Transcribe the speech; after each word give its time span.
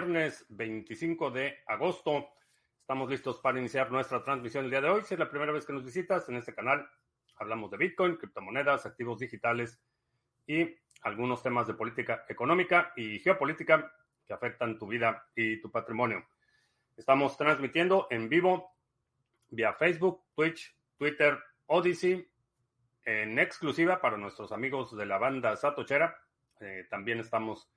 viernes 0.00 0.46
25 0.48 1.30
de 1.30 1.58
agosto. 1.66 2.30
Estamos 2.80 3.10
listos 3.10 3.38
para 3.40 3.58
iniciar 3.58 3.92
nuestra 3.92 4.24
transmisión 4.24 4.64
el 4.64 4.70
día 4.70 4.80
de 4.80 4.88
hoy. 4.88 5.02
Si 5.04 5.12
es 5.12 5.20
la 5.20 5.28
primera 5.28 5.52
vez 5.52 5.66
que 5.66 5.74
nos 5.74 5.84
visitas 5.84 6.26
en 6.30 6.36
este 6.36 6.54
canal, 6.54 6.88
hablamos 7.36 7.70
de 7.70 7.76
Bitcoin, 7.76 8.16
criptomonedas, 8.16 8.86
activos 8.86 9.18
digitales 9.18 9.78
y 10.46 10.74
algunos 11.02 11.42
temas 11.42 11.66
de 11.66 11.74
política 11.74 12.24
económica 12.30 12.94
y 12.96 13.18
geopolítica 13.18 13.92
que 14.26 14.32
afectan 14.32 14.78
tu 14.78 14.86
vida 14.86 15.28
y 15.36 15.60
tu 15.60 15.70
patrimonio. 15.70 16.24
Estamos 16.96 17.36
transmitiendo 17.36 18.06
en 18.08 18.30
vivo 18.30 18.72
vía 19.50 19.74
Facebook, 19.74 20.22
Twitch, 20.34 20.74
Twitter, 20.96 21.38
Odyssey, 21.66 22.26
en 23.04 23.38
exclusiva 23.38 24.00
para 24.00 24.16
nuestros 24.16 24.50
amigos 24.50 24.96
de 24.96 25.04
la 25.04 25.18
banda 25.18 25.56
Satochera. 25.56 26.16
Eh, 26.58 26.86
también 26.88 27.20
estamos 27.20 27.70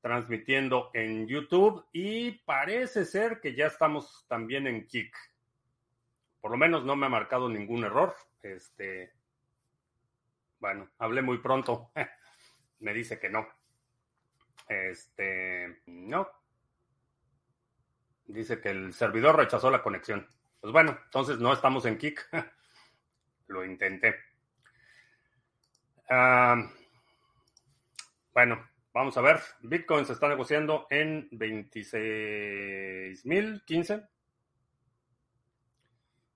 transmitiendo 0.00 0.90
en 0.94 1.26
YouTube 1.26 1.86
y 1.92 2.32
parece 2.44 3.04
ser 3.04 3.40
que 3.40 3.54
ya 3.54 3.66
estamos 3.66 4.24
también 4.28 4.66
en 4.66 4.86
Kik. 4.86 5.14
Por 6.40 6.50
lo 6.50 6.56
menos 6.56 6.84
no 6.84 6.96
me 6.96 7.06
ha 7.06 7.10
marcado 7.10 7.48
ningún 7.48 7.84
error. 7.84 8.14
Este, 8.42 9.12
bueno, 10.58 10.90
hablé 10.98 11.22
muy 11.22 11.38
pronto. 11.38 11.92
me 12.80 12.94
dice 12.94 13.18
que 13.18 13.28
no. 13.28 13.46
Este, 14.68 15.82
no. 15.86 16.28
Dice 18.26 18.60
que 18.60 18.70
el 18.70 18.94
servidor 18.94 19.36
rechazó 19.36 19.70
la 19.70 19.82
conexión. 19.82 20.26
Pues 20.60 20.72
bueno, 20.72 20.98
entonces 21.04 21.38
no 21.38 21.52
estamos 21.52 21.84
en 21.84 21.98
Kik. 21.98 22.28
Lo 23.48 23.64
intenté. 23.64 24.14
Ah, 26.08 26.56
bueno, 28.32 28.69
Vamos 28.92 29.16
a 29.16 29.20
ver, 29.20 29.38
Bitcoin 29.60 30.04
se 30.04 30.14
está 30.14 30.28
negociando 30.28 30.88
en 30.90 31.30
26.015. 31.30 34.08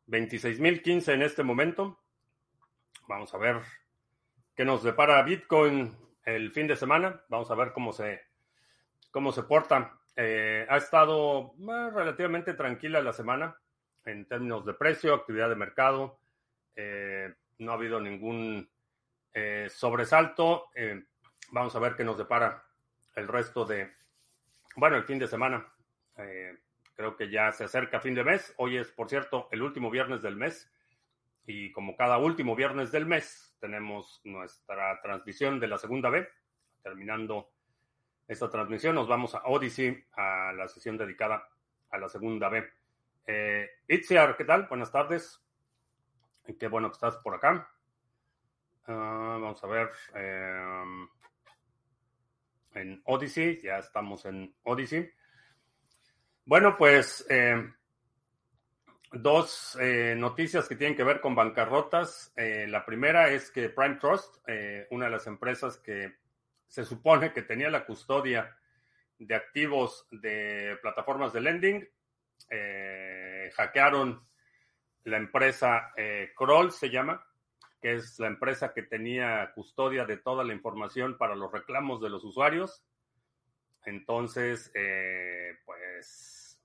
26.015 0.06 1.14
en 1.14 1.22
este 1.22 1.42
momento. 1.42 1.98
Vamos 3.08 3.34
a 3.34 3.38
ver 3.38 3.56
qué 4.55 4.64
nos 4.64 4.84
depara 4.84 5.20
Bitcoin 5.25 5.97
el 6.25 6.52
fin 6.52 6.69
de 6.69 6.77
semana. 6.77 7.25
Vamos 7.28 7.50
a 7.50 7.56
ver 7.56 7.72
cómo 7.72 7.92
se, 7.92 8.20
cómo 9.10 9.32
se 9.32 9.42
porta. 9.42 9.98
Eh, 10.14 10.64
ha 10.69 10.77
estado 10.77 11.55
eh, 11.58 11.91
relativamente 11.92 12.55
tranquila 12.55 13.02
la 13.02 13.12
semana 13.12 13.58
en 14.05 14.27
términos 14.27 14.64
de 14.64 14.75
precio, 14.75 15.12
actividad 15.12 15.48
de 15.48 15.56
mercado. 15.56 16.20
Eh, 16.77 17.34
no 17.58 17.72
ha 17.72 17.75
habido 17.75 17.98
ningún 17.98 18.70
sobresalto. 19.69 20.69
Vamos 21.55 21.77
a 21.77 21.78
ver 21.78 21.94
qué 21.94 22.02
nos 22.02 22.19
depara 22.19 22.64
el 23.14 23.28
resto 23.28 23.64
de, 23.64 23.88
bueno, 24.74 24.97
el 24.97 25.05
fin 25.05 25.20
de 25.20 25.28
semana. 25.28 25.64
Eh, 26.16 26.58
creo 26.97 27.16
que 27.16 27.30
ya 27.30 27.52
se 27.52 27.62
acerca 27.62 28.00
fin 28.00 28.12
de 28.12 28.24
mes. 28.24 28.52
Hoy 28.56 28.77
es, 28.77 28.91
por 28.91 29.08
cierto, 29.08 29.47
el 29.52 29.62
último 29.62 29.88
viernes 29.88 30.20
del 30.20 30.34
mes. 30.34 30.69
Y 31.47 31.70
como 31.70 31.94
cada 31.94 32.19
último 32.19 32.56
viernes 32.56 32.91
del 32.91 33.06
mes, 33.06 33.56
tenemos 33.60 34.20
nuestra 34.25 35.00
transmisión 35.00 35.60
de 35.60 35.69
la 35.69 35.78
segunda 35.78 36.10
B. 36.10 36.28
Terminando 36.82 37.52
esta 38.27 38.50
transmisión, 38.50 38.97
nos 38.97 39.06
vamos 39.06 39.36
a 39.36 39.44
Odyssey, 39.44 40.05
a 40.16 40.52
la 40.56 40.66
sesión 40.66 40.98
dedicada 40.98 41.48
a 41.91 41.98
la 41.98 42.08
segunda 42.08 42.48
B. 42.48 42.69
Eh, 43.28 43.70
Itziar, 43.86 44.36
¿qué 44.36 44.44
tal? 44.44 44.66
Buenas 44.66 44.91
tardes. 44.91 45.41
Qué 46.58 46.66
bueno 46.66 46.88
que 46.88 46.94
estás 46.94 47.16
por 47.19 47.36
acá. 47.36 47.70
Ah, 48.88 49.38
vamos 49.41 49.62
a 49.62 49.66
ver. 49.69 49.92
Eh, 50.16 51.06
en 52.75 53.03
Odyssey, 53.05 53.61
ya 53.62 53.78
estamos 53.78 54.25
en 54.26 54.54
Odyssey. 54.62 55.10
Bueno, 56.44 56.76
pues 56.76 57.25
eh, 57.31 57.72
dos 59.12 59.78
eh, 59.81 60.15
noticias 60.16 60.69
que 60.69 60.76
tienen 60.76 60.97
que 60.97 61.04
ver 61.04 61.21
con 61.21 61.34
bancarrotas. 61.34 62.32
Eh, 62.37 62.66
la 62.69 62.84
primera 62.84 63.31
es 63.31 63.50
que 63.50 63.71
Prime 63.71 63.97
Trust, 63.97 64.37
una 64.91 65.06
de 65.06 65.10
las 65.10 65.26
empresas 65.26 65.78
que 65.78 66.16
se 66.66 66.84
supone 66.84 67.32
que 67.32 67.43
tenía 67.43 67.71
la 67.71 67.87
custodia 67.87 68.56
de 69.19 69.34
activos 69.34 70.06
de 70.10 70.76
plataformas 70.82 71.32
de 71.32 71.41
lending, 71.41 71.88
hackearon 73.56 74.26
la 75.04 75.16
empresa 75.16 75.93
Kroll, 76.37 76.72
se 76.72 76.91
llama, 76.91 77.25
que 77.84 77.97
es 77.97 78.19
la 78.19 78.28
empresa 78.28 78.72
que 78.72 78.83
tenía 78.83 79.53
custodia 79.55 80.06
de 80.06 80.17
toda 80.17 80.43
la 80.43 80.55
información 80.55 81.19
para 81.19 81.34
los 81.34 81.53
reclamos 81.53 82.00
de 82.00 82.09
los 82.09 82.25
usuarios. 82.25 82.83
Entonces, 83.84 84.72
eh, 84.75 85.59
pues... 85.67 86.59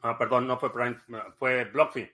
Ah, 0.00 0.16
perdón, 0.16 0.46
no 0.46 0.58
fue 0.58 0.72
Prime, 0.72 0.96
fue 1.36 1.66
BlockFi. 1.66 2.10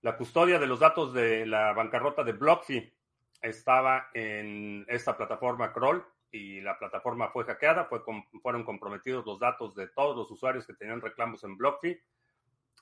La 0.00 0.16
custodia 0.16 0.58
de 0.58 0.66
los 0.66 0.80
datos 0.80 1.14
de 1.14 1.46
la 1.46 1.74
bancarrota 1.74 2.24
de 2.24 2.32
BlockFi 2.32 2.92
estaba 3.42 4.08
en 4.12 4.84
esta 4.88 5.16
plataforma 5.16 5.72
Kroll 5.72 6.04
y 6.32 6.60
la 6.60 6.76
plataforma 6.76 7.28
fue 7.28 7.44
hackeada, 7.44 7.84
fue, 7.84 8.02
fueron 8.42 8.64
comprometidos 8.64 9.24
los 9.24 9.38
datos 9.38 9.76
de 9.76 9.86
todos 9.86 10.16
los 10.16 10.28
usuarios 10.28 10.66
que 10.66 10.74
tenían 10.74 11.00
reclamos 11.00 11.44
en 11.44 11.56
BlockFi 11.56 12.02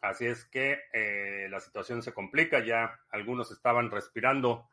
Así 0.01 0.27
es 0.27 0.45
que 0.45 0.79
eh, 0.93 1.49
la 1.51 1.61
situación 1.61 2.03
se 2.03 2.13
complica, 2.13 2.65
ya 2.65 3.01
algunos 3.11 3.51
estaban 3.51 3.91
respirando 3.91 4.69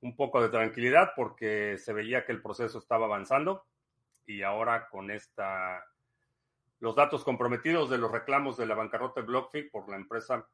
un 0.00 0.14
poco 0.14 0.42
de 0.42 0.48
tranquilidad 0.48 1.12
porque 1.16 1.78
se 1.78 1.92
veía 1.92 2.24
que 2.24 2.32
el 2.32 2.42
proceso 2.42 2.78
estaba 2.78 3.06
avanzando 3.06 3.64
y 4.26 4.42
ahora 4.42 4.88
con 4.88 5.10
esta 5.10 5.86
los 6.80 6.96
datos 6.96 7.22
comprometidos 7.22 7.88
de 7.90 7.98
los 7.98 8.10
reclamos 8.10 8.56
de 8.56 8.66
la 8.66 8.74
bancarrota 8.74 9.20
de 9.20 9.26
BlockFi 9.28 9.70
por 9.70 9.88
la 9.88 9.94
empresa, 9.94 10.44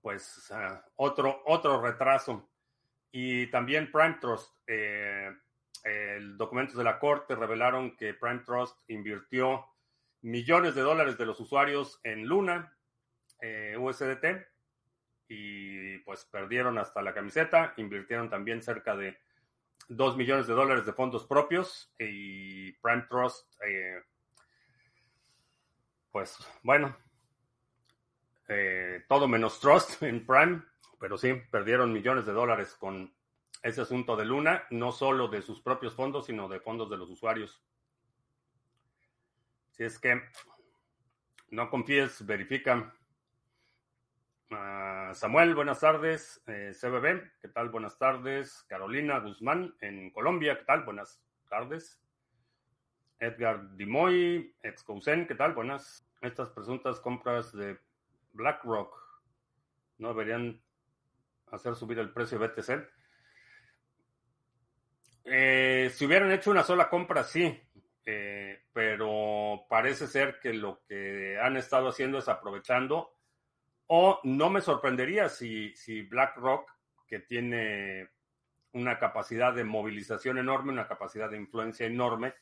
pues 0.00 0.50
ah, 0.50 0.82
otro, 0.96 1.42
otro 1.44 1.82
retraso. 1.82 2.48
Y 3.10 3.48
también 3.48 3.92
Prime 3.92 4.16
Trust, 4.18 4.56
eh, 4.66 5.30
documentos 6.34 6.76
de 6.76 6.84
la 6.84 6.98
corte 6.98 7.34
revelaron 7.34 7.94
que 7.94 8.14
Prime 8.14 8.38
Trust 8.38 8.78
invirtió 8.88 9.66
millones 10.22 10.74
de 10.74 10.82
dólares 10.82 11.18
de 11.18 11.26
los 11.26 11.38
usuarios 11.40 12.00
en 12.04 12.26
Luna, 12.26 12.76
eh, 13.40 13.76
USDT, 13.78 14.46
y 15.28 15.98
pues 15.98 16.24
perdieron 16.26 16.78
hasta 16.78 17.02
la 17.02 17.14
camiseta, 17.14 17.74
invirtieron 17.76 18.28
también 18.28 18.62
cerca 18.62 18.96
de 18.96 19.18
2 19.88 20.16
millones 20.16 20.46
de 20.46 20.54
dólares 20.54 20.86
de 20.86 20.92
fondos 20.92 21.26
propios 21.26 21.92
y 21.98 22.72
Prime 22.72 23.06
Trust, 23.08 23.46
eh, 23.66 24.02
pues 26.10 26.36
bueno, 26.62 26.96
eh, 28.48 29.04
todo 29.08 29.26
menos 29.26 29.58
Trust 29.60 30.02
en 30.02 30.26
Prime, 30.26 30.62
pero 31.00 31.16
sí, 31.16 31.32
perdieron 31.50 31.92
millones 31.92 32.26
de 32.26 32.32
dólares 32.32 32.76
con 32.78 33.12
ese 33.62 33.80
asunto 33.80 34.16
de 34.16 34.24
Luna, 34.24 34.64
no 34.70 34.92
solo 34.92 35.28
de 35.28 35.42
sus 35.42 35.60
propios 35.60 35.94
fondos, 35.94 36.26
sino 36.26 36.48
de 36.48 36.60
fondos 36.60 36.90
de 36.90 36.96
los 36.96 37.08
usuarios. 37.08 37.62
Es 39.82 39.98
que 39.98 40.22
no 41.50 41.68
confíes, 41.68 42.24
verifica. 42.24 42.94
Ah, 44.52 45.10
Samuel, 45.12 45.56
buenas 45.56 45.80
tardes. 45.80 46.40
Eh, 46.46 46.70
CBB, 46.72 47.32
¿qué 47.40 47.48
tal? 47.48 47.68
Buenas 47.70 47.98
tardes. 47.98 48.64
Carolina 48.68 49.18
Guzmán, 49.18 49.74
en 49.80 50.10
Colombia, 50.12 50.56
¿qué 50.56 50.64
tal? 50.66 50.84
Buenas 50.84 51.20
tardes. 51.48 52.00
Edgar 53.18 53.76
Dimoy, 53.76 54.54
Excousen, 54.62 55.26
¿qué 55.26 55.34
tal? 55.34 55.52
Buenas. 55.52 56.08
Estas 56.20 56.50
presuntas 56.50 57.00
compras 57.00 57.52
de 57.52 57.76
BlackRock 58.34 58.96
no 59.98 60.08
deberían 60.10 60.62
hacer 61.50 61.74
subir 61.74 61.98
el 61.98 62.12
precio 62.12 62.38
de 62.38 62.46
BTC. 62.46 62.88
Eh, 65.24 65.90
si 65.92 66.06
hubieran 66.06 66.30
hecho 66.30 66.52
una 66.52 66.62
sola 66.62 66.88
compra, 66.88 67.24
sí. 67.24 67.60
Eh, 68.06 68.51
pero 68.72 69.66
parece 69.68 70.06
ser 70.06 70.38
que 70.40 70.52
lo 70.52 70.82
que 70.88 71.38
han 71.38 71.56
estado 71.56 71.88
haciendo 71.88 72.18
es 72.18 72.28
aprovechando, 72.28 73.14
o 73.86 74.20
no 74.24 74.48
me 74.48 74.60
sorprendería 74.60 75.28
si, 75.28 75.74
si 75.76 76.02
BlackRock, 76.02 76.70
que 77.06 77.20
tiene 77.20 78.08
una 78.72 78.98
capacidad 78.98 79.52
de 79.52 79.64
movilización 79.64 80.38
enorme, 80.38 80.72
una 80.72 80.88
capacidad 80.88 81.30
de 81.30 81.36
influencia 81.36 81.86
enorme, 81.86 82.34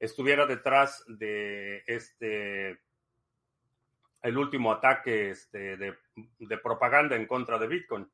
estuviera 0.00 0.46
detrás 0.46 1.04
de 1.06 1.84
este 1.86 2.80
el 4.22 4.38
último 4.38 4.72
ataque 4.72 5.30
este, 5.30 5.76
de, 5.76 5.98
de, 6.38 6.58
propaganda 6.58 7.16
en 7.16 7.26
contra 7.26 7.58
de 7.58 7.66
Bitcoin. 7.66 8.08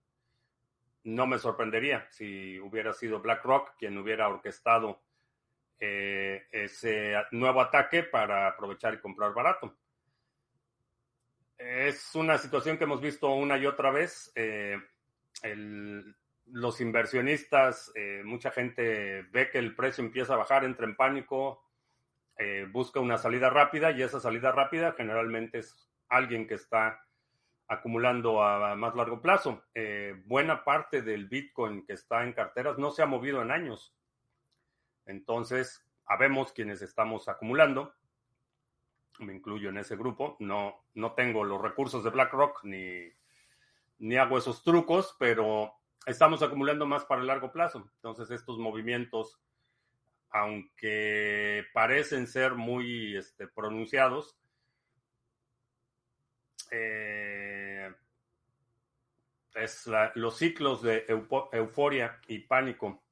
No 1.04 1.26
me 1.26 1.38
sorprendería 1.38 2.06
si 2.10 2.58
hubiera 2.60 2.94
sido 2.94 3.20
BlackRock 3.20 3.76
quien 3.78 3.96
hubiera 3.98 4.28
orquestado 4.28 5.02
eh, 5.80 6.46
ese 6.50 7.14
nuevo 7.32 7.60
ataque 7.60 8.02
para 8.02 8.48
aprovechar 8.48 8.94
y 8.94 9.00
comprar 9.00 9.32
barato. 9.32 9.76
Es 11.58 12.14
una 12.14 12.38
situación 12.38 12.78
que 12.78 12.84
hemos 12.84 13.00
visto 13.00 13.32
una 13.34 13.58
y 13.58 13.66
otra 13.66 13.90
vez. 13.90 14.30
Eh, 14.36 14.78
los 16.46 16.80
inversionistas, 16.80 17.90
eh, 17.96 18.22
mucha 18.24 18.52
gente 18.52 19.22
ve 19.32 19.50
que 19.50 19.58
el 19.58 19.74
precio 19.74 20.04
empieza 20.04 20.34
a 20.34 20.38
bajar, 20.38 20.64
entra 20.64 20.86
en 20.86 20.96
pánico, 20.96 21.64
eh, 22.38 22.66
busca 22.70 23.00
una 23.00 23.18
salida 23.18 23.50
rápida 23.50 23.90
y 23.90 24.02
esa 24.02 24.20
salida 24.20 24.52
rápida 24.52 24.92
generalmente 24.92 25.58
es 25.58 25.90
alguien 26.08 26.46
que 26.46 26.54
está 26.54 27.04
acumulando 27.66 28.42
a 28.42 28.76
más 28.76 28.94
largo 28.94 29.20
plazo. 29.20 29.64
Buena 30.24 30.64
parte 30.64 31.02
del 31.02 31.26
Bitcoin 31.26 31.84
que 31.84 31.92
está 31.92 32.24
en 32.24 32.32
carteras 32.32 32.78
no 32.78 32.92
se 32.92 33.02
ha 33.02 33.06
movido 33.06 33.42
en 33.42 33.50
años. 33.50 33.94
Entonces, 35.08 35.84
habemos 36.04 36.52
quienes 36.52 36.82
estamos 36.82 37.28
acumulando. 37.28 37.94
Me 39.18 39.34
incluyo 39.34 39.70
en 39.70 39.78
ese 39.78 39.96
grupo. 39.96 40.36
No, 40.38 40.84
no 40.94 41.14
tengo 41.14 41.44
los 41.44 41.60
recursos 41.60 42.04
de 42.04 42.10
BlackRock 42.10 42.62
ni, 42.64 43.10
ni 43.98 44.16
hago 44.16 44.38
esos 44.38 44.62
trucos, 44.62 45.16
pero 45.18 45.72
estamos 46.06 46.42
acumulando 46.42 46.86
más 46.86 47.06
para 47.06 47.22
el 47.22 47.26
largo 47.26 47.50
plazo. 47.50 47.90
Entonces, 47.96 48.30
estos 48.30 48.58
movimientos, 48.58 49.40
aunque 50.30 51.64
parecen 51.72 52.26
ser 52.26 52.54
muy 52.54 53.16
este, 53.16 53.48
pronunciados, 53.48 54.38
eh, 56.70 57.90
es 59.54 59.90
los 60.14 60.36
ciclos 60.36 60.82
de 60.82 61.06
euforia 61.08 62.20
y 62.28 62.40
pánico 62.40 63.02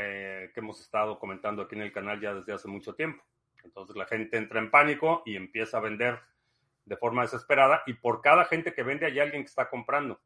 eh, 0.00 0.50
que 0.54 0.60
hemos 0.60 0.80
estado 0.80 1.18
comentando 1.18 1.62
aquí 1.62 1.74
en 1.74 1.82
el 1.82 1.92
canal 1.92 2.20
ya 2.20 2.34
desde 2.34 2.52
hace 2.52 2.68
mucho 2.68 2.94
tiempo. 2.94 3.22
Entonces 3.64 3.96
la 3.96 4.06
gente 4.06 4.36
entra 4.36 4.60
en 4.60 4.70
pánico 4.70 5.22
y 5.26 5.36
empieza 5.36 5.78
a 5.78 5.80
vender 5.80 6.20
de 6.84 6.96
forma 6.96 7.22
desesperada 7.22 7.82
y 7.86 7.94
por 7.94 8.22
cada 8.22 8.44
gente 8.44 8.72
que 8.72 8.82
vende 8.82 9.06
hay 9.06 9.18
alguien 9.18 9.42
que 9.42 9.48
está 9.48 9.68
comprando. 9.68 10.20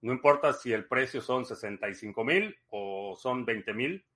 No 0.00 0.12
importa 0.12 0.52
si 0.52 0.72
el 0.72 0.86
precio 0.86 1.20
son 1.20 1.44
65 1.44 2.24
mil 2.24 2.58
o 2.70 3.16
son 3.16 3.44
20 3.44 3.74
mil, 3.74 4.06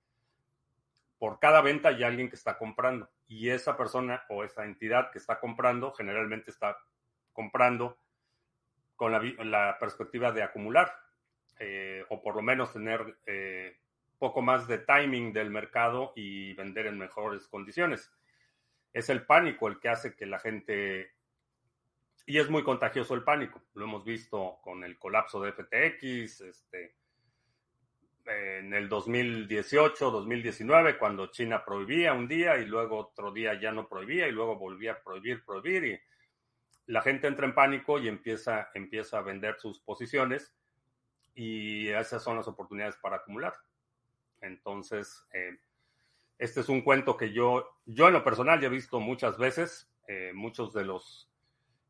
por 1.19 1.39
cada 1.39 1.61
venta 1.61 1.89
hay 1.89 2.03
alguien 2.03 2.29
que 2.29 2.35
está 2.35 2.57
comprando 2.57 3.09
y 3.27 3.49
esa 3.49 3.77
persona 3.77 4.23
o 4.29 4.43
esa 4.43 4.65
entidad 4.65 5.11
que 5.11 5.19
está 5.19 5.39
comprando 5.39 5.91
generalmente 5.93 6.51
está 6.51 6.77
comprando 7.33 7.99
con 8.95 9.11
la, 9.11 9.77
perspectiva 9.79 10.31
de 10.31 10.43
acumular 10.43 10.91
eh, 11.59 12.03
o 12.09 12.21
por 12.21 12.35
lo 12.35 12.41
menos 12.41 12.73
tener 12.73 13.17
eh, 13.25 13.77
poco 14.17 14.41
más 14.41 14.67
de 14.67 14.79
timing 14.79 15.33
del 15.33 15.49
mercado 15.49 16.13
y 16.15 16.53
vender 16.53 16.87
en 16.87 16.97
mejores 16.97 17.47
condiciones. 17.47 18.11
Es 18.93 19.09
el 19.09 19.25
pánico 19.25 19.67
el 19.67 19.79
que 19.79 19.89
hace 19.89 20.15
que 20.15 20.25
la 20.25 20.39
gente... 20.39 21.13
Y 22.25 22.39
es 22.39 22.49
muy 22.49 22.63
contagioso 22.63 23.13
el 23.13 23.23
pánico. 23.23 23.61
Lo 23.73 23.85
hemos 23.85 24.03
visto 24.03 24.57
con 24.63 24.83
el 24.83 24.97
colapso 24.97 25.39
de 25.41 25.51
FTX, 25.51 26.41
este, 26.41 26.95
en 28.25 28.73
el 28.73 28.89
2018, 28.89 30.09
2019, 30.09 30.97
cuando 30.97 31.27
China 31.27 31.63
prohibía 31.63 32.13
un 32.13 32.27
día 32.27 32.57
y 32.57 32.65
luego 32.65 32.97
otro 32.97 33.31
día 33.31 33.59
ya 33.59 33.71
no 33.71 33.87
prohibía 33.87 34.27
y 34.27 34.31
luego 34.31 34.57
volvía 34.57 34.93
a 34.93 35.03
prohibir, 35.03 35.45
prohibir 35.45 35.85
y 35.85 35.99
la 36.87 37.01
gente 37.01 37.27
entra 37.27 37.45
en 37.45 37.55
pánico 37.55 37.99
y 37.99 38.07
empieza, 38.07 38.69
empieza 38.73 39.19
a 39.19 39.21
vender 39.21 39.57
sus 39.59 39.79
posiciones 39.79 40.55
y 41.33 41.89
esas 41.89 42.23
son 42.23 42.37
las 42.37 42.47
oportunidades 42.47 42.97
para 42.97 43.17
acumular. 43.17 43.53
Entonces, 44.45 45.25
eh, 45.33 45.59
este 46.37 46.61
es 46.61 46.69
un 46.69 46.81
cuento 46.81 47.17
que 47.17 47.31
yo, 47.31 47.79
yo 47.85 48.07
en 48.07 48.13
lo 48.13 48.23
personal 48.23 48.59
ya 48.59 48.67
he 48.67 48.71
visto 48.71 48.99
muchas 48.99 49.37
veces. 49.37 49.91
Eh, 50.07 50.31
muchos 50.33 50.73
de 50.73 50.85
los 50.85 51.31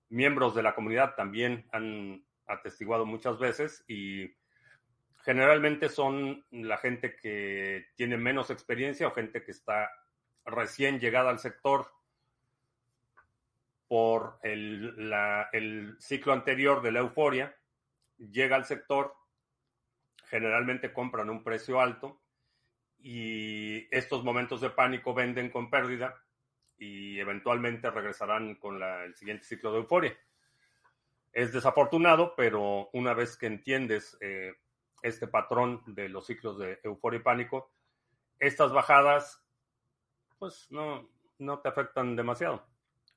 miembros 0.09 0.55
de 0.55 0.63
la 0.63 0.75
comunidad 0.75 1.15
también 1.15 1.67
han 1.71 2.23
atestiguado 2.47 3.05
muchas 3.05 3.39
veces 3.39 3.83
y 3.87 4.35
generalmente 5.23 5.89
son 5.89 6.45
la 6.51 6.77
gente 6.77 7.15
que 7.15 7.87
tiene 7.95 8.17
menos 8.17 8.51
experiencia 8.51 9.07
o 9.07 9.11
gente 9.11 9.43
que 9.43 9.51
está 9.51 9.89
recién 10.45 10.99
llegada 10.99 11.31
al 11.31 11.39
sector 11.39 11.91
por 13.87 14.37
el, 14.43 15.11
el 15.51 15.95
ciclo 15.99 16.33
anterior 16.33 16.81
de 16.83 16.91
la 16.91 16.99
euforia, 16.99 17.55
llega 18.17 18.55
al 18.55 18.65
sector, 18.65 19.15
generalmente 20.25 20.93
compran 20.93 21.29
un 21.29 21.43
precio 21.43 21.81
alto 21.81 22.21
y 23.07 23.87
estos 23.95 24.23
momentos 24.23 24.61
de 24.61 24.71
pánico 24.71 25.13
venden 25.13 25.51
con 25.51 25.69
pérdida 25.69 26.23
y 26.75 27.19
eventualmente 27.19 27.91
regresarán 27.91 28.55
con 28.55 28.81
el 28.81 29.13
siguiente 29.13 29.45
ciclo 29.45 29.71
de 29.71 29.77
euforia. 29.77 30.17
Es 31.31 31.53
desafortunado, 31.53 32.33
pero 32.35 32.89
una 32.93 33.13
vez 33.13 33.37
que 33.37 33.45
entiendes 33.45 34.17
eh, 34.21 34.55
este 35.03 35.27
patrón 35.27 35.83
de 35.85 36.09
los 36.09 36.25
ciclos 36.25 36.57
de 36.57 36.79
euforia 36.81 37.19
y 37.19 37.21
pánico, 37.21 37.71
estas 38.39 38.71
bajadas 38.71 39.39
pues 40.39 40.65
no, 40.71 41.07
no 41.37 41.59
te 41.59 41.69
afectan 41.69 42.15
demasiado. 42.15 42.65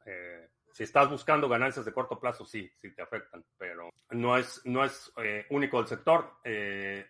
Eh, 0.04 0.50
si 0.70 0.82
estás 0.82 1.08
buscando 1.08 1.48
ganancias 1.48 1.86
de 1.86 1.94
corto 1.94 2.20
plazo, 2.20 2.44
sí, 2.44 2.70
sí 2.76 2.90
te 2.94 3.00
afectan, 3.00 3.42
pero 3.56 3.88
no 4.10 4.36
es, 4.36 4.60
no 4.66 4.84
es 4.84 5.10
eh, 5.16 5.46
único 5.48 5.80
el 5.80 5.86
sector. 5.86 6.34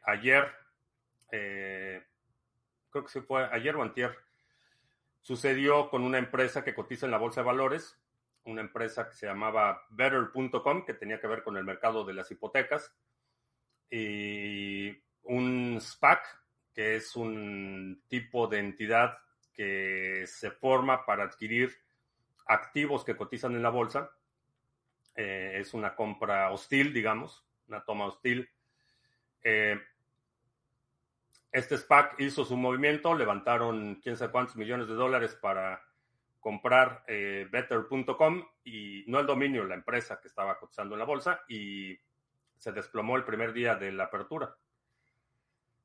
ayer 0.04 0.48
creo 2.90 3.04
que 3.04 3.10
se 3.10 3.22
fue 3.22 3.48
ayer 3.52 3.76
o 3.76 3.82
antier, 3.82 4.16
sucedió 5.20 5.90
con 5.90 6.02
una 6.02 6.18
empresa 6.18 6.64
que 6.64 6.74
cotiza 6.74 7.06
en 7.06 7.12
la 7.12 7.18
bolsa 7.18 7.40
de 7.40 7.46
valores, 7.46 7.98
una 8.44 8.60
empresa 8.60 9.08
que 9.08 9.14
se 9.14 9.26
llamaba 9.26 9.82
Better.com, 9.90 10.84
que 10.84 10.94
tenía 10.94 11.20
que 11.20 11.26
ver 11.26 11.42
con 11.42 11.56
el 11.56 11.64
mercado 11.64 12.04
de 12.04 12.14
las 12.14 12.30
hipotecas, 12.30 12.94
y 13.90 14.90
un 15.24 15.78
SPAC, 15.80 16.22
que 16.74 16.96
es 16.96 17.16
un 17.16 18.02
tipo 18.08 18.46
de 18.46 18.58
entidad 18.58 19.18
que 19.52 20.24
se 20.26 20.50
forma 20.50 21.04
para 21.04 21.24
adquirir 21.24 21.76
activos 22.46 23.04
que 23.04 23.16
cotizan 23.16 23.54
en 23.54 23.62
la 23.62 23.70
bolsa. 23.70 24.10
Eh, 25.14 25.56
es 25.56 25.74
una 25.74 25.94
compra 25.94 26.52
hostil, 26.52 26.92
digamos, 26.92 27.44
una 27.66 27.84
toma 27.84 28.06
hostil. 28.06 28.48
Eh, 29.42 29.80
este 31.50 31.78
SPAC 31.78 32.20
hizo 32.20 32.44
su 32.44 32.56
movimiento, 32.56 33.14
levantaron 33.14 33.96
quién 34.02 34.16
sabe 34.16 34.32
cuántos 34.32 34.56
millones 34.56 34.88
de 34.88 34.94
dólares 34.94 35.34
para 35.34 35.82
comprar 36.40 37.04
eh, 37.06 37.48
Better.com 37.50 38.46
y 38.64 39.04
no 39.06 39.20
el 39.20 39.26
dominio, 39.26 39.64
la 39.64 39.74
empresa 39.74 40.20
que 40.20 40.28
estaba 40.28 40.58
cotizando 40.58 40.94
en 40.94 41.00
la 41.00 41.04
bolsa 41.04 41.40
y 41.48 41.98
se 42.56 42.72
desplomó 42.72 43.16
el 43.16 43.24
primer 43.24 43.52
día 43.52 43.74
de 43.76 43.92
la 43.92 44.04
apertura. 44.04 44.54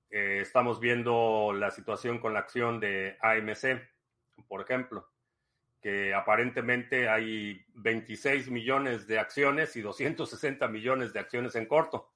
Eh, 0.10 0.39
estamos 0.41 0.79
viendo 0.79 1.53
la 1.53 1.72
situación 1.72 2.20
con 2.20 2.34
la 2.34 2.39
acción 2.39 2.79
de 2.79 3.17
AMC, 3.22 3.82
por 4.48 4.62
ejemplo, 4.62 5.10
que 5.82 6.13
aparentemente 6.13 7.10
hay 7.10 7.65
26 7.74 8.50
millones 8.51 9.08
de 9.08 9.20
acciones 9.20 9.75
y 9.75 9.82
260 9.82 10.67
millones 10.67 11.13
de 11.13 11.20
acciones 11.20 11.55
en 11.55 11.65
corto, 11.65 12.13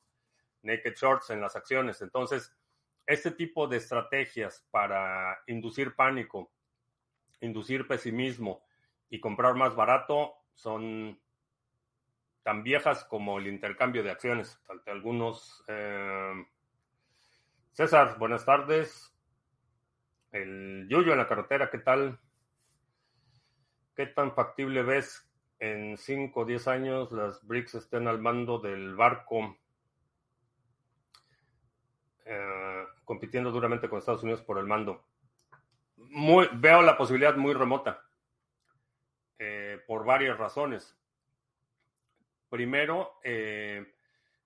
naked 0.61 0.93
shorts 0.95 1.31
en 1.31 1.41
las 1.41 1.55
acciones. 1.55 2.01
Entonces, 2.01 2.55
este 3.07 3.31
tipo 3.31 3.67
de 3.67 3.77
estrategias 3.77 4.67
para 4.69 5.39
inducir 5.47 5.95
pánico, 5.95 6.51
inducir 7.39 7.87
pesimismo 7.87 8.61
y 9.09 9.21
comprar 9.21 9.55
más 9.55 9.75
barato 9.75 10.33
son 10.53 11.17
tan 12.43 12.63
viejas 12.63 13.05
como 13.05 13.39
el 13.39 13.47
intercambio 13.47 14.03
de 14.03 14.11
acciones. 14.11 14.61
Algunos. 14.85 15.63
Eh, 15.67 16.45
César, 17.71 18.17
buenas 18.19 18.45
tardes. 18.45 19.13
El 20.31 20.87
Yuyo 20.89 21.13
en 21.13 21.17
la 21.17 21.27
carretera, 21.27 21.69
¿qué 21.69 21.79
tal? 21.79 22.19
¿Qué 23.95 24.07
tan 24.07 24.33
factible 24.33 24.83
ves 24.83 25.29
en 25.59 25.97
5 25.97 26.41
o 26.41 26.45
10 26.45 26.67
años 26.67 27.11
las 27.11 27.45
BRICS 27.47 27.75
estén 27.75 28.07
al 28.07 28.19
mando 28.19 28.59
del 28.59 28.95
barco? 28.95 29.57
Eh, 32.25 32.66
compitiendo 33.07 33.51
duramente 33.51 33.87
con 33.87 33.99
Estados 33.99 34.23
Unidos 34.23 34.41
por 34.41 34.57
el 34.57 34.65
mando. 34.65 35.05
Muy, 35.95 36.49
veo 36.51 36.81
la 36.81 36.97
posibilidad 36.97 37.37
muy 37.37 37.53
remota, 37.53 38.03
eh, 39.39 39.81
por 39.87 40.03
varias 40.03 40.37
razones. 40.37 40.93
Primero, 42.49 43.13
eh, 43.23 43.95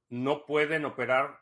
no 0.09 0.45
pueden 0.45 0.85
operar 0.85 1.39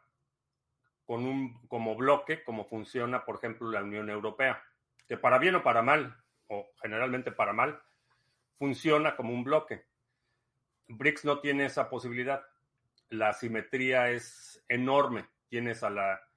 como 1.05 1.95
bloque, 1.95 2.41
como 2.43 2.63
funciona, 2.63 3.25
por 3.25 3.35
ejemplo, 3.35 3.69
la 3.69 3.83
Unión 3.83 4.09
Europea, 4.09 4.63
que 5.05 5.17
para 5.17 5.39
bien 5.39 5.55
o 5.55 5.63
para 5.63 5.81
mal, 5.81 6.15
o 6.47 6.69
generalmente 6.81 7.33
para 7.33 7.51
mal, 7.51 7.81
funciona 8.57 9.17
como 9.17 9.33
un 9.33 9.43
bloque. 9.43 9.83
BRICS 10.87 11.25
no 11.25 11.39
tiene 11.39 11.65
esa 11.65 11.89
posibilidad. 11.89 12.45
La 13.09 13.33
simetría 13.33 14.09
es 14.09 14.63
enorme. 14.69 15.27
Tienes 15.49 15.83
a 15.83 15.89
la 15.89 16.28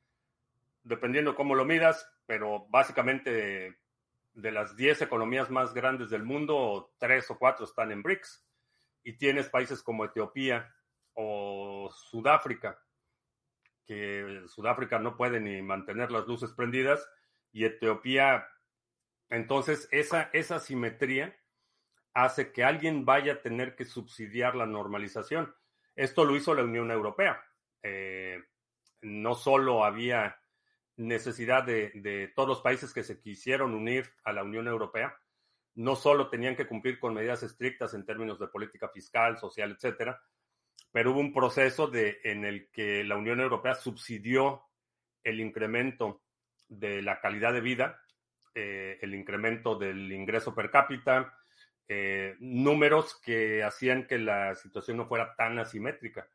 dependiendo 0.83 1.35
cómo 1.35 1.55
lo 1.55 1.65
midas, 1.65 2.09
pero 2.27 2.67
básicamente 2.69 3.77
de, 4.33 4.53
las 4.53 4.77
10 4.77 5.03
economías 5.03 5.51
más 5.51 5.75
grandes 5.75 6.11
del 6.11 6.25
mundo, 6.25 6.95
tres 6.99 7.31
o 7.31 7.39
cuatro 7.39 7.65
están 7.65 7.93
en 7.93 8.03
BRICS. 8.03 8.45
Y 9.05 9.15
tienes 9.15 9.49
países 9.49 9.83
como 9.83 10.05
Etiopía 10.05 10.75
o 11.15 11.91
Sudáfrica, 11.93 12.81
que 13.85 14.43
Sudáfrica 14.47 14.99
no 14.99 15.17
puede 15.17 15.41
ni 15.41 15.61
mantener 15.61 16.11
las 16.13 16.27
luces 16.27 16.53
prendidas 16.53 17.07
y 17.53 17.65
Etiopía 17.65 18.49
Entonces, 19.29 19.89
esa, 19.91 20.31
esa 20.33 20.61
simetría 20.61 21.37
hace 22.15 22.53
que 22.53 22.65
alguien 22.65 23.05
vaya 23.05 23.35
a 23.35 23.43
tener 23.43 23.75
que 23.75 23.85
subsidiar 23.85 24.55
la 24.55 24.67
normalización. 24.67 25.55
Esto 25.97 26.25
lo 26.25 26.37
hizo 26.37 26.55
la 26.55 26.65
Unión 26.65 26.91
Europea. 26.91 27.43
Eh, 27.83 28.43
no 29.01 29.35
solo 29.35 29.85
había 29.85 30.42
necesidad 30.97 31.65
de, 31.65 32.33
todos 32.35 32.49
los 32.49 32.61
países 32.61 32.93
que 32.93 33.05
se 33.05 33.21
quisieron 33.21 33.75
unir 33.75 34.13
a 34.25 34.33
la 34.33 34.43
Unión 34.43 34.67
Europea, 34.69 35.17
no 35.75 35.97
solo 35.97 36.29
tenían 36.29 36.57
que 36.57 36.67
cumplir 36.67 36.99
con 36.99 37.15
medidas 37.15 37.43
estrictas 37.43 37.95
en 37.95 38.05
términos 38.05 38.39
de 38.39 38.49
política 38.49 38.89
fiscal, 38.89 39.39
social, 39.39 39.73
etcétera, 39.73 40.21
pero 40.91 41.13
hubo 41.13 41.21
un 41.21 41.33
proceso 41.33 41.87
de, 41.87 42.21
en 42.25 42.45
el 42.45 42.71
que 42.71 43.03
la 43.05 43.17
Unión 43.17 43.41
Europea 43.41 43.75
subsidió 43.75 44.65
el 45.25 45.41
incremento 45.41 46.23
de 46.69 47.01
la 47.01 47.21
calidad 47.21 47.53
de 47.53 47.61
vida, 47.63 48.03
eh, 48.55 48.99
el 49.01 49.15
incremento 49.15 49.77
del 49.77 50.13
ingreso 50.13 50.55
per 50.55 50.71
cápita, 50.71 51.35
eh, 51.89 52.37
números 52.41 53.21
que 53.21 53.63
hacían 53.63 54.07
que 54.07 54.19
la 54.19 54.55
situación 54.55 54.99
no 54.99 55.07
fuera 55.07 55.35
tan 55.35 55.59
asimétrica. 55.59 56.29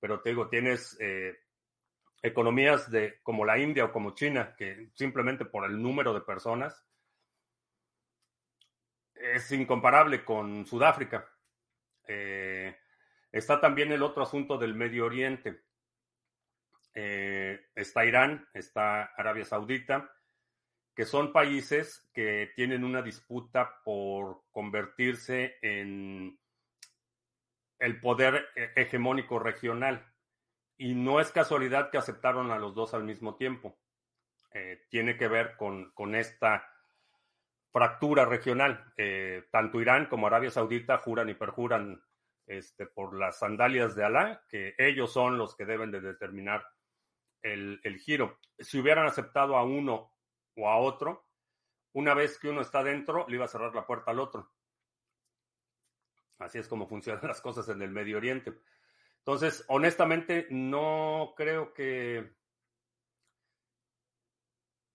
Pero 0.00 0.20
te 0.20 0.30
digo, 0.30 0.48
tienes 0.48 0.96
eh, 1.00 1.38
economías 2.26 2.90
de, 2.90 3.20
como 3.22 3.44
la 3.44 3.58
India 3.58 3.84
o 3.84 3.92
como 3.92 4.14
China, 4.14 4.54
que 4.56 4.90
simplemente 4.94 5.44
por 5.44 5.64
el 5.64 5.80
número 5.80 6.12
de 6.12 6.20
personas 6.20 6.84
es 9.14 9.50
incomparable 9.52 10.24
con 10.24 10.66
Sudáfrica. 10.66 11.28
Eh, 12.06 12.76
está 13.32 13.60
también 13.60 13.92
el 13.92 14.02
otro 14.02 14.22
asunto 14.22 14.58
del 14.58 14.74
Medio 14.74 15.06
Oriente. 15.06 15.62
está 16.94 18.06
Irán, 18.06 18.48
está 18.54 19.04
Arabia 19.16 19.44
Saudita, 19.44 20.10
que 20.94 21.04
son 21.04 21.30
países 21.30 22.08
que 22.14 22.52
tienen 22.56 22.82
una 22.82 23.02
disputa 23.02 23.82
por 23.84 24.44
convertirse 24.50 25.58
en 25.60 26.38
el 27.78 28.00
poder 28.00 28.48
e-, 28.56 28.72
hegemónico 28.76 29.38
regional. 29.38 30.04
Y 30.78 30.94
no 30.94 31.20
es 31.20 31.32
casualidad 31.32 31.90
que 31.90 31.98
aceptaron 31.98 32.50
a 32.50 32.58
los 32.58 32.74
dos 32.74 32.94
al 32.94 33.04
mismo 33.04 33.36
tiempo. 33.36 33.78
Eh, 34.52 34.86
tiene 34.88 35.16
que 35.16 35.28
ver 35.28 35.56
con, 35.56 36.14
esta 36.14 36.68
fractura 37.70 38.24
regional. 38.24 38.92
Eh, 38.96 39.46
tanto 39.50 39.80
Irán 39.80 40.06
como 40.06 40.26
Arabia 40.26 40.50
Saudita 40.50 40.98
juran 40.98 41.28
y 41.28 41.34
perjuran 41.34 42.02
este, 42.46 42.86
por 42.86 43.16
las 43.18 43.38
sandalias 43.38 43.94
de 43.96 44.04
Alá, 44.04 44.44
que 44.48 44.74
ellos 44.78 45.12
son 45.12 45.38
los 45.38 45.56
que 45.56 45.64
deben 45.64 45.90
de 45.90 46.00
determinar 46.00 46.66
el, 47.42 47.80
el 47.82 47.98
giro. 47.98 48.38
Si 48.58 48.78
hubieran 48.78 49.06
aceptado 49.06 49.56
a 49.56 49.64
uno 49.64 50.12
o 50.56 50.68
a 50.68 50.76
otro, 50.78 51.26
una 51.92 52.14
vez 52.14 52.38
que 52.38 52.48
uno 52.48 52.60
está 52.60 52.82
dentro, 52.82 53.26
le 53.28 53.36
iba 53.36 53.46
a 53.46 53.48
cerrar 53.48 53.74
la 53.74 53.86
puerta 53.86 54.10
al 54.10 54.20
otro. 54.20 54.52
Así 56.38 56.58
es 56.58 56.68
como 56.68 56.86
funcionan 56.88 57.26
las 57.26 57.40
cosas 57.40 57.68
en 57.68 57.82
el 57.82 57.90
Medio 57.90 58.18
Oriente. 58.18 58.52
Entonces, 59.26 59.64
honestamente, 59.66 60.46
no 60.50 61.34
creo 61.36 61.72
que 61.74 62.32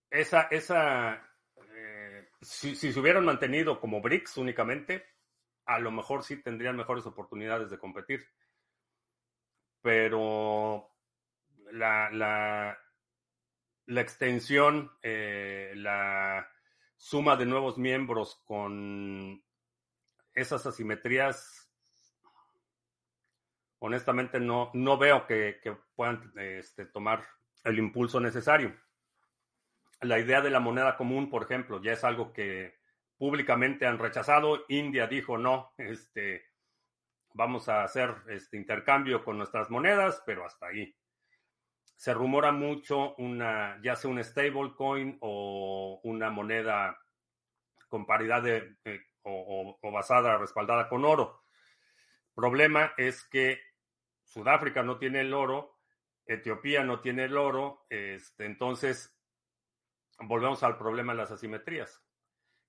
esa, 0.09 0.43
esa, 0.43 1.15
eh, 1.75 2.29
si, 2.39 2.77
se 2.77 2.97
hubieran 2.97 3.25
mantenido 3.25 3.81
como 3.81 3.99
BRICS 4.01 4.37
únicamente, 4.37 5.05
a 5.65 5.79
lo 5.79 5.91
mejor 5.91 6.23
sí 6.23 6.41
tendrían 6.41 6.77
mejores 6.77 7.05
oportunidades 7.05 7.69
de 7.71 7.77
competir. 7.77 8.25
Pero 9.81 10.89
la, 11.73 12.09
la, 12.11 12.79
la 13.87 14.01
extensión, 14.01 14.93
eh, 15.03 15.73
la 15.75 16.49
suma 16.95 17.35
de 17.35 17.47
nuevos 17.47 17.77
miembros 17.77 18.41
con 18.45 19.43
esas 20.33 20.65
asimetrías, 20.65 21.60
honestamente 23.81 24.39
no, 24.39 24.69
no 24.73 24.97
veo 24.97 25.25
que, 25.25 25.59
puedan 25.95 26.31
este, 26.37 26.85
tomar 26.85 27.23
el 27.63 27.79
impulso 27.79 28.19
necesario. 28.19 28.75
La 30.01 30.19
idea 30.19 30.41
de 30.41 30.49
la 30.49 30.59
moneda 30.59 30.97
común, 30.97 31.29
por 31.29 31.43
ejemplo, 31.43 31.81
ya 31.81 31.93
es 31.93 32.03
algo 32.03 32.31
que 32.31 32.79
públicamente 33.17 33.85
han 33.85 33.99
rechazado. 33.99 34.65
India 34.69 35.07
dijo 35.07 35.37
no, 35.37 35.73
este, 35.77 36.45
vamos 37.33 37.69
a 37.69 37.83
hacer 37.83 38.15
este 38.29 38.57
intercambio 38.57 39.23
con 39.23 39.37
nuestras 39.37 39.69
monedas, 39.69 40.21
pero 40.25 40.45
hasta 40.45 40.67
ahí 40.67 40.95
se 41.95 42.13
rumora 42.13 42.51
mucho 42.51 43.15
una, 43.15 43.79
ya 43.83 43.95
sea 43.95 44.09
un 44.09 44.23
stablecoin 44.23 45.17
o 45.21 45.99
una 46.03 46.29
moneda 46.29 46.99
con 47.87 48.05
paridad 48.05 48.41
de, 48.43 48.75
o, 49.23 49.77
basada, 49.91 50.37
respaldada 50.37 50.87
con 50.87 51.05
oro. 51.05 51.43
Problema 52.33 52.93
es 52.97 53.23
que 53.23 53.70
Sudáfrica 54.31 54.83
no 54.83 54.97
tiene 54.97 55.21
el 55.21 55.33
oro, 55.33 55.77
Etiopía 56.25 56.83
no 56.83 57.01
tiene 57.01 57.25
el 57.25 57.37
oro, 57.37 57.85
este, 57.89 58.45
entonces 58.45 59.15
volvemos 60.19 60.63
al 60.63 60.77
problema 60.77 61.13
de 61.13 61.17
las 61.17 61.31
asimetrías. 61.31 62.03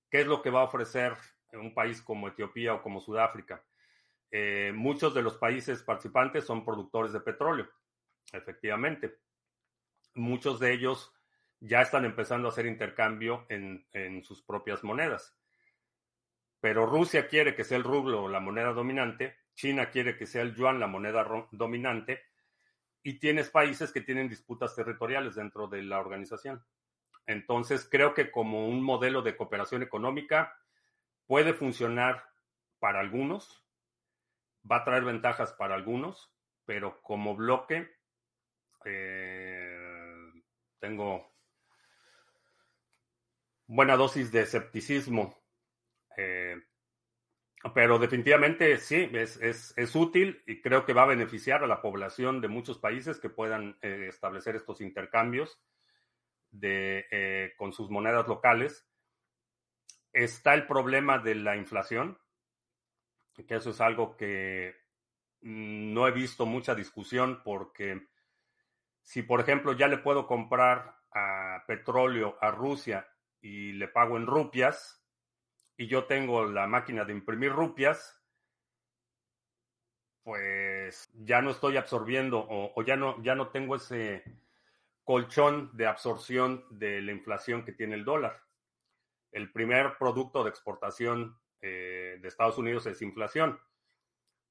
¿Qué 0.09 0.21
es 0.21 0.27
lo 0.27 0.41
que 0.41 0.49
va 0.49 0.61
a 0.61 0.65
ofrecer 0.65 1.13
un 1.53 1.73
país 1.73 2.01
como 2.01 2.27
Etiopía 2.27 2.73
o 2.73 2.81
como 2.81 2.99
Sudáfrica? 2.99 3.63
Eh, 4.31 4.71
muchos 4.75 5.13
de 5.13 5.21
los 5.21 5.37
países 5.37 5.83
participantes 5.83 6.45
son 6.45 6.65
productores 6.65 7.13
de 7.13 7.21
petróleo, 7.21 7.69
efectivamente 8.31 9.23
muchos 10.15 10.59
de 10.59 10.73
ellos 10.73 11.13
ya 11.59 11.81
están 11.81 12.05
empezando 12.05 12.47
a 12.47 12.51
hacer 12.51 12.65
intercambio 12.65 13.45
en, 13.49 14.23
sus 14.23 14.41
propias 14.41 14.83
monedas. 14.83 15.37
Pero 16.59 16.85
Rusia 16.85 17.27
quiere 17.27 17.55
que 17.55 17.63
sea 17.63 17.77
el 17.77 17.83
rublo 17.83 18.27
la 18.27 18.39
moneda 18.39 18.73
dominante, 18.73 19.37
China 19.55 19.89
quiere 19.89 20.17
que 20.17 20.25
sea 20.25 20.41
el 20.41 20.55
yuan 20.55 20.79
la 20.79 20.87
moneda 20.87 21.25
dominante, 21.51 22.21
y 23.03 23.19
tienes 23.19 23.49
países 23.49 23.91
que 23.91 24.01
tienen 24.01 24.29
disputas 24.29 24.75
territoriales 24.75 25.35
dentro 25.35 25.67
de 25.67 25.83
la 25.83 25.99
organización. 25.99 26.65
Entonces, 27.25 27.87
creo 27.89 28.13
que 28.13 28.31
como 28.31 28.67
un 28.67 28.81
modelo 28.81 29.21
de 29.21 29.35
cooperación 29.35 29.83
económica 29.83 30.57
puede 31.27 31.53
funcionar 31.53 32.25
para 32.79 33.01
algunos, 33.01 33.65
va 34.69 34.77
a 34.77 34.83
traer 34.85 35.03
ventajas 35.03 35.51
para 35.53 35.75
algunos, 35.75 36.33
pero 36.65 37.01
como 37.01 37.35
bloque, 37.35 37.93
eh, 38.85 39.77
tengo 40.79 41.33
buena 43.67 43.97
dosis 43.97 44.31
de 44.31 44.41
escepticismo. 44.41 45.37
Eh, 46.15 46.55
pero 47.71 47.97
definitivamente 47.97 48.77
sí, 48.77 49.09
es, 49.13 49.95
útil 49.95 50.43
y 50.45 50.61
creo 50.61 50.85
que 50.85 50.93
va 50.93 51.03
a 51.03 51.07
beneficiar 51.07 51.63
a 51.63 51.67
la 51.67 51.81
población 51.81 52.41
de 52.41 52.49
muchos 52.49 52.77
países 52.77 53.19
que 53.19 53.29
puedan 53.29 53.77
eh, 53.81 54.07
establecer 54.09 54.55
estos 54.55 54.81
intercambios 54.81 55.61
de, 56.51 57.05
eh, 57.09 57.53
con 57.57 57.71
sus 57.71 57.89
monedas 57.89 58.27
locales. 58.27 58.85
Está 60.11 60.53
el 60.55 60.67
problema 60.67 61.19
de 61.19 61.35
la 61.35 61.55
inflación, 61.55 62.19
que 63.47 63.55
eso 63.55 63.69
es 63.69 63.79
algo 63.79 64.17
que 64.17 64.75
no 65.41 66.07
he 66.07 66.11
visto 66.11 66.45
mucha 66.45 66.75
discusión 66.75 67.41
porque 67.43 68.07
si, 69.01 69.21
por 69.23 69.39
ejemplo, 69.39 69.73
ya 69.73 69.87
le 69.87 69.97
puedo 69.97 70.27
comprar 70.27 70.95
petróleo 71.67 72.37
a 72.41 72.51
Rusia 72.51 73.07
y 73.39 73.73
le 73.73 73.87
pago 73.87 74.17
en 74.17 74.25
rupias, 74.25 75.02
y 75.77 75.87
yo 75.87 76.05
tengo 76.05 76.45
la 76.45 76.67
máquina 76.67 77.05
de 77.05 77.13
imprimir 77.13 77.51
rupias, 77.51 78.19
pues 80.23 81.09
ya 81.13 81.41
no 81.41 81.51
estoy 81.51 81.77
absorbiendo 81.77 82.45
o, 82.49 82.81
ya, 82.83 82.95
no, 82.95 83.21
ya 83.23 83.35
no 83.35 83.49
tengo 83.49 83.75
ese 83.75 84.23
colchón 85.03 85.69
de 85.73 85.87
absorción 85.87 86.65
de 86.69 87.01
la 87.01 87.11
inflación 87.11 87.65
que 87.65 87.73
tiene 87.73 87.95
el 87.95 88.05
dólar. 88.05 88.41
El 89.31 89.51
primer 89.51 89.97
producto 89.97 90.43
de 90.43 90.49
exportación 90.49 91.37
eh, 91.61 92.19
de 92.21 92.27
Estados 92.27 92.57
Unidos 92.57 92.85
es 92.85 93.01
inflación, 93.01 93.59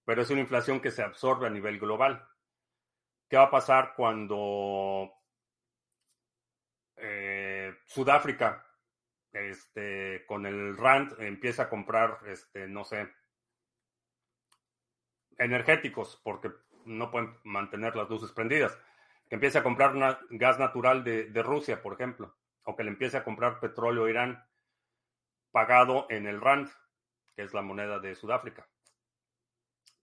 pero 0.04 0.22
es 0.22 0.30
una 0.30 0.40
inflación 0.40 0.80
que 0.80 0.90
se 0.90 1.02
absorbe 1.02 1.46
a 1.46 1.50
nivel 1.50 1.78
global. 1.78 2.28
¿Qué 3.28 3.36
va 3.36 3.44
a 3.44 3.50
pasar 3.50 3.94
cuando 3.96 5.10
eh, 6.96 7.74
Sudáfrica, 7.86 8.66
este, 9.32 10.24
con 10.26 10.46
el 10.46 10.76
RAND, 10.76 11.20
empieza 11.20 11.64
a 11.64 11.68
comprar, 11.68 12.18
este, 12.26 12.68
no 12.68 12.84
sé, 12.84 13.08
energéticos, 15.38 16.20
porque 16.22 16.50
no 16.84 17.10
pueden 17.10 17.36
mantener 17.44 17.96
las 17.96 18.08
luces 18.08 18.32
prendidas? 18.32 18.78
Que 19.28 19.36
empiece 19.36 19.58
a 19.58 19.62
comprar 19.62 19.94
gas 20.30 20.58
natural 20.58 21.04
de, 21.04 21.24
de 21.30 21.42
Rusia, 21.42 21.82
por 21.82 21.94
ejemplo, 21.94 22.36
o 22.64 22.76
que 22.76 22.84
le 22.84 22.90
empiece 22.90 23.16
a 23.16 23.24
comprar 23.24 23.60
petróleo 23.60 24.04
a 24.04 24.10
Irán 24.10 24.44
pagado 25.50 26.06
en 26.10 26.26
el 26.26 26.40
RAND, 26.40 26.68
que 27.36 27.42
es 27.42 27.54
la 27.54 27.62
moneda 27.62 27.98
de 27.98 28.14
Sudáfrica. 28.14 28.66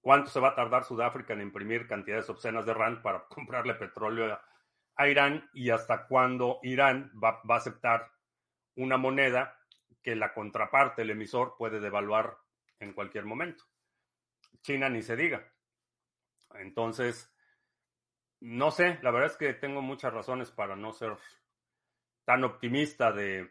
¿Cuánto 0.01 0.29
se 0.29 0.39
va 0.39 0.49
a 0.49 0.55
tardar 0.55 0.85
Sudáfrica 0.85 1.33
en 1.33 1.41
imprimir 1.41 1.87
cantidades 1.87 2.29
obscenas 2.29 2.65
de 2.65 2.73
RAND 2.73 3.01
para 3.01 3.25
comprarle 3.29 3.73
petróleo 3.73 4.39
a 4.95 5.07
Irán? 5.07 5.49
¿Y 5.53 5.71
hasta 5.71 6.07
cuándo 6.07 6.59
Irán 6.63 7.11
va, 7.21 7.41
a 7.47 7.55
aceptar 7.55 8.11
una 8.79 8.97
moneda 8.97 9.59
que 10.01 10.15
la 10.15 10.33
contraparte, 10.33 11.01
el 11.01 11.11
emisor, 11.11 11.55
puede 11.57 11.79
devaluar 11.79 12.37
en 12.79 12.93
cualquier 12.93 13.25
momento. 13.25 13.65
China 14.61 14.89
ni 14.89 15.01
se 15.01 15.15
diga. 15.15 15.45
Entonces, 16.55 17.31
no 18.39 18.71
sé, 18.71 18.99
la 19.01 19.11
verdad 19.11 19.31
es 19.31 19.37
que 19.37 19.53
tengo 19.53 19.81
muchas 19.81 20.13
razones 20.13 20.51
para 20.51 20.75
no 20.75 20.93
ser 20.93 21.17
tan 22.25 22.43
optimista 22.43 23.11
de 23.11 23.49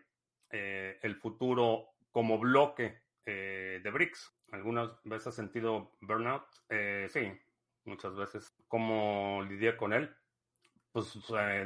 eh, 0.50 0.98
el 1.02 1.16
futuro 1.16 1.90
como 2.10 2.38
bloque 2.38 3.02
eh, 3.26 3.80
de 3.82 3.90
BRICS. 3.90 4.34
¿Algunas 4.52 4.90
veces 5.04 5.28
has 5.28 5.34
sentido 5.34 5.92
burnout? 6.00 6.44
Eh, 6.70 7.06
sí, 7.10 7.30
muchas 7.84 8.16
veces. 8.16 8.56
¿Cómo 8.66 9.42
lidiar 9.46 9.76
con 9.76 9.92
él? 9.92 10.14
Pues 10.92 11.14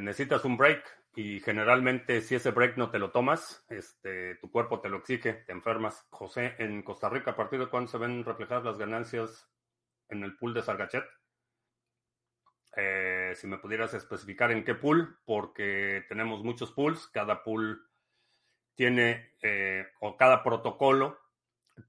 necesitas 0.01 0.45
un 0.45 0.57
break 0.57 0.85
y 1.15 1.41
generalmente 1.41 2.21
si 2.23 2.35
ese 2.35 2.51
break 2.51 2.77
no 2.77 2.91
te 2.91 2.99
lo 2.99 3.11
tomas, 3.11 3.65
este, 3.69 4.37
tu 4.37 4.51
cuerpo 4.51 4.81
te 4.81 4.89
lo 4.89 4.99
exige, 4.99 5.35
te 5.35 5.53
enfermas. 5.53 6.07
José, 6.11 6.55
en 6.59 6.83
Costa 6.83 7.09
Rica, 7.09 7.33
¿a 7.33 7.37
partir 7.37 7.61
de 7.61 7.69
cuándo 7.69 7.91
se 7.91 7.99
ven 7.99 8.25
reflejadas 8.25 8.65
las 8.65 8.79
ganancias 8.79 9.49
en 10.09 10.25
el 10.25 10.37
pool 10.37 10.55
de 10.55 10.63
Sargachet? 10.63 11.05
Eh, 12.75 13.33
si 13.37 13.47
me 13.47 13.59
pudieras 13.59 13.93
especificar 13.93 14.51
en 14.51 14.65
qué 14.65 14.75
pool, 14.75 15.19
porque 15.27 16.05
tenemos 16.09 16.43
muchos 16.43 16.73
pools, 16.73 17.07
cada 17.09 17.43
pool 17.43 17.87
tiene, 18.75 19.35
eh, 19.43 19.87
o 20.01 20.17
cada 20.17 20.43
protocolo 20.43 21.19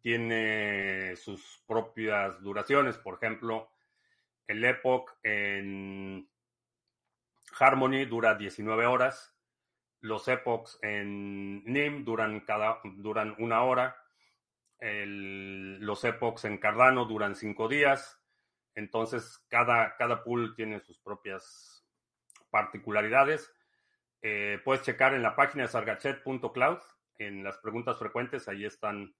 tiene 0.02 1.16
sus 1.16 1.64
propias 1.66 2.42
duraciones. 2.42 2.98
Por 2.98 3.16
ejemplo, 3.16 3.70
el 4.48 4.64
Epoch 4.66 5.10
en 5.24 6.28
Harmony 7.58 8.06
dura 8.06 8.36
19 8.36 8.86
horas. 8.86 9.36
Los 10.00 10.28
Epochs 10.28 10.78
en 10.82 11.64
NIM 11.66 12.04
duran, 12.04 12.42
cada, 12.42 12.80
duran 12.84 13.36
una 13.40 13.64
hora. 13.64 13.98
los 14.80 16.04
Epochs 16.04 16.46
en 16.46 16.58
Cardano 16.58 17.06
duran 17.06 17.36
cinco 17.36 17.68
días. 17.68 18.20
Entonces, 18.76 19.44
cada, 19.50 19.96
cada 19.98 20.24
pool 20.24 20.56
tiene 20.56 20.80
sus 20.82 21.00
propias 21.00 21.86
particularidades. 22.50 23.54
Eh, 24.22 24.60
puedes 24.64 24.84
checar 24.84 25.14
en 25.14 25.22
la 25.22 25.36
página 25.36 25.64
de 25.64 25.70
sargachet.cloud, 25.70 26.80
en 27.18 27.44
las 27.44 27.58
preguntas 27.58 28.00
frecuentes, 28.00 28.48
ahí 28.48 28.64
están 28.64 29.14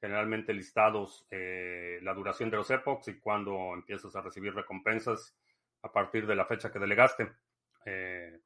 generalmente 0.00 0.52
listados 0.52 1.26
eh, 1.30 1.98
la 2.02 2.14
duración 2.14 2.50
de 2.50 2.58
los 2.58 2.70
epochs 2.70 3.08
y 3.08 3.18
cuándo 3.18 3.72
empiezas 3.72 4.14
a 4.14 4.20
recibir 4.20 4.54
recompensas 4.54 5.34
a 5.82 5.90
partir 5.90 6.26
de 6.26 6.36
la 6.36 6.44
fecha 6.44 6.70
que 6.70 6.78
delegaste. 6.78 7.32
Eh, 7.84 8.40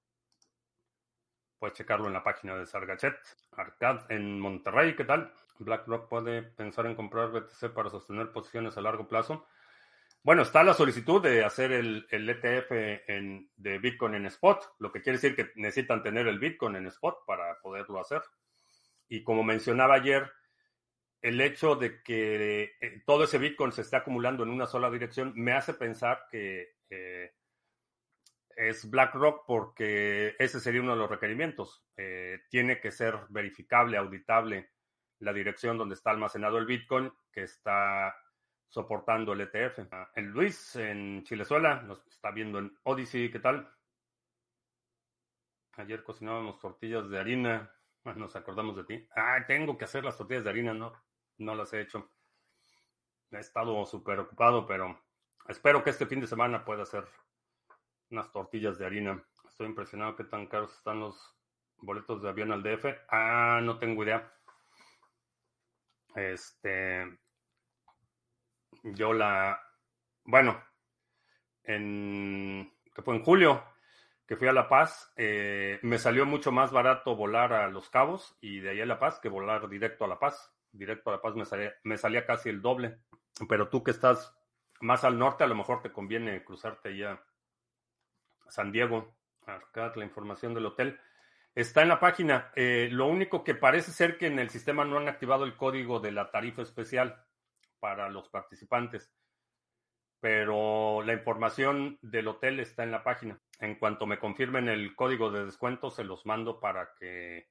puedes 1.59 1.77
checarlo 1.77 2.07
en 2.07 2.13
la 2.13 2.23
página 2.23 2.57
de 2.57 2.67
Sargachet. 2.67 3.17
Arcad 3.53 4.11
en 4.11 4.39
Monterrey, 4.39 4.95
¿qué 4.95 5.05
tal? 5.05 5.33
BlackRock 5.59 6.09
puede 6.09 6.43
pensar 6.43 6.87
en 6.87 6.95
comprar 6.95 7.31
BTC 7.31 7.73
para 7.73 7.91
sostener 7.91 8.31
posiciones 8.33 8.77
a 8.77 8.81
largo 8.81 9.09
plazo. 9.09 9.47
Bueno, 10.23 10.43
está 10.43 10.63
la 10.63 10.75
solicitud 10.75 11.23
de 11.23 11.45
hacer 11.45 11.73
el, 11.73 12.07
ETF 12.11 12.71
en, 13.09 13.51
de 13.57 13.79
Bitcoin 13.79 14.15
en 14.15 14.27
spot, 14.27 14.75
lo 14.79 14.93
que 14.93 15.01
quiere 15.01 15.19
decir 15.19 15.35
que 15.35 15.53
necesitan 15.55 16.03
tener 16.03 16.27
el 16.27 16.39
Bitcoin 16.39 16.77
en 16.77 16.87
spot 16.87 17.25
para 17.27 17.59
poderlo 17.61 18.01
hacer. 18.01 18.23
Y 19.09 19.23
como 19.23 19.43
mencionaba 19.43 19.95
ayer, 19.95 20.31
el 21.23 21.41
hecho 21.41 21.77
de 21.77 22.03
que 22.03 22.77
eh, 22.81 23.03
todo 23.07 23.25
ese 23.25 23.39
Bitcoin 23.39 23.73
se 23.73 23.83
esté 23.83 23.97
acumulando 23.97 24.43
en 24.43 24.51
una 24.51 24.67
sola 24.67 24.91
dirección 24.91 25.33
me 25.35 25.53
hace 25.53 25.75
pensar 25.75 26.27
que 26.31 26.77
eh, 26.91 27.33
es 28.59 28.91
BlackRock 28.91 29.47
porque 29.47 30.35
ese 30.37 30.59
sería 30.59 30.83
uno 30.83 30.93
de 30.93 30.99
los 30.99 31.09
requerimientos. 31.09 31.85
Eh, 31.97 32.41
tiene 32.51 32.81
que 32.81 32.91
ser 32.91 33.17
verificable, 33.29 33.97
auditable 33.97 34.73
la 35.21 35.33
dirección 35.33 35.79
donde 35.79 35.95
está 35.95 36.11
almacenado 36.11 36.59
el 36.59 36.67
Bitcoin 36.67 37.13
que 37.31 37.45
está 37.45 38.17
soportando 38.69 39.33
el 39.33 39.43
ETF. 39.43 39.87
Ah, 39.93 40.11
el 40.17 40.25
Luis 40.27 40.75
en 40.75 41.23
Chilezuela 41.23 41.83
nos 41.83 42.05
está 42.09 42.33
viendo 42.33 42.59
en 42.59 42.77
Odyssey, 42.83 43.31
¿qué 43.31 43.39
tal? 43.39 43.73
Ayer 45.75 46.03
cocinábamos 46.03 46.59
tortillas 46.59 47.09
de 47.09 47.17
harina, 47.17 47.73
ah, 48.05 48.15
nos 48.15 48.35
acordamos 48.35 48.77
de 48.77 48.85
ti. 48.85 49.09
Ah, 49.15 49.39
tengo 49.47 49.79
que 49.79 49.85
hacer 49.85 50.05
las 50.05 50.17
tortillas 50.17 50.43
de 50.43 50.51
harina, 50.51 50.75
no, 50.75 50.93
no 51.39 51.55
las 51.55 51.73
he 51.75 51.81
hecho. 51.81 52.11
He 53.31 53.39
estado 53.39 53.87
súper 53.87 54.19
ocupado, 54.19 54.67
pero 54.67 55.01
espero 55.47 55.85
que 55.85 55.91
este 55.91 56.07
fin 56.07 56.21
de 56.21 56.27
semana 56.27 56.65
pueda 56.65 56.83
hacer 56.83 57.07
unas 58.11 58.31
tortillas 58.33 58.79
de 58.79 58.87
harina. 58.87 59.23
Estoy 59.49 59.67
impresionado 59.67 60.17
qué 60.17 60.25
tan 60.25 60.47
caros 60.47 60.73
están 60.77 61.01
los 61.01 61.37
boletos 61.79 62.23
de 62.23 62.29
avión 62.29 62.53
al 62.53 62.63
DF. 62.63 62.87
Ah, 63.09 63.61
no 63.63 63.79
tengo 63.79 64.05
idea. 64.05 64.33
Este, 66.15 67.19
yo 68.83 69.13
la, 69.13 69.61
bueno, 70.25 70.63
en, 71.65 72.73
que 72.95 73.03
fue 73.03 73.15
en 73.15 73.23
julio, 73.23 73.65
que 74.27 74.37
fui 74.37 74.49
a 74.49 74.53
La 74.53 74.69
Paz, 74.69 75.13
eh, 75.17 75.79
me 75.83 75.99
salió 75.99 76.27
mucho 76.27 76.51
más 76.53 76.71
barato 76.73 77.17
volar 77.17 77.53
a 77.53 77.69
Los 77.69 77.89
Cabos 77.91 78.37
y 78.41 78.61
de 78.61 78.71
ahí 78.71 78.81
a 78.81 78.87
La 78.87 78.99
Paz 78.99 79.21
que 79.21 79.29
volar 79.29 79.69
directo 79.69 80.05
a 80.05 80.09
La 80.09 80.19
Paz. 80.19 80.53
Directo 80.71 81.11
a 81.11 81.15
La 81.15 81.23
Paz 81.23 81.35
me 81.35 81.45
salía, 81.45 81.73
me 81.85 81.97
salía 81.97 82.27
casi 82.27 82.49
el 82.49 82.61
doble. 82.61 82.99
Pero 83.49 83.69
tú 83.69 83.83
que 83.83 83.91
estás 83.91 84.35
más 84.81 85.05
al 85.05 85.19
norte, 85.19 85.45
a 85.45 85.47
lo 85.47 85.55
mejor 85.55 85.83
te 85.83 85.93
conviene 85.93 86.45
cruzarte 86.45 86.97
ya 86.97 87.23
San 88.49 88.73
Diego. 88.73 89.17
Acá 89.47 89.93
la 89.97 90.05
información 90.05 90.55
del 90.55 90.67
hotel. 90.67 91.01
Está 91.55 91.83
en 91.83 91.89
la 91.89 92.01
página. 92.01 92.53
Eh, 92.55 92.89
lo 92.91 93.07
único 93.07 93.43
que 93.43 93.55
parece 93.55 93.91
ser 93.91 94.19
que 94.19 94.27
en 94.27 94.39
el 94.39 94.51
sistema 94.51 94.85
no 94.85 94.99
han 94.99 95.09
activado 95.09 95.45
el 95.45 95.57
código 95.57 96.01
de 96.01 96.13
la 96.13 96.31
tarifa 96.31 96.63
especial 96.63 97.25
para 97.81 98.09
los 98.09 98.29
participantes. 98.29 99.13
Pero 100.21 101.03
la 101.03 101.13
información 101.13 101.99
del 102.03 102.29
hotel 102.29 102.61
está 102.61 102.83
en 102.85 102.91
la 102.91 103.05
página. 103.05 103.41
En 103.61 103.77
cuanto 103.77 104.07
me 104.07 104.19
confirmen 104.19 104.69
el 104.69 104.95
código 104.95 105.31
de 105.31 105.45
descuento, 105.45 105.91
se 105.91 106.05
los 106.05 106.27
mando 106.27 106.61
para 106.61 106.95
que 106.99 107.49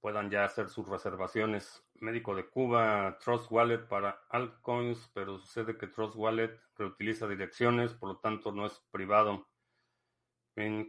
puedan 0.00 0.30
ya 0.30 0.44
hacer 0.44 0.68
sus 0.68 0.88
reservaciones. 0.88 1.84
Médico 1.94 2.34
de 2.34 2.48
Cuba, 2.48 3.18
Trust 3.20 3.50
Wallet 3.50 3.88
para 3.88 4.20
altcoins, 4.28 5.10
pero 5.12 5.38
sucede 5.38 5.76
que 5.76 5.88
Trust 5.88 6.14
Wallet 6.16 6.60
reutiliza 6.76 7.26
direcciones, 7.26 7.94
por 7.94 8.10
lo 8.10 8.18
tanto 8.18 8.52
no 8.52 8.66
es 8.66 8.80
privado. 8.90 9.48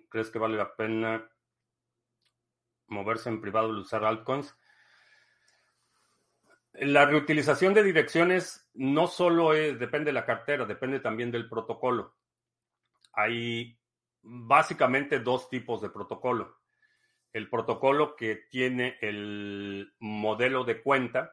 ¿Crees 0.10 0.32
que 0.32 0.40
vale 0.40 0.58
la 0.58 0.76
pena 0.76 1.30
moverse 2.88 3.30
en 3.30 3.40
privado 3.40 3.76
y 3.76 3.82
usar 3.82 4.04
altcoins? 4.04 4.56
La 6.74 7.06
reutilización 7.06 7.74
de 7.74 7.84
direcciones 7.84 8.68
no 8.74 9.08
solo 9.08 9.52
depende 9.52 10.06
de 10.06 10.14
la 10.14 10.26
cartera, 10.26 10.66
depende 10.66 11.00
también 11.00 11.32
del 11.32 11.48
protocolo. 11.48 12.16
Hay 13.14 13.78
básicamente 14.22 15.20
dos 15.20 15.50
tipos 15.50 15.82
de 15.82 15.90
protocolo. 15.90 16.58
El 17.32 17.48
protocolo 17.48 18.16
que 18.16 18.48
tiene 18.50 18.98
el 19.02 19.94
modelo 20.00 20.64
de 20.64 20.82
cuenta 20.82 21.32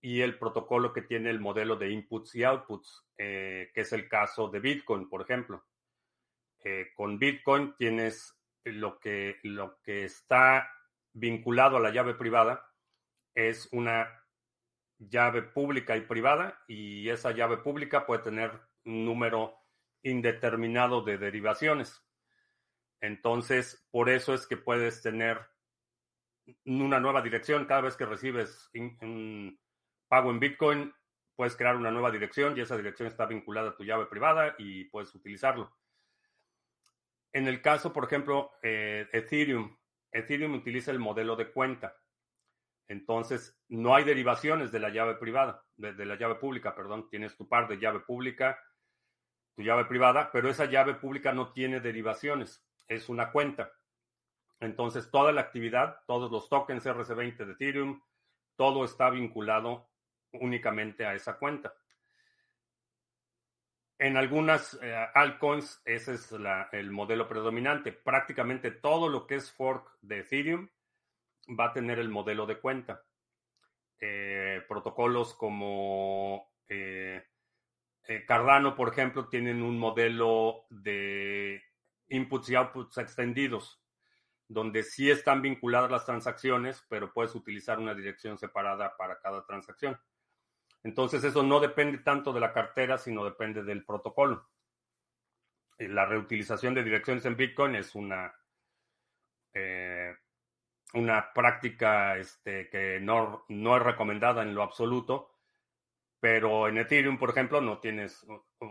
y 0.00 0.20
el 0.20 0.36
protocolo 0.36 0.92
que 0.92 1.02
tiene 1.02 1.30
el 1.30 1.38
modelo 1.38 1.76
de 1.76 1.90
inputs 1.90 2.34
y 2.34 2.42
outputs, 2.42 3.06
eh, 3.16 3.70
que 3.72 3.82
es 3.82 3.92
el 3.92 4.08
caso 4.08 4.48
de 4.48 4.60
Bitcoin, 4.60 5.08
por 5.08 5.22
ejemplo. 5.22 5.64
Eh, 6.64 6.92
con 6.94 7.18
Bitcoin 7.18 7.74
tienes 7.76 8.34
lo 8.64 8.98
que, 8.98 9.38
lo 9.42 9.78
que 9.82 10.04
está 10.04 10.70
vinculado 11.12 11.76
a 11.76 11.80
la 11.80 11.90
llave 11.90 12.14
privada, 12.14 12.66
es 13.34 13.68
una 13.72 14.08
llave 14.98 15.42
pública 15.42 15.96
y 15.96 16.02
privada 16.02 16.62
y 16.66 17.08
esa 17.10 17.32
llave 17.32 17.58
pública 17.58 18.06
puede 18.06 18.22
tener 18.22 18.50
un 18.84 19.04
número 19.04 19.54
indeterminado 20.02 21.02
de 21.02 21.18
derivaciones. 21.18 22.02
Entonces, 23.00 23.86
por 23.90 24.08
eso 24.08 24.32
es 24.32 24.46
que 24.46 24.56
puedes 24.56 25.02
tener 25.02 25.40
una 26.64 27.00
nueva 27.00 27.20
dirección 27.22 27.66
cada 27.66 27.82
vez 27.82 27.96
que 27.96 28.06
recibes 28.06 28.70
un 28.74 29.60
pago 30.08 30.30
en 30.30 30.40
Bitcoin, 30.40 30.94
puedes 31.36 31.56
crear 31.56 31.76
una 31.76 31.90
nueva 31.90 32.10
dirección 32.10 32.56
y 32.56 32.60
esa 32.60 32.76
dirección 32.76 33.08
está 33.08 33.26
vinculada 33.26 33.70
a 33.70 33.76
tu 33.76 33.84
llave 33.84 34.06
privada 34.06 34.54
y 34.58 34.84
puedes 34.84 35.14
utilizarlo. 35.14 35.74
En 37.34 37.48
el 37.48 37.60
caso, 37.60 37.92
por 37.92 38.04
ejemplo, 38.04 38.52
eh, 38.62 39.08
Ethereum, 39.12 39.76
Ethereum 40.12 40.54
utiliza 40.54 40.92
el 40.92 41.00
modelo 41.00 41.34
de 41.34 41.50
cuenta. 41.50 41.96
Entonces, 42.86 43.58
no 43.68 43.96
hay 43.96 44.04
derivaciones 44.04 44.70
de 44.70 44.78
la 44.78 44.90
llave 44.90 45.16
privada, 45.16 45.64
de, 45.76 46.06
la 46.06 46.14
llave 46.14 46.36
pública, 46.36 46.76
perdón. 46.76 47.08
Tienes 47.10 47.36
tu 47.36 47.48
par 47.48 47.66
de 47.66 47.78
llave 47.78 48.00
pública, 48.00 48.56
tu 49.56 49.62
llave 49.62 49.84
privada, 49.86 50.30
pero 50.32 50.48
esa 50.48 50.66
llave 50.66 50.94
pública 50.94 51.32
no 51.32 51.52
tiene 51.52 51.80
derivaciones, 51.80 52.64
es 52.86 53.08
una 53.08 53.32
cuenta. 53.32 53.72
Entonces, 54.60 55.10
toda 55.10 55.32
la 55.32 55.40
actividad, 55.40 56.02
todos 56.06 56.30
los 56.30 56.48
tokens 56.48 56.86
RC20 56.86 57.44
de 57.44 57.52
Ethereum, 57.52 58.00
todo 58.56 58.84
está 58.84 59.10
vinculado 59.10 59.90
únicamente 60.30 61.04
a 61.04 61.14
esa 61.14 61.36
cuenta. 61.36 61.74
En 64.04 64.18
algunas 64.18 64.78
eh, 64.82 64.94
altcoins, 65.14 65.80
ese 65.86 66.12
es 66.12 66.30
el 66.72 66.90
modelo 66.90 67.26
predominante. 67.26 67.90
Prácticamente 67.90 68.70
todo 68.70 69.08
lo 69.08 69.26
que 69.26 69.36
es 69.36 69.50
fork 69.50 69.96
de 70.02 70.18
Ethereum 70.18 70.68
va 71.58 71.68
a 71.68 71.72
tener 71.72 71.98
el 71.98 72.10
modelo 72.10 72.44
de 72.44 72.60
cuenta. 72.60 73.02
Eh, 73.98 74.60
protocolos 74.68 75.32
como 75.32 76.52
eh, 76.68 77.24
Cardano, 78.26 78.76
por 78.76 78.90
ejemplo, 78.90 79.26
tienen 79.30 79.62
un 79.62 79.78
modelo 79.78 80.66
de 80.68 81.62
inputs 82.08 82.50
y 82.50 82.56
outputs 82.56 82.98
extendidos, 82.98 83.82
donde 84.46 84.82
sí 84.82 85.10
están 85.10 85.40
vinculadas 85.40 85.90
las 85.90 86.04
transacciones, 86.04 86.84
pero 86.90 87.10
puedes 87.10 87.34
utilizar 87.34 87.78
una 87.78 87.94
dirección 87.94 88.36
separada 88.36 88.98
para 88.98 89.18
cada 89.18 89.46
transacción. 89.46 89.98
Entonces, 90.84 91.24
eso 91.24 91.42
no 91.42 91.60
depende 91.60 91.98
tanto 91.98 92.32
de 92.32 92.40
la 92.40 92.52
cartera, 92.52 92.98
sino 92.98 93.24
depende 93.24 93.64
del 93.64 93.84
protocolo. 93.84 94.48
La 95.78 96.06
reutilización 96.06 96.74
de 96.74 96.84
direcciones 96.84 97.24
en 97.24 97.36
Bitcoin 97.36 97.74
es 97.74 97.94
una, 97.94 98.32
una 100.92 101.32
práctica 101.32 102.16
este, 102.18 102.68
que 102.68 103.00
no, 103.00 103.44
no 103.48 103.76
es 103.76 103.82
recomendada 103.82 104.42
en 104.42 104.54
lo 104.54 104.62
absoluto, 104.62 105.34
pero 106.20 106.68
en 106.68 106.78
Ethereum, 106.78 107.18
por 107.18 107.30
ejemplo, 107.30 107.60
no 107.60 107.80
tienes, 107.80 108.26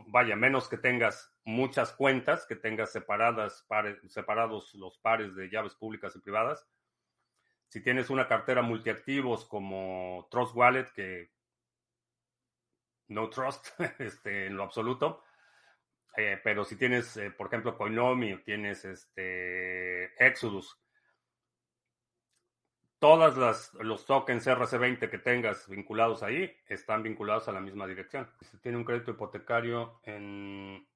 vaya, 0.08 0.36
menos 0.36 0.70
que 0.70 0.78
tengas 0.78 1.36
muchas 1.44 1.94
cuentas, 1.94 2.46
que 2.46 2.56
tengas 2.56 2.92
separadas, 2.92 3.68
separados 4.08 4.74
los 4.76 4.98
pares 5.00 5.36
de 5.36 5.50
llaves 5.50 5.76
públicas 5.76 6.16
y 6.16 6.20
privadas. 6.20 6.68
Si 7.68 7.82
tienes 7.82 8.12
una 8.12 8.28
cartera 8.28 8.62
multiactivos 8.62 9.46
como 9.46 10.28
Trust 10.32 10.56
Wallet, 10.56 10.92
que 10.94 11.32
no 13.14 13.30
trust 13.30 13.68
este, 14.00 14.48
en 14.48 14.58
lo 14.58 14.64
absoluto, 14.64 15.24
eh, 16.16 16.40
pero 16.44 16.64
si 16.64 16.76
tienes, 16.76 17.18
eh, 17.18 17.32
por 17.32 17.48
ejemplo, 17.48 17.78
Coinomi 17.78 18.38
tienes 18.44 18.86
este, 18.86 20.06
Exodus, 20.24 20.80
todas 23.00 23.36
las, 23.36 23.74
los 23.74 24.06
tokens 24.06 24.48
RC20 24.48 25.10
que 25.10 25.18
tengas 25.18 25.68
vinculados 25.68 26.24
ahí 26.24 26.56
están 26.68 27.04
vinculados 27.04 27.50
a 27.50 27.52
la 27.52 27.60
misma 27.60 27.86
dirección. 27.86 28.30
Si 28.40 28.58
tiene 28.60 28.78
un 28.78 28.86
crédito 28.86 29.12
hipotecario 29.12 30.00
en 30.04 30.88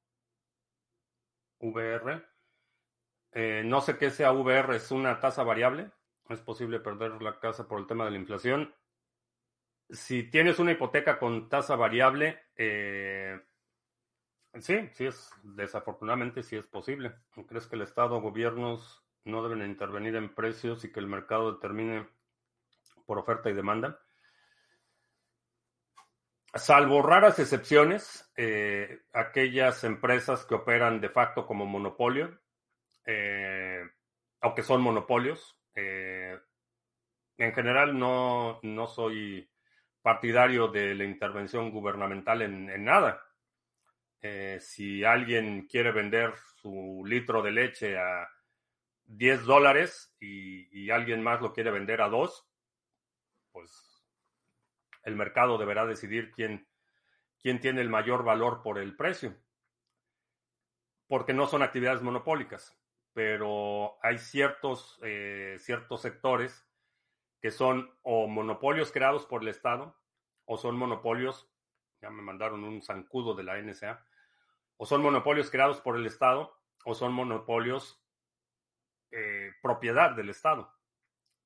VR, 1.60 2.24
eh, 3.34 3.62
no 3.66 3.82
sé 3.82 3.98
qué 3.98 4.10
sea 4.10 4.32
VR, 4.32 4.78
es 4.78 4.90
una 4.92 5.20
tasa 5.20 5.44
variable. 5.44 5.92
Es 6.30 6.40
posible 6.40 6.80
perder 6.80 7.22
la 7.22 7.40
casa 7.40 7.68
por 7.68 7.80
el 7.80 7.88
tema 7.88 8.06
de 8.06 8.12
la 8.12 8.18
inflación. 8.18 8.74
Si 9.90 10.24
tienes 10.24 10.60
una 10.60 10.74
hipoteca 10.74 11.18
con 11.18 11.50
tasa 11.50 11.76
variable, 11.76 12.40
eh, 12.56 13.40
sí, 14.60 14.90
sí 14.94 15.06
es, 15.06 15.32
desafortunadamente 15.44 16.44
sí 16.44 16.56
es 16.56 16.68
posible. 16.68 17.16
¿Crees 17.48 17.68
que 17.68 17.76
el 17.76 17.84
Estado, 17.84 18.20
gobiernos 18.20 19.04
no 19.28 19.48
deben 19.48 19.68
intervenir 19.70 20.16
en 20.16 20.34
precios 20.34 20.84
y 20.84 20.92
que 20.92 21.00
el 21.00 21.08
mercado 21.08 21.54
determine 21.54 22.08
por 23.06 23.18
oferta 23.18 23.50
y 23.50 23.54
demanda. 23.54 24.00
Salvo 26.54 27.02
raras 27.02 27.40
excepciones, 27.40 28.32
eh, 28.36 29.02
aquellas 29.14 29.84
empresas 29.84 30.46
que 30.46 30.56
operan 30.56 31.02
de 31.02 31.10
facto 31.10 31.46
como 31.46 31.66
monopolio, 31.66 32.40
eh, 33.06 33.84
o 34.42 34.54
que 34.54 34.64
son 34.64 34.82
monopolios, 34.82 35.58
eh, 35.76 36.38
en 37.38 37.54
general 37.54 37.98
no, 37.98 38.60
no, 38.64 38.88
soy 38.88 39.50
partidario 40.08 40.70
de 40.70 40.96
la 40.96 41.04
intervención 41.04 41.70
gubernamental 41.70 42.42
en, 42.42 42.86
nada. 42.86 43.22
si 44.62 45.04
alguien 45.04 45.68
quiere 45.68 45.92
vender 45.92 46.34
su 46.62 47.04
litro 47.06 47.42
de 47.42 47.52
leche 47.52 47.98
a 47.98 48.26
10 49.04 49.44
dólares 49.44 50.16
y, 50.22 50.90
alguien 50.92 51.22
más 51.22 51.42
lo 51.42 51.52
quiere 51.52 51.72
vender 51.72 52.02
a 52.02 52.08
2, 52.08 52.50
pues 53.52 54.02
el 55.04 55.18
mercado 55.18 55.58
deberá 55.58 55.86
decidir 55.86 56.32
quién, 56.32 56.66
quién 57.42 57.60
tiene 57.60 57.82
el 57.82 57.90
mayor 57.90 58.24
valor 58.24 58.62
por 58.62 58.78
el 58.80 58.96
precio. 58.96 59.36
Porque 61.10 61.34
no 61.34 61.48
son 61.48 61.64
actividades 61.64 62.02
monopólicas, 62.02 62.80
pero 63.12 63.98
hay 64.02 64.20
ciertos, 64.20 65.00
eh, 65.04 65.58
ciertos 65.60 66.02
sectores 66.02 66.66
que 67.42 67.52
son 67.52 67.92
o 68.02 68.28
monopolios 68.28 68.92
creados 68.92 69.26
por 69.26 69.42
el 69.42 69.50
Estado 69.50 69.96
o 70.46 70.58
son 70.58 70.78
monopolios, 70.78 71.50
ya 72.02 72.10
me 72.10 72.22
mandaron 72.22 72.64
un 72.64 72.82
zancudo 72.82 73.36
de 73.36 73.44
la 73.44 73.58
NSA, 73.62 74.06
o 74.78 74.86
son 74.86 75.02
monopolios 75.02 75.50
creados 75.50 75.82
por 75.82 75.98
el 75.98 76.06
Estado 76.06 76.58
o 76.86 76.94
son 76.94 77.12
monopolios 77.12 78.02
eh, 79.12 79.52
propiedad 79.62 80.12
del 80.12 80.30
Estado. 80.30 80.72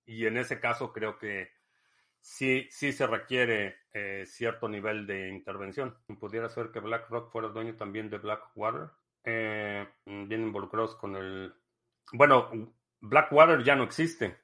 Y 0.06 0.25
en 0.25 0.38
ese 0.38 0.60
caso 0.60 0.91
creo 0.93 1.17
que 1.17 1.51
sí, 2.19 2.67
sí 2.69 2.91
se 2.91 3.08
requiere 3.08 3.77
eh, 3.93 4.25
cierto 4.27 4.67
nivel 4.67 5.08
de 5.08 5.30
intervención. 5.30 5.97
Pudiera 6.19 6.49
ser 6.49 6.71
que 6.71 6.80
BlackRock 6.80 7.32
fuera 7.32 7.49
dueño 7.49 7.75
también 7.75 8.10
de 8.10 8.17
Blackwater, 8.17 8.89
eh, 9.23 9.88
bien 10.06 10.41
involucrados 10.41 10.95
con 10.95 11.15
el... 11.15 11.54
Bueno, 12.13 12.49
Blackwater 12.99 13.63
ya 13.63 13.75
no 13.75 13.84
existe. 13.84 14.40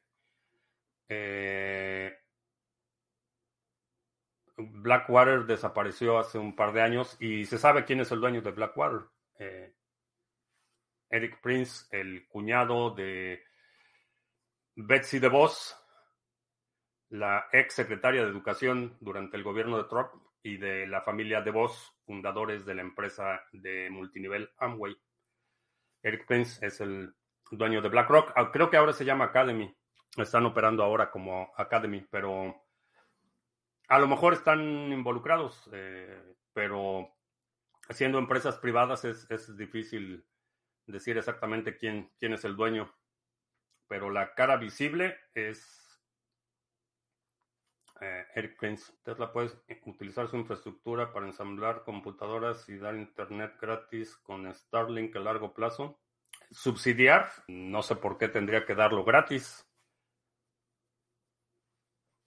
Blackwater 4.57 5.45
desapareció 5.45 6.17
hace 6.17 6.37
un 6.37 6.55
par 6.55 6.73
de 6.73 6.81
años 6.81 7.15
y 7.19 7.45
se 7.45 7.57
sabe 7.57 7.85
quién 7.85 8.01
es 8.01 8.11
el 8.11 8.19
dueño 8.19 8.41
de 8.41 8.51
Blackwater. 8.51 9.07
Eric 11.09 11.39
Prince, 11.41 11.85
el 11.91 12.27
cuñado 12.27 12.91
de 12.91 13.43
Betsy 14.75 15.19
DeVos, 15.19 15.77
la 17.09 17.47
ex 17.51 17.75
secretaria 17.75 18.23
de 18.23 18.29
Educación 18.29 18.97
durante 18.99 19.37
el 19.37 19.43
gobierno 19.43 19.77
de 19.77 19.85
Trump, 19.85 20.11
y 20.47 20.57
de 20.57 20.87
la 20.87 21.01
familia 21.01 21.41
DeVos, 21.41 21.93
fundadores 22.05 22.65
de 22.65 22.75
la 22.75 22.81
empresa 22.81 23.41
de 23.51 23.89
multinivel 23.89 24.49
Amway. 24.57 24.95
Eric 26.01 26.25
Prince 26.25 26.65
es 26.65 26.79
el 26.79 27.13
dueño 27.51 27.81
de 27.81 27.89
BlackRock. 27.89 28.31
Ah, 28.35 28.49
creo 28.51 28.69
que 28.69 28.77
ahora 28.77 28.93
se 28.93 29.03
llama 29.03 29.25
Academy. 29.25 29.75
Están 30.17 30.45
operando 30.45 30.83
ahora 30.83 31.11
como 31.11 31.51
Academy, 31.55 32.05
pero 32.09 32.63
a 33.87 33.99
lo 33.99 34.07
mejor 34.07 34.33
están 34.33 34.59
involucrados, 34.91 35.69
eh, 35.71 36.35
pero 36.53 37.15
siendo 37.89 38.17
empresas 38.17 38.57
privadas 38.57 39.05
es, 39.05 39.29
es 39.29 39.55
difícil 39.55 40.25
decir 40.87 41.17
exactamente 41.17 41.77
quién, 41.77 42.11
quién 42.17 42.33
es 42.33 42.43
el 42.45 42.55
dueño, 42.55 42.93
pero 43.87 44.09
la 44.09 44.33
cara 44.33 44.57
visible 44.57 45.17
es 45.33 46.01
eh, 48.01 48.25
Eric 48.35 48.57
Prince. 48.57 48.93
Tesla 49.03 49.31
puede 49.31 49.51
utilizar 49.85 50.27
su 50.27 50.37
infraestructura 50.37 51.11
para 51.11 51.25
ensamblar 51.25 51.83
computadoras 51.83 52.67
y 52.69 52.77
dar 52.77 52.95
internet 52.95 53.55
gratis 53.59 54.15
con 54.17 54.53
Starlink 54.53 55.15
a 55.15 55.19
largo 55.19 55.53
plazo. 55.53 55.99
Subsidiar, 56.51 57.29
no 57.47 57.81
sé 57.81 57.95
por 57.95 58.17
qué 58.17 58.27
tendría 58.27 58.65
que 58.65 58.75
darlo 58.75 59.03
gratis. 59.03 59.66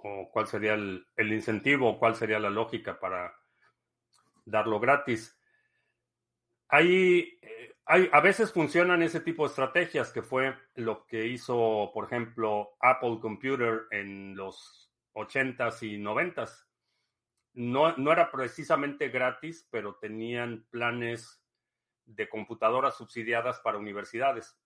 O 0.02 0.30
cuál 0.30 0.46
sería 0.46 0.74
el, 0.74 1.06
el 1.16 1.32
incentivo, 1.32 1.90
o 1.90 1.98
cuál 1.98 2.14
sería 2.14 2.38
la 2.38 2.50
lógica 2.50 2.98
para 2.98 3.34
darlo 4.44 4.80
gratis. 4.80 5.36
Hay 6.68 7.40
a 7.92 8.20
veces 8.20 8.52
funcionan 8.52 9.02
ese 9.02 9.18
tipo 9.18 9.42
de 9.42 9.48
estrategias, 9.48 10.12
que 10.12 10.22
fue 10.22 10.56
lo 10.76 11.06
que 11.06 11.26
hizo, 11.26 11.90
por 11.92 12.04
ejemplo, 12.04 12.76
Apple 12.80 13.18
Computer 13.20 13.86
en 13.90 14.36
los 14.36 14.92
80s 15.14 15.82
y 15.82 15.98
90s. 15.98 16.66
No, 17.54 17.96
no 17.96 18.12
era 18.12 18.30
precisamente 18.30 19.08
gratis, 19.08 19.66
pero 19.72 19.96
tenían 19.96 20.66
planes 20.70 21.42
de 22.04 22.28
computadoras 22.28 22.96
subsidiadas 22.96 23.58
para 23.58 23.78
universidades. 23.78 24.56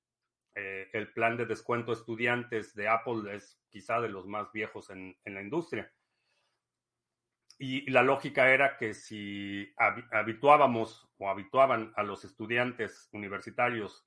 Eh, 0.55 0.89
el 0.93 1.13
plan 1.13 1.37
de 1.37 1.47
descuento 1.47 1.93
estudiantes 1.93 2.75
de 2.75 2.89
Apple 2.89 3.35
es 3.35 3.61
quizá 3.69 4.01
de 4.01 4.09
los 4.09 4.27
más 4.27 4.53
viejos 4.53 4.91
en 4.91 5.17
la 5.25 5.43
industria. 5.43 5.93
Y 7.59 7.89
la 7.91 8.03
lógica 8.03 8.51
era 8.51 8.77
que 8.77 8.95
si 8.95 9.73
habituábamos 10.11 11.09
o 11.19 11.31
habituaban 11.31 11.93
a 11.97 12.03
los 12.03 12.25
estudiantes 12.25 13.09
universitarios 13.13 14.07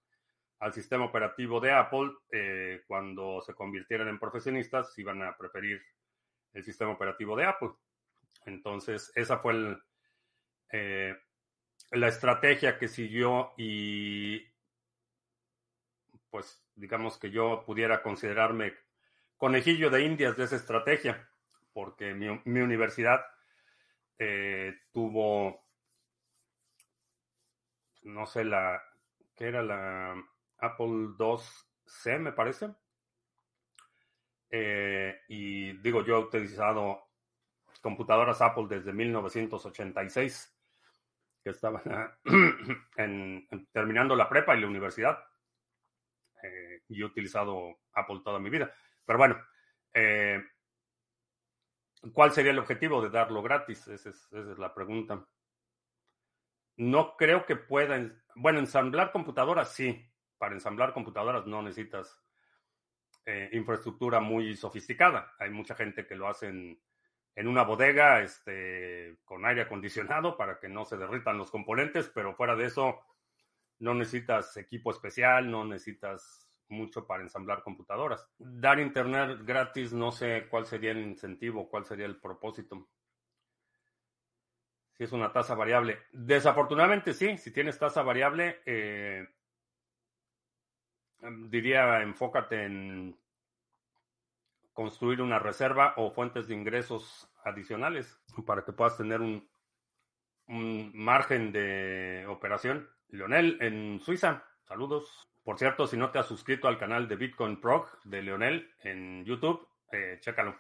al 0.60 0.74
sistema 0.74 1.06
operativo 1.06 1.60
de 1.60 1.72
Apple, 1.72 2.12
eh, 2.32 2.84
cuando 2.88 3.42
se 3.42 3.54
convirtieran 3.54 4.10
en 4.10 4.20
profesionistas, 4.20 4.98
iban 4.98 5.22
a 5.22 5.38
preferir 5.38 5.82
el 6.54 6.64
sistema 6.64 6.92
operativo 6.92 7.36
de 7.36 7.46
Apple. 7.46 7.70
Entonces, 8.46 9.12
esa 9.16 9.38
fue 9.38 9.78
eh, 10.72 11.16
la 11.92 12.08
estrategia 12.08 12.78
que 12.78 12.88
siguió 12.88 13.54
y 13.58 14.42
pues 16.38 16.64
digamos 16.76 17.18
que 17.18 17.32
yo 17.32 17.64
pudiera 17.66 18.04
considerarme 18.04 18.76
conejillo 19.38 19.90
de 19.90 20.04
indias 20.04 20.38
de 20.38 20.44
esa 20.44 20.56
estrategia, 20.56 21.28
porque 21.74 22.14
mi 22.14 22.60
universidad 22.60 23.26
eh, 24.20 24.76
tuvo, 24.92 25.66
no 28.04 28.28
sé, 28.28 28.46
la, 28.46 28.84
que 29.36 29.46
era 29.46 29.64
la 29.64 30.16
Apple 30.60 31.16
2C, 31.18 32.20
me 32.20 32.34
parece. 32.34 32.70
Eh, 34.52 35.20
y 35.30 35.74
digo, 35.80 36.06
yo 36.06 36.18
he 36.18 36.20
utilizado 36.20 37.02
computadoras 37.82 38.44
Apple 38.44 38.68
desde 38.70 38.94
1986, 38.94 40.56
que 41.44 41.50
estaban 41.50 41.82
terminando 43.74 44.16
la 44.16 44.30
prepa 44.30 44.56
y 44.56 44.62
la 44.62 44.68
universidad. 44.68 45.27
Eh, 46.44 46.84
y 46.90 47.02
he 47.02 47.06
utilizado 47.06 47.80
Apple 47.94 48.22
toda 48.24 48.40
mi 48.40 48.50
vida. 48.50 48.74
Pero 49.06 49.18
bueno, 49.20 49.38
eh, 49.94 50.44
¿cuál 52.14 52.32
sería 52.32 52.52
el 52.52 52.60
objetivo 52.60 53.02
de 53.02 53.10
darlo 53.10 53.42
gratis? 53.42 53.88
Esa 53.88 54.10
es, 54.10 54.28
esa 54.32 54.52
es 54.52 54.58
la 54.58 54.74
pregunta. 54.74 55.26
No 56.78 57.16
creo 57.18 57.46
que 57.46 57.56
puedan, 57.56 58.24
bueno, 58.36 58.60
ensamblar 58.60 59.12
computadoras 59.12 59.74
sí, 59.74 60.08
para 60.38 60.54
ensamblar 60.54 60.94
computadoras 60.94 61.46
no 61.48 61.62
necesitas 61.62 62.22
eh, 63.26 63.50
infraestructura 63.52 64.20
muy 64.20 64.56
sofisticada. 64.56 65.34
Hay 65.40 65.50
mucha 65.50 65.76
gente 65.76 66.08
que 66.08 66.16
lo 66.16 66.30
hace 66.30 66.48
en, 66.48 66.80
una 67.36 67.64
bodega 67.64 68.22
este, 68.22 69.18
con 69.26 69.46
aire 69.46 69.64
acondicionado 69.64 70.38
para 70.38 70.60
que 70.60 70.70
no 70.70 70.86
se 70.86 70.96
derritan 70.98 71.38
los 71.38 71.52
componentes, 71.52 72.10
pero 72.14 72.36
fuera 72.36 72.56
de 72.56 72.66
eso 72.66 73.02
no 73.80 73.94
necesitas 73.94 74.56
equipo 74.58 74.92
especial, 74.92 75.50
no 75.50 75.66
necesitas 75.66 76.50
mucho 76.70 77.08
para 77.08 77.24
ensamblar 77.24 77.64
computadoras. 77.64 78.30
Dar 78.38 78.80
internet 78.80 79.40
gratis, 79.44 79.94
no 79.94 80.12
sé 80.12 80.48
cuál 80.50 80.66
sería 80.66 80.92
el 80.92 81.00
incentivo, 81.00 81.70
cuál 81.70 81.86
sería 81.86 82.06
el 82.06 82.20
propósito. 82.20 82.90
Si 84.94 85.04
es 85.04 85.12
una 85.12 85.32
tasa 85.32 85.56
variable. 85.56 86.00
Desafortunadamente 86.12 87.14
sí, 87.14 87.38
si 87.38 87.52
tienes 87.52 87.78
tasa 87.78 88.02
variable, 88.02 88.62
eh, 88.66 89.28
Em, 91.22 91.50
diría 91.50 92.02
enfócate 92.02 92.64
en 92.66 93.18
construir 94.74 95.22
una 95.22 95.40
reserva 95.40 95.94
o 95.98 96.12
fuentes 96.12 96.48
de 96.48 96.54
ingresos 96.54 97.28
adicionales 97.44 98.20
para 98.46 98.64
que 98.64 98.74
puedas 98.74 98.98
tener 98.98 99.22
un, 99.22 99.50
un 100.48 100.92
margen 100.94 101.52
de 101.52 102.26
operación. 102.28 102.88
Leonel 103.10 103.58
en 103.62 104.00
Suiza, 104.00 104.44
saludos. 104.64 105.30
Por 105.44 105.58
cierto, 105.58 105.88
si 105.88 105.98
no 105.98 106.12
te 106.12 106.20
has 106.20 106.28
suscrito 106.28 106.68
al 106.68 106.78
canal 106.78 107.08
de 107.08 107.16
Bitcoin 107.16 107.62
Prog 107.62 107.88
de 108.04 108.22
Leonel 108.22 108.72
en 108.82 109.24
YouTube, 109.24 109.68
eh, 109.92 110.18
chécalo. 110.20 110.58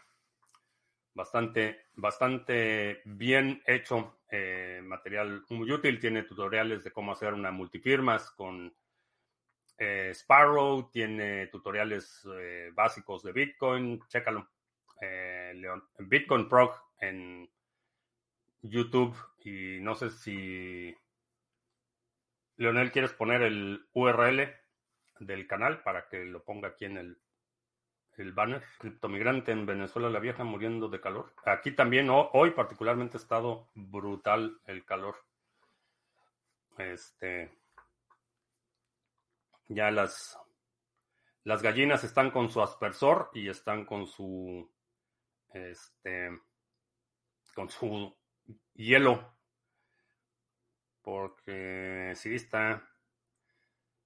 Bastante, 1.13 1.87
bastante 1.95 3.01
bien 3.05 3.61
hecho, 3.65 4.19
eh, 4.29 4.81
material 4.83 5.43
muy 5.49 5.71
útil. 5.71 5.99
Tiene 5.99 6.23
tutoriales 6.23 6.83
de 6.83 6.91
cómo 6.91 7.11
hacer 7.11 7.33
una 7.33 7.51
multifirmas 7.51 8.31
con 8.31 8.73
eh, 9.77 10.11
Sparrow 10.13 10.89
tiene 10.91 11.47
tutoriales 11.47 12.27
eh, 12.33 12.71
básicos 12.73 13.21
de 13.23 13.31
Bitcoin, 13.31 14.01
chécalo. 14.07 14.49
Eh, 14.99 15.53
Bitcoin 15.99 16.49
Prog 16.49 16.71
en 16.99 17.47
YouTube 18.63 19.15
y 19.43 19.79
no 19.81 19.93
sé 19.93 20.09
si 20.09 20.95
Leonel 22.57 22.91
quieres 22.91 23.13
poner 23.13 23.41
el 23.41 23.87
URL 23.93 24.53
del 25.19 25.47
canal 25.47 25.81
para 25.83 26.07
que 26.07 26.25
lo 26.25 26.43
ponga 26.43 26.69
aquí 26.69 26.85
en 26.85 26.97
el, 26.97 27.21
el 28.17 28.33
banner. 28.33 28.63
Criptomigrante 28.79 29.51
en 29.51 29.65
Venezuela 29.65 30.09
la 30.09 30.19
vieja 30.19 30.43
muriendo 30.43 30.89
de 30.89 30.99
calor. 30.99 31.33
Aquí 31.45 31.71
también 31.71 32.09
hoy 32.09 32.51
particularmente 32.51 33.17
ha 33.17 33.21
estado 33.21 33.69
brutal 33.73 34.59
el 34.65 34.85
calor. 34.85 35.15
Este 36.77 37.51
ya 39.69 39.91
las, 39.91 40.37
las 41.43 41.61
gallinas 41.61 42.03
están 42.03 42.31
con 42.31 42.49
su 42.49 42.61
aspersor 42.61 43.29
y 43.33 43.49
están 43.49 43.85
con 43.85 44.07
su, 44.07 44.69
este, 45.53 46.29
con 47.53 47.69
su 47.69 48.15
hielo. 48.73 49.36
Porque 51.07 52.11
sí 52.17 52.35
está, 52.35 52.85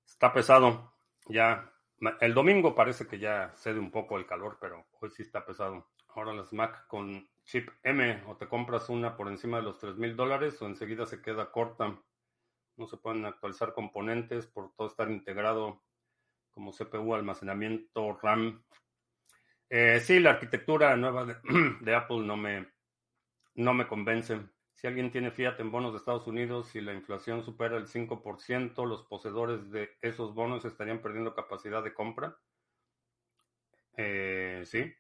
está 0.05 0.31
pesado. 0.31 0.93
Ya, 1.25 1.73
el 2.19 2.35
domingo 2.35 2.75
parece 2.75 3.07
que 3.07 3.17
ya 3.17 3.53
cede 3.55 3.79
un 3.79 3.89
poco 3.89 4.19
el 4.19 4.27
calor, 4.27 4.59
pero 4.61 4.85
hoy 4.99 5.09
sí 5.09 5.23
está 5.23 5.43
pesado. 5.43 5.87
Ahora 6.09 6.31
las 6.31 6.53
Mac 6.53 6.85
con 6.85 7.27
chip 7.43 7.69
M, 7.81 8.21
o 8.27 8.37
te 8.37 8.47
compras 8.47 8.87
una 8.89 9.17
por 9.17 9.29
encima 9.29 9.57
de 9.57 9.63
los 9.63 9.79
3 9.79 9.97
mil 9.97 10.15
dólares 10.15 10.61
o 10.61 10.67
enseguida 10.67 11.07
se 11.07 11.23
queda 11.23 11.51
corta 11.51 11.99
no 12.77 12.85
se 12.85 12.97
pueden 12.97 13.25
actualizar 13.25 13.73
componentes 13.73 14.45
por 14.45 14.71
todo 14.75 14.87
estar 14.87 15.09
integrado 15.09 15.81
como 16.51 16.71
CPU, 16.71 17.15
almacenamiento, 17.15 18.19
RAM. 18.21 18.63
Eh, 19.71 19.99
sí, 20.01 20.19
la 20.19 20.31
arquitectura 20.31 20.95
nueva 20.97 21.25
de, 21.25 21.95
Apple 21.95 22.19
no 22.19 22.37
me, 22.37 22.67
no 23.55 23.73
me 23.73 23.87
convence. 23.87 24.39
Si 24.81 24.87
alguien 24.87 25.11
tiene 25.11 25.29
Fiat 25.29 25.59
en 25.59 25.69
bonos 25.69 25.91
de 25.91 25.99
Estados 25.99 26.25
Unidos 26.25 26.75
y 26.75 26.81
la 26.81 26.91
inflación 26.91 27.43
supera 27.43 27.77
el 27.77 27.85
5%, 27.85 28.83
los 28.87 29.03
poseedores 29.03 29.69
de 29.69 29.91
esos 30.01 30.33
bonos 30.33 30.65
estarían 30.65 31.03
perdiendo 31.03 31.35
capacidad 31.35 31.83
de 31.83 31.93
compra. 31.93 32.35
Eh, 33.95 34.63
sí. 34.65 34.91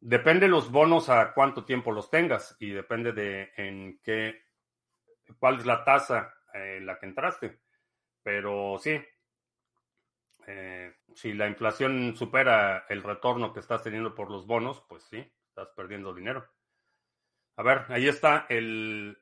Depende 0.00 0.48
los 0.48 0.72
bonos 0.72 1.10
a 1.10 1.34
cuánto 1.34 1.66
tiempo 1.66 1.92
los 1.92 2.08
tengas 2.08 2.56
y 2.58 2.70
depende 2.70 3.12
de 3.12 3.52
en 3.58 4.00
qué, 4.02 4.46
cuál 5.38 5.58
es 5.58 5.66
la 5.66 5.84
tasa 5.84 6.32
en 6.54 6.86
la 6.86 6.98
que 6.98 7.04
entraste. 7.04 7.60
Pero 8.22 8.78
sí, 8.78 8.98
eh, 10.46 10.94
si 11.14 11.34
la 11.34 11.46
inflación 11.46 12.16
supera 12.16 12.86
el 12.88 13.02
retorno 13.02 13.52
que 13.52 13.60
estás 13.60 13.82
teniendo 13.82 14.14
por 14.14 14.30
los 14.30 14.46
bonos, 14.46 14.82
pues 14.88 15.02
sí, 15.02 15.30
estás 15.46 15.68
perdiendo 15.76 16.14
dinero. 16.14 16.55
A 17.58 17.62
ver, 17.62 17.86
ahí 17.88 18.06
está 18.06 18.44
el, 18.50 19.16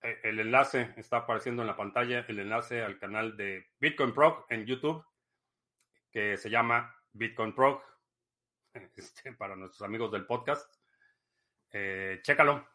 el 0.00 0.40
enlace, 0.40 0.94
está 0.96 1.18
apareciendo 1.18 1.60
en 1.62 1.68
la 1.68 1.76
pantalla 1.76 2.24
el 2.26 2.38
enlace 2.38 2.82
al 2.82 2.98
canal 2.98 3.36
de 3.36 3.66
Bitcoin 3.78 4.14
Prog 4.14 4.46
en 4.48 4.64
YouTube, 4.64 5.04
que 6.10 6.38
se 6.38 6.48
llama 6.48 6.96
Bitcoin 7.12 7.54
Prog, 7.54 7.82
este, 8.96 9.34
para 9.34 9.54
nuestros 9.54 9.82
amigos 9.82 10.10
del 10.10 10.24
podcast. 10.24 10.74
Eh, 11.72 12.20
chécalo 12.22 12.66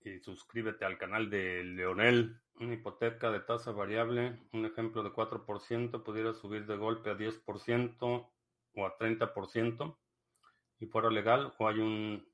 y 0.00 0.18
suscríbete 0.20 0.84
al 0.84 0.98
canal 0.98 1.30
de 1.30 1.64
Leonel. 1.64 2.38
Una 2.56 2.74
hipoteca 2.74 3.30
de 3.30 3.40
tasa 3.40 3.72
variable, 3.72 4.38
un 4.52 4.66
ejemplo 4.66 5.02
de 5.02 5.10
4%, 5.10 6.02
pudiera 6.02 6.34
subir 6.34 6.66
de 6.66 6.76
golpe 6.76 7.08
a 7.08 7.16
10% 7.16 7.96
o 8.74 8.86
a 8.86 8.98
30% 8.98 9.96
y 10.80 10.86
fuera 10.86 11.10
legal 11.10 11.54
o 11.58 11.68
hay 11.68 11.78
un 11.78 12.28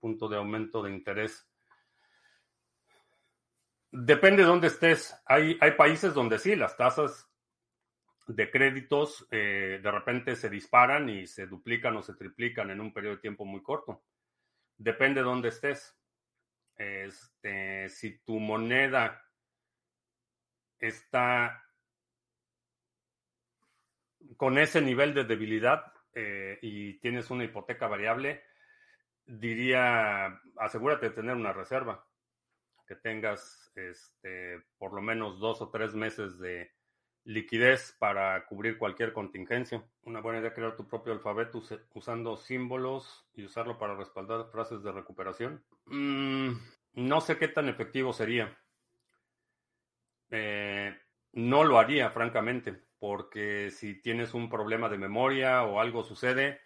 punto 0.00 0.28
de 0.28 0.36
aumento 0.36 0.82
de 0.82 0.90
interés. 0.90 1.48
Depende 3.92 4.42
de 4.42 4.48
dónde 4.48 4.68
estés. 4.68 5.14
Hay, 5.26 5.58
hay 5.60 5.72
países 5.72 6.14
donde 6.14 6.38
sí, 6.38 6.56
las 6.56 6.76
tasas 6.76 7.30
de 8.26 8.50
créditos 8.50 9.26
eh, 9.30 9.80
de 9.82 9.90
repente 9.90 10.36
se 10.36 10.48
disparan 10.48 11.08
y 11.08 11.26
se 11.26 11.46
duplican 11.46 11.96
o 11.96 12.02
se 12.02 12.14
triplican 12.14 12.70
en 12.70 12.80
un 12.80 12.92
periodo 12.92 13.16
de 13.16 13.22
tiempo 13.22 13.44
muy 13.44 13.62
corto. 13.62 14.04
Depende 14.76 15.20
de 15.20 15.24
dónde 15.24 15.48
estés. 15.48 15.96
Este, 16.76 17.88
si 17.88 18.18
tu 18.20 18.38
moneda 18.38 19.22
está 20.78 21.62
con 24.36 24.58
ese 24.58 24.80
nivel 24.80 25.12
de 25.12 25.24
debilidad 25.24 25.92
eh, 26.14 26.58
y 26.62 26.94
tienes 27.00 27.30
una 27.30 27.44
hipoteca 27.44 27.86
variable, 27.86 28.42
diría, 29.38 30.40
asegúrate 30.56 31.10
de 31.10 31.14
tener 31.14 31.36
una 31.36 31.52
reserva, 31.52 32.06
que 32.86 32.96
tengas 32.96 33.70
este, 33.76 34.60
por 34.78 34.92
lo 34.92 35.00
menos 35.00 35.38
dos 35.38 35.62
o 35.62 35.70
tres 35.70 35.94
meses 35.94 36.38
de 36.40 36.72
liquidez 37.24 37.94
para 37.98 38.44
cubrir 38.46 38.78
cualquier 38.78 39.12
contingencia. 39.12 39.84
Una 40.02 40.20
buena 40.20 40.40
idea 40.40 40.54
crear 40.54 40.74
tu 40.74 40.88
propio 40.88 41.12
alfabeto 41.12 41.62
usando 41.94 42.36
símbolos 42.36 43.28
y 43.34 43.44
usarlo 43.44 43.78
para 43.78 43.94
respaldar 43.94 44.50
frases 44.50 44.82
de 44.82 44.90
recuperación. 44.90 45.62
Mm, 45.86 46.52
no 46.94 47.20
sé 47.20 47.38
qué 47.38 47.46
tan 47.46 47.68
efectivo 47.68 48.12
sería. 48.12 48.58
Eh, 50.30 50.96
no 51.32 51.62
lo 51.62 51.78
haría, 51.78 52.10
francamente, 52.10 52.82
porque 52.98 53.70
si 53.70 54.00
tienes 54.00 54.34
un 54.34 54.48
problema 54.48 54.88
de 54.88 54.98
memoria 54.98 55.62
o 55.62 55.80
algo 55.80 56.02
sucede 56.02 56.60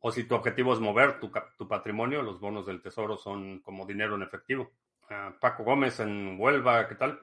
O 0.00 0.12
si 0.12 0.24
tu 0.24 0.34
objetivo 0.34 0.74
es 0.74 0.80
mover 0.80 1.18
tu, 1.18 1.30
patrimonio, 1.66 2.22
los 2.22 2.38
bonos 2.38 2.66
del 2.66 2.82
tesoro 2.82 3.16
son 3.16 3.60
como 3.60 3.86
dinero 3.86 4.16
en 4.16 4.22
efectivo. 4.22 4.72
Ah, 5.08 5.34
Paco 5.40 5.64
Gómez 5.64 6.00
en 6.00 6.36
Huelva, 6.38 6.86
¿qué 6.88 6.94
tal? 6.96 7.20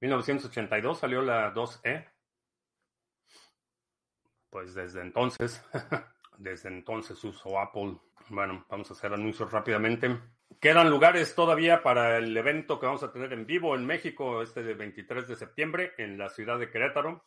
1982 0.00 0.98
salió 0.98 1.22
la 1.22 1.52
2E. 1.52 2.11
Pues 4.52 4.74
desde 4.74 5.00
entonces, 5.00 5.64
desde 6.36 6.68
entonces 6.68 7.24
uso 7.24 7.58
Apple. 7.58 7.96
Bueno, 8.28 8.66
vamos 8.68 8.90
a 8.90 8.92
hacer 8.92 9.10
anuncios 9.14 9.50
rápidamente. 9.50 10.20
Quedan 10.60 10.90
lugares 10.90 11.34
todavía 11.34 11.82
para 11.82 12.18
el 12.18 12.36
evento 12.36 12.78
que 12.78 12.84
vamos 12.84 13.02
a 13.02 13.10
tener 13.10 13.32
en 13.32 13.46
vivo 13.46 13.74
en 13.74 13.86
México 13.86 14.42
este 14.42 14.62
23 14.74 15.26
de 15.26 15.36
septiembre 15.36 15.92
en 15.96 16.18
la 16.18 16.28
ciudad 16.28 16.58
de 16.58 16.68
Querétaro. 16.70 17.24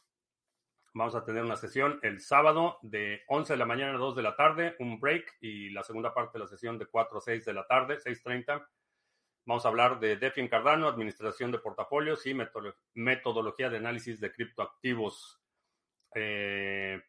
Vamos 0.93 1.15
a 1.15 1.25
tener 1.25 1.43
una 1.43 1.55
sesión 1.55 1.99
el 2.03 2.21
sábado 2.21 2.77
de 2.83 3.23
11 3.27 3.53
de 3.53 3.57
la 3.57 3.65
mañana 3.65 3.95
a 3.95 3.97
2 3.97 4.15
de 4.15 4.21
la 4.21 4.35
tarde, 4.35 4.75
un 4.77 4.99
break 4.99 5.37
y 5.41 5.71
la 5.71 5.81
segunda 5.81 6.13
parte 6.13 6.37
de 6.37 6.43
la 6.43 6.47
sesión 6.47 6.77
de 6.77 6.85
4 6.85 7.17
a 7.17 7.21
6 7.21 7.43
de 7.43 7.53
la 7.53 7.65
tarde, 7.65 7.97
6.30. 7.97 8.67
Vamos 9.45 9.65
a 9.65 9.69
hablar 9.69 9.99
de 9.99 10.15
DeFi 10.17 10.47
Cardano, 10.47 10.87
administración 10.87 11.51
de 11.51 11.57
portafolios 11.57 12.23
y 12.27 12.37
metodología 12.93 13.71
de 13.71 13.77
análisis 13.77 14.19
de 14.19 14.31
criptoactivos. 14.31 15.41
Eh, 16.13 17.01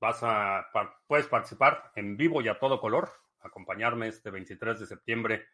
vas 0.00 0.20
a, 0.22 0.68
puedes 1.06 1.26
participar 1.26 1.90
en 1.94 2.16
vivo 2.16 2.42
y 2.42 2.48
a 2.48 2.58
todo 2.58 2.80
color, 2.80 3.12
acompañarme 3.40 4.08
este 4.08 4.30
23 4.30 4.80
de 4.80 4.86
septiembre 4.86 5.46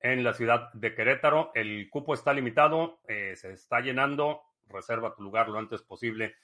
en 0.00 0.24
la 0.24 0.32
ciudad 0.32 0.72
de 0.72 0.94
Querétaro. 0.94 1.50
El 1.54 1.88
cupo 1.90 2.14
está 2.14 2.32
limitado, 2.32 3.00
eh, 3.08 3.34
se 3.36 3.52
está 3.52 3.80
llenando. 3.80 4.42
Reserva 4.66 5.14
tu 5.14 5.22
lugar 5.22 5.48
lo 5.48 5.58
antes 5.58 5.82
posible 5.82 6.36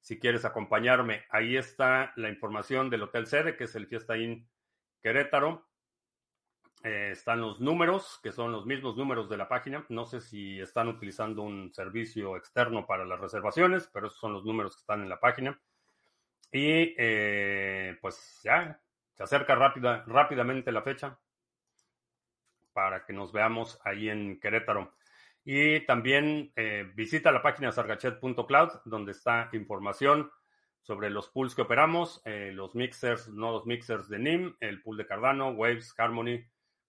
si 0.00 0.18
quieres 0.18 0.44
acompañarme. 0.44 1.24
Ahí 1.30 1.56
está 1.56 2.12
la 2.16 2.28
información 2.28 2.90
del 2.90 3.04
hotel 3.04 3.26
sede, 3.26 3.56
que 3.56 3.64
es 3.64 3.74
el 3.76 3.86
Fiesta 3.86 4.16
Inn 4.16 4.48
Querétaro. 5.00 5.68
Eh, 6.82 7.10
están 7.12 7.40
los 7.40 7.60
números, 7.60 8.18
que 8.22 8.32
son 8.32 8.50
los 8.50 8.66
mismos 8.66 8.96
números 8.96 9.28
de 9.28 9.36
la 9.36 9.48
página. 9.48 9.86
No 9.88 10.04
sé 10.04 10.20
si 10.20 10.58
están 10.60 10.88
utilizando 10.88 11.42
un 11.42 11.72
servicio 11.72 12.36
externo 12.36 12.86
para 12.86 13.04
las 13.04 13.20
reservaciones, 13.20 13.88
pero 13.92 14.08
esos 14.08 14.18
son 14.18 14.32
los 14.32 14.44
números 14.44 14.74
que 14.74 14.80
están 14.80 15.02
en 15.02 15.08
la 15.08 15.20
página. 15.20 15.60
Y 16.52 16.94
eh, 16.98 17.96
pues 18.00 18.40
ya, 18.44 18.78
se 19.14 19.22
acerca 19.22 19.54
rápida, 19.54 20.04
rápidamente 20.06 20.70
la 20.70 20.82
fecha 20.82 21.18
para 22.72 23.04
que 23.04 23.12
nos 23.12 23.32
veamos 23.32 23.80
ahí 23.84 24.08
en 24.08 24.38
Querétaro. 24.38 24.94
Y 25.44 25.80
también 25.86 26.52
eh, 26.54 26.90
visita 26.94 27.32
la 27.32 27.42
página 27.42 27.72
sargachet.cloud, 27.72 28.82
donde 28.84 29.12
está 29.12 29.48
información 29.52 30.30
sobre 30.82 31.10
los 31.10 31.28
pools 31.28 31.54
que 31.54 31.62
operamos, 31.62 32.20
los 32.24 32.74
mixers, 32.74 33.28
nodos 33.28 33.66
mixers 33.66 34.08
de 34.08 34.18
NIM, 34.18 34.56
el 34.58 34.82
pool 34.82 34.96
de 34.96 35.06
Cardano, 35.06 35.50
Waves, 35.50 35.94
Harmony, 35.96 36.44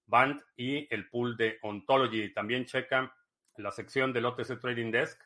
Band 0.08 0.42
y 0.56 0.88
el 0.94 1.10
pool 1.10 1.38
de 1.38 1.60
Ontology. 1.62 2.34
También 2.34 2.66
checa 2.66 3.16
la 3.58 3.72
sección 3.72 4.12
del 4.14 4.26
OTC 4.26 4.60
Trading 4.60 4.92
Desk 4.92 5.22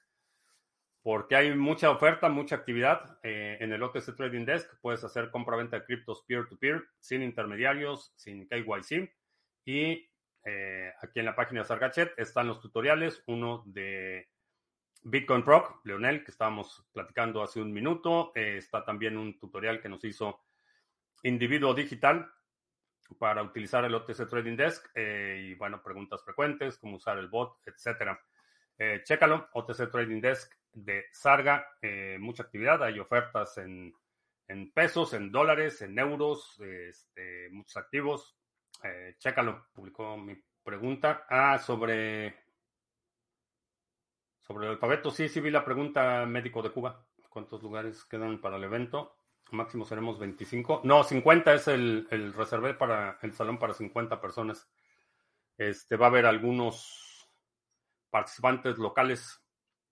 porque 1.08 1.38
hay 1.38 1.56
mucha 1.56 1.89
oferta, 1.89 2.28
mucha 2.28 2.58
actividad 2.58 3.17
eh, 3.24 3.56
en 3.62 3.72
el 3.72 3.82
OTC 3.82 4.13
Trading 4.13 4.43
Desk. 4.43 4.70
Puedes 4.82 5.06
hacer 5.06 5.32
compra-venta 5.32 5.80
de 5.80 5.86
criptos 5.86 6.26
peer-to-peer 6.28 6.84
sin 7.00 7.24
intermediarios, 7.24 8.12
sin 8.17 8.46
KYC. 8.46 9.10
Y 9.63 10.12
eh, 10.43 10.91
aquí 11.02 11.20
en 11.20 11.26
la 11.26 11.34
página 11.34 11.62
de 11.62 11.67
Sargachet 11.67 12.12
están 12.17 12.50
los 12.50 12.60
tutoriales. 12.60 13.24
Uno 13.26 13.63
de 13.67 14.28
Bitcoin 15.02 15.46
Proc, 15.46 15.80
Leonel, 15.86 16.26
que 16.26 16.32
estábamos 16.32 16.86
platicando 16.91 17.41
hace 17.41 17.62
un 17.62 17.72
minuto. 17.72 18.34
Eh, 18.36 18.58
está 18.58 18.84
también 18.84 19.15
un 19.17 19.39
tutorial 19.39 19.80
que 19.82 19.88
nos 19.88 20.04
hizo 20.04 20.41
Individuo 21.24 21.74
Digital, 21.74 22.30
para 23.17 23.43
utilizar 23.43 23.86
el 23.86 23.96
OTC 23.96 24.28
Trading 24.28 24.58
Desk 24.58 24.89
eh, 24.93 25.52
y, 25.52 25.56
bueno, 25.56 25.82
preguntas 25.82 26.22
frecuentes, 26.24 26.78
cómo 26.78 26.98
usar 26.98 27.17
el 27.17 27.30
bot, 27.30 27.60
etcétera. 27.65 28.20
Eh, 28.80 29.02
chécalo, 29.04 29.50
OTC 29.54 29.90
Trading 29.90 30.22
Desk 30.22 30.54
de 30.72 31.06
Sarga, 31.12 31.78
eh, 31.82 32.18
mucha 32.20 32.44
actividad, 32.44 32.84
hay 32.84 33.00
ofertas 33.00 33.58
en, 33.58 33.94
en, 34.48 34.72
pesos, 34.72 35.13
en 35.13 35.32
dólares, 35.32 35.82
en 35.82 35.98
euros, 35.98 36.60
este, 36.60 37.50
muchos 37.50 37.78
activos. 37.78 38.38
Eh, 38.84 39.16
chécalo, 39.18 39.68
publicó 39.74 40.16
mi 40.18 40.36
pregunta. 40.63 41.26
Ah, 41.28 41.58
sobre, 41.58 42.36
sobre 44.42 44.68
el 44.68 44.74
alfabeto, 44.74 45.10
sí, 45.10 45.28
sí 45.28 45.40
vi 45.40 45.50
la 45.50 45.66
pregunta 45.66 46.26
médico 46.28 46.62
de 46.62 46.70
Cuba. 46.70 47.04
¿Cuántos 47.30 47.63
lugares 47.63 48.06
quedan 48.06 48.40
para 48.40 48.58
el 48.58 48.63
evento? 48.63 49.18
Máximo 49.52 49.86
seremos 49.86 50.20
25. 50.20 50.82
No, 50.84 51.04
50 51.04 51.54
es 51.54 51.68
el, 51.68 52.08
el 52.12 52.34
reservé 52.34 52.74
para 52.74 53.18
el 53.22 53.34
salón 53.34 53.58
para 53.58 53.74
50 53.74 54.20
personas. 54.22 54.70
Este 55.58 55.96
va 55.96 56.08
a 56.08 56.10
haber 56.10 56.26
algunos 56.26 57.07
participantes 58.10 58.78
locales. 58.78 59.41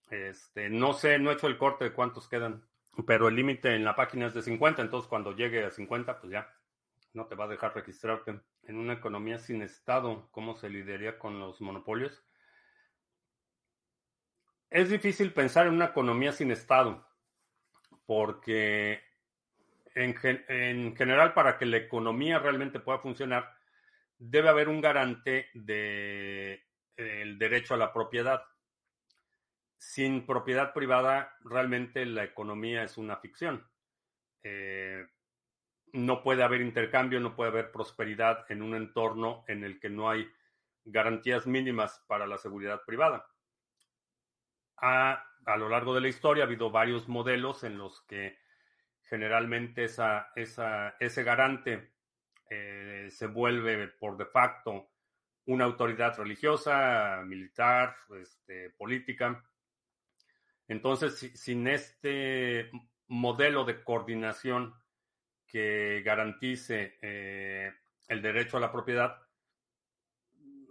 Este, 0.09 0.69
no 0.69 0.93
sé, 0.93 1.17
no 1.19 1.31
he 1.31 1.33
hecho 1.33 1.47
el 1.47 1.57
corte 1.57 1.85
de 1.85 1.93
cuántos 1.93 2.27
quedan, 2.27 2.63
pero 3.07 3.27
el 3.27 3.35
límite 3.35 3.75
en 3.75 3.83
la 3.83 3.95
página 3.95 4.27
es 4.27 4.33
de 4.33 4.41
50, 4.41 4.81
entonces 4.81 5.09
cuando 5.09 5.35
llegue 5.35 5.65
a 5.65 5.71
50, 5.71 6.19
pues 6.19 6.31
ya 6.31 6.47
no 7.13 7.25
te 7.25 7.35
va 7.35 7.45
a 7.45 7.49
dejar 7.49 7.73
registrarte. 7.73 8.39
En 8.63 8.77
una 8.77 8.93
economía 8.93 9.39
sin 9.39 9.61
Estado, 9.61 10.27
¿cómo 10.31 10.55
se 10.55 10.69
lidiaría 10.69 11.17
con 11.17 11.39
los 11.39 11.61
monopolios? 11.61 12.23
Es 14.69 14.89
difícil 14.89 15.31
pensar 15.31 15.67
en 15.67 15.73
una 15.73 15.85
economía 15.85 16.31
sin 16.31 16.51
Estado, 16.51 17.07
porque 18.05 19.01
en, 19.95 20.95
general, 20.95 21.33
para 21.33 21.57
que 21.57 21.65
la 21.65 21.77
economía 21.77 22.39
realmente 22.39 22.79
pueda 22.79 22.99
funcionar, 22.99 23.55
debe 24.17 24.49
haber 24.49 24.67
un 24.67 24.81
garante 24.81 25.49
del 25.53 26.64
de, 26.97 27.35
derecho 27.37 27.73
a 27.73 27.77
la 27.77 27.93
propiedad. 27.93 28.43
Sin 29.77 30.25
propiedad 30.25 30.73
privada, 30.73 31.35
realmente 31.43 32.05
la 32.05 32.23
economía 32.23 32.83
es 32.83 32.97
una 32.97 33.17
ficción. 33.17 33.67
Eh, 34.43 35.05
no 35.93 36.21
puede 36.21 36.43
haber 36.43 36.61
intercambio, 36.61 37.19
no 37.19 37.35
puede 37.35 37.51
haber 37.51 37.71
prosperidad 37.71 38.45
en 38.49 38.61
un 38.61 38.75
entorno 38.75 39.43
en 39.47 39.63
el 39.63 39.79
que 39.79 39.89
no 39.89 40.09
hay 40.09 40.29
garantías 40.83 41.47
mínimas 41.47 42.03
para 42.07 42.27
la 42.27 42.37
seguridad 42.37 42.81
privada. 42.85 43.25
a 44.77 45.57
lo 45.57 45.69
largo 45.69 45.93
de 45.93 46.01
la 46.01 46.07
historia 46.07 46.43
ha 46.43 46.47
habido 46.47 46.69
varios 46.69 47.07
modelos 47.07 47.63
en 47.63 47.77
los 47.77 48.01
que 48.01 48.37
generalmente 49.05 49.85
esa, 49.85 50.31
esa, 50.35 50.95
ese 50.99 51.23
garante 51.23 51.93
eh, 52.49 53.07
se 53.09 53.27
vuelve 53.27 53.87
por 53.87 54.17
de 54.17 54.25
facto 54.25 54.89
una 55.47 55.65
autoridad 55.65 56.17
religiosa, 56.17 57.21
militar, 57.25 57.95
este, 58.19 58.71
política. 58.71 59.43
Entonces, 60.67 61.31
sin 61.35 61.67
este 61.67 62.71
modelo 63.07 63.65
de 63.65 63.83
coordinación 63.83 64.73
que 65.45 66.01
garantice 66.03 66.97
eh, 67.01 67.71
el 68.07 68.21
derecho 68.21 68.57
a 68.57 68.61
la 68.61 68.71
propiedad, 68.71 69.21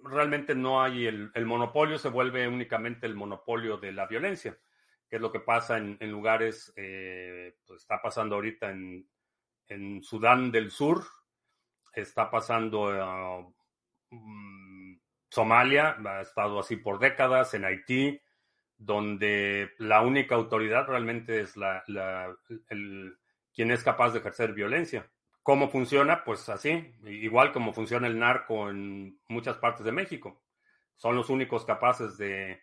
realmente 0.03 0.55
no 0.55 0.83
hay 0.83 1.07
el, 1.07 1.31
monopolio, 1.47 1.99
se 1.99 2.09
vuelve 2.09 2.47
únicamente 2.47 3.07
el 3.07 3.14
monopolio 3.14 3.79
de 3.79 3.93
la 3.93 4.07
violencia 4.07 4.57
que 5.09 5.16
es 5.16 5.22
lo 5.22 5.31
que 5.31 5.41
pasa 5.41 5.77
en, 5.77 6.11
lugares, 6.11 6.72
eh, 6.77 7.59
pues 7.66 7.83
está 7.83 8.01
pasando 8.03 8.35
ahorita 8.35 8.70
en, 8.70 10.03
Sudán 10.03 10.51
del 10.51 10.70
Sur, 10.70 11.05
está 11.93 12.31
pasando 12.31 12.91
en 12.91 13.47
mm, 13.47 13.55
Somalia, 15.30 15.96
ha 16.04 16.20
estado 16.20 16.60
así 16.60 16.76
por 16.76 16.98
décadas, 16.98 17.54
en 17.54 17.64
Haití, 17.64 18.20
donde 18.76 19.72
la 19.78 20.02
única 20.02 20.34
autoridad 20.34 20.86
realmente 20.86 21.40
es 21.40 21.56
la, 21.56 21.82
quien 23.52 23.70
es 23.70 23.82
capaz 23.82 24.10
de 24.10 24.20
ejercer 24.20 24.52
violencia. 24.52 25.10
¿Cómo 25.42 25.68
funciona? 25.68 26.24
Pues 26.24 26.48
así, 26.48 26.94
igual 27.04 27.52
como 27.52 27.72
funciona 27.72 28.06
el 28.06 28.18
narco 28.18 28.70
en 28.70 29.18
muchas 29.28 29.58
partes 29.58 29.84
de 29.84 29.92
México. 29.92 30.42
Son 30.96 31.16
los 31.16 31.28
únicos 31.28 31.64
capaces 31.64 32.16
de 32.16 32.62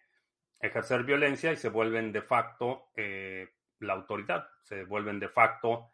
ejercer 0.60 1.04
violencia 1.04 1.52
y 1.52 1.58
se 1.58 1.70
vuelven 1.70 2.12
de 2.12 2.22
facto 2.22 2.90
eh, 2.96 3.50
la 3.80 3.94
autoridad, 3.94 4.48
se 4.64 4.84
vuelven 4.86 5.20
de 5.20 5.30
facto 5.30 5.90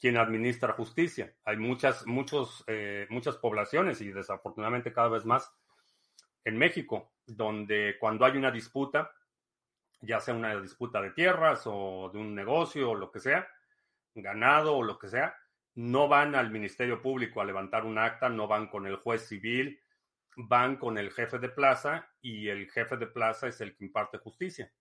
quien 0.00 0.16
administra 0.16 0.72
justicia. 0.72 1.34
Hay 1.44 1.58
muchas, 1.58 2.06
muchos, 2.06 2.64
eh, 2.66 3.06
muchas 3.10 3.36
poblaciones 3.36 4.00
y 4.00 4.10
desafortunadamente 4.10 4.92
cada 4.92 5.08
vez 5.08 5.26
más 5.26 5.52
en 6.44 6.56
México, 6.56 7.12
donde 7.26 7.96
cuando 8.00 8.24
hay 8.24 8.36
una 8.38 8.50
disputa, 8.50 9.12
ya 10.00 10.18
sea 10.18 10.34
una 10.34 10.58
disputa 10.58 11.02
de 11.02 11.10
tierras 11.10 11.62
o 11.66 12.10
de 12.12 12.18
un 12.18 12.34
negocio 12.34 12.90
o 12.90 12.94
lo 12.94 13.10
que 13.12 13.20
sea, 13.20 13.46
ganado 14.14 14.76
o 14.76 14.82
lo 14.82 14.98
que 14.98 15.08
sea, 15.08 15.36
no 15.74 16.08
van 16.08 16.34
al 16.34 16.50
Ministerio 16.50 17.02
Público 17.02 17.40
a 17.40 17.44
levantar 17.44 17.84
un 17.84 17.98
acta, 17.98 18.30
no 18.30 18.48
van 18.48 18.68
con 18.68 18.86
el 18.86 18.96
juez 18.96 19.28
civil, 19.28 19.82
van 20.36 20.76
con 20.76 20.96
el 20.96 21.12
jefe 21.12 21.38
de 21.38 21.50
plaza 21.50 22.10
y 22.22 22.48
el 22.48 22.70
jefe 22.70 22.96
de 22.96 23.06
plaza 23.06 23.48
es 23.48 23.60
el 23.60 23.76
que 23.76 23.84
imparte 23.84 24.16
justicia. 24.16 24.72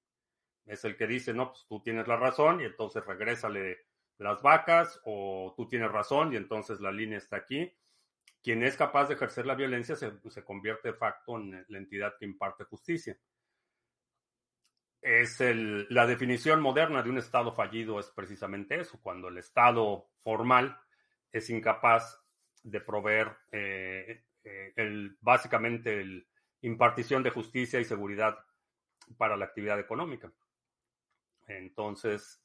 Es 0.65 0.85
el 0.85 0.95
que 0.95 1.07
dice, 1.07 1.33
no, 1.33 1.49
pues 1.51 1.65
tú 1.67 1.81
tienes 1.81 2.07
la 2.07 2.15
razón 2.15 2.61
y 2.61 2.63
entonces 2.63 3.05
regrésale 3.05 3.88
las 4.19 4.41
vacas 4.41 5.01
o 5.05 5.53
tú 5.55 5.67
tienes 5.67 5.91
razón 5.91 6.33
y 6.33 6.35
entonces 6.35 6.79
la 6.79 6.91
línea 6.91 7.17
está 7.17 7.37
aquí. 7.37 7.71
Quien 8.41 8.63
es 8.63 8.77
capaz 8.77 9.07
de 9.07 9.15
ejercer 9.15 9.45
la 9.45 9.55
violencia 9.55 9.95
se, 9.95 10.11
se 10.29 10.43
convierte 10.43 10.89
de 10.89 10.97
facto 10.97 11.37
en 11.37 11.65
la 11.67 11.77
entidad 11.77 12.13
que 12.17 12.25
imparte 12.25 12.63
justicia. 12.65 13.17
Es 15.01 15.39
el, 15.39 15.87
la 15.89 16.05
definición 16.05 16.61
moderna 16.61 17.01
de 17.01 17.09
un 17.09 17.17
Estado 17.17 17.53
fallido 17.53 17.99
es 17.99 18.09
precisamente 18.11 18.79
eso, 18.79 18.99
cuando 19.01 19.29
el 19.29 19.37
Estado 19.37 20.09
formal 20.21 20.77
es 21.31 21.49
incapaz 21.49 22.21
de 22.63 22.81
proveer 22.81 23.37
eh, 23.51 24.25
eh, 24.43 24.73
el, 24.75 25.17
básicamente 25.21 26.01
el 26.01 26.27
impartición 26.61 27.23
de 27.23 27.29
justicia 27.29 27.79
y 27.79 27.85
seguridad 27.85 28.37
para 29.17 29.37
la 29.37 29.45
actividad 29.45 29.79
económica. 29.79 30.31
Entonces, 31.47 32.43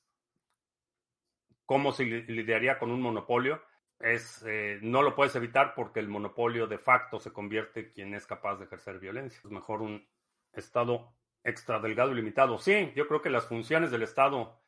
¿cómo 1.67 1.93
se 1.93 2.05
lidiaría 2.05 2.79
con 2.79 2.91
un 2.91 3.01
monopolio? 3.01 3.63
Es, 3.99 4.45
eh, 4.47 4.79
no 4.83 5.03
lo 5.03 5.15
puedes 5.15 5.35
evitar 5.37 5.75
porque 5.75 6.01
el 6.01 6.09
monopolio 6.09 6.67
de 6.67 6.79
facto 6.79 7.19
se 7.21 7.33
convierte 7.33 7.81
en 7.81 7.91
quien 7.93 8.15
es 8.15 8.27
capaz 8.27 8.57
de 8.57 8.65
ejercer 8.65 8.99
violencia. 8.99 9.41
Es 9.43 9.51
mejor 9.51 9.83
un 9.83 10.07
Estado 10.53 11.15
extra 11.43 11.79
delgado 11.81 12.13
y 12.13 12.15
limitado. 12.15 12.59
Sí, 12.59 12.93
yo 12.95 13.07
creo 13.07 13.21
que 13.21 13.31
las 13.31 13.47
funciones 13.47 13.91
del 13.91 14.03
Estado 14.03 14.61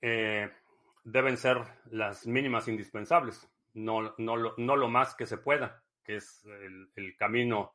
eh, 0.00 0.50
deben 1.04 1.36
ser 1.36 1.58
las 1.90 2.26
mínimas 2.26 2.66
indispensables, 2.68 3.48
no, 3.74 4.14
no, 4.18 4.36
lo, 4.36 4.54
no 4.56 4.76
lo 4.76 4.88
más 4.88 5.14
que 5.14 5.26
se 5.26 5.38
pueda, 5.38 5.84
que 6.02 6.16
es 6.16 6.44
el, 6.44 7.16
camino 7.16 7.74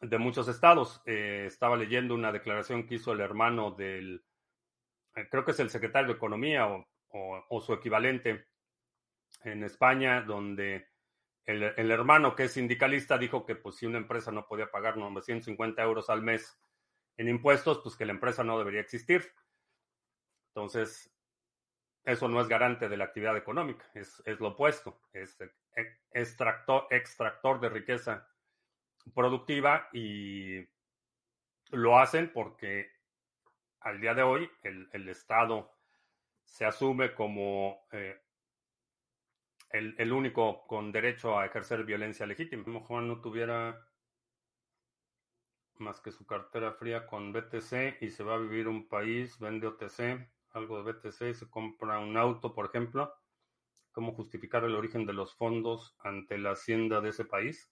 de 0.00 0.18
muchos 0.18 0.48
estados. 0.48 1.00
Eh, 1.06 1.44
estaba 1.46 1.76
leyendo 1.76 2.14
una 2.14 2.32
declaración 2.32 2.86
que 2.86 2.96
hizo 2.96 3.12
el 3.12 3.20
hermano 3.20 3.70
del, 3.70 4.22
creo 5.30 5.44
que 5.44 5.52
es 5.52 5.60
el 5.60 5.70
secretario 5.70 6.08
de 6.08 6.14
Economía 6.14 6.66
o, 6.66 7.60
su 7.60 7.72
equivalente 7.74 8.46
en 9.44 9.64
España, 9.64 10.22
donde 10.22 10.88
el, 11.44 11.90
hermano 11.90 12.34
que 12.34 12.44
es 12.44 12.52
sindicalista 12.52 13.18
dijo 13.18 13.44
que 13.44 13.56
pues 13.56 13.76
si 13.76 13.86
una 13.86 13.98
empresa 13.98 14.32
no 14.32 14.46
podía 14.46 14.70
pagar 14.70 14.96
950 14.96 15.82
euros 15.82 16.08
al 16.08 16.22
mes 16.22 16.58
en 17.16 17.28
impuestos, 17.28 17.80
pues 17.82 17.96
que 17.96 18.06
la 18.06 18.12
empresa 18.12 18.42
no 18.44 18.58
debería 18.58 18.80
existir. 18.80 19.32
Entonces, 20.48 21.12
eso 22.04 22.28
no 22.28 22.40
es 22.40 22.48
garante 22.48 22.88
de 22.88 22.96
la 22.96 23.04
actividad 23.04 23.36
económica, 23.36 23.84
es, 23.94 24.22
lo 24.40 24.48
opuesto, 24.48 25.00
es 25.12 25.36
extractor, 26.12 26.86
extractor 26.90 27.60
de 27.60 27.68
riqueza 27.68 28.28
productiva 29.14 29.88
y 29.92 30.66
lo 31.70 31.98
hacen 31.98 32.32
porque 32.32 32.91
al 33.84 34.00
día 34.00 34.14
de 34.14 34.22
hoy 34.22 34.50
el, 34.62 35.08
Estado 35.08 35.70
se 36.44 36.64
asume 36.64 37.14
como 37.14 37.86
eh, 37.92 38.20
el, 39.70 40.12
único 40.12 40.66
con 40.66 40.92
derecho 40.92 41.38
a 41.38 41.46
ejercer 41.46 41.84
violencia 41.84 42.26
legítima. 42.26 42.64
Como 42.64 42.84
Juan 42.84 43.08
no 43.08 43.20
tuviera 43.20 43.86
más 45.78 46.00
que 46.00 46.12
su 46.12 46.26
cartera 46.26 46.72
fría 46.72 47.06
con 47.06 47.32
BTC 47.32 48.02
y 48.02 48.10
se 48.10 48.22
va 48.22 48.34
a 48.34 48.38
vivir 48.38 48.68
un 48.68 48.88
país, 48.88 49.38
vende 49.38 49.66
OTC 49.66 50.32
algo 50.52 50.82
de 50.82 50.92
BTC 50.92 51.34
se 51.34 51.50
compra 51.50 51.98
un 51.98 52.16
auto, 52.16 52.54
por 52.54 52.66
ejemplo, 52.66 53.14
¿cómo 53.92 54.12
justificar 54.12 54.64
el 54.64 54.74
origen 54.74 55.06
de 55.06 55.12
los 55.12 55.34
fondos 55.34 55.96
ante 56.00 56.38
la 56.38 56.52
hacienda 56.52 57.00
de 57.00 57.10
ese 57.10 57.24
país? 57.24 57.70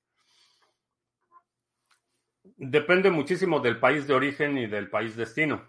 Depende 2.42 3.10
muchísimo 3.10 3.60
del 3.60 3.78
país 3.78 4.06
de 4.06 4.14
origen 4.14 4.56
y 4.56 4.66
del 4.66 4.88
país 4.88 5.14
destino. 5.14 5.62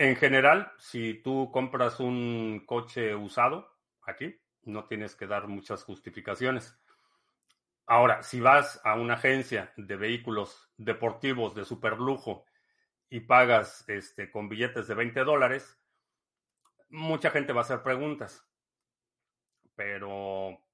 En 0.00 0.16
general, 0.16 0.72
si 0.78 1.12
tú 1.12 1.50
compras 1.52 2.00
un 2.00 2.64
coche 2.64 3.14
usado 3.14 3.76
aquí, 4.00 4.34
no 4.62 4.86
tienes 4.86 5.14
que 5.14 5.26
dar 5.26 5.46
muchas 5.46 5.84
justificaciones. 5.84 6.74
Ahora, 7.84 8.22
si 8.22 8.40
vas 8.40 8.80
a 8.82 8.94
una 8.94 9.12
agencia 9.12 9.74
de 9.76 9.96
vehículos 9.96 10.72
deportivos 10.78 11.54
de 11.54 11.66
superlujo 11.66 12.46
y 13.10 13.20
pagas 13.20 13.86
este, 13.90 14.30
con 14.30 14.48
billetes 14.48 14.88
de 14.88 14.94
20 14.94 15.22
dólares, 15.22 15.78
mucha 16.88 17.30
gente 17.30 17.52
va 17.52 17.60
a 17.60 17.64
hacer 17.64 17.82
preguntas. 17.82 18.42
Pero 19.76 20.64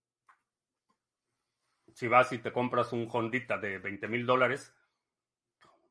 si 1.94 2.06
vas 2.06 2.30
y 2.30 2.38
te 2.38 2.52
compras 2.52 2.92
un 2.92 3.08
Hondita 3.10 3.58
de 3.58 3.78
20 3.78 4.06
mil 4.06 4.24
dólares, 4.24 4.72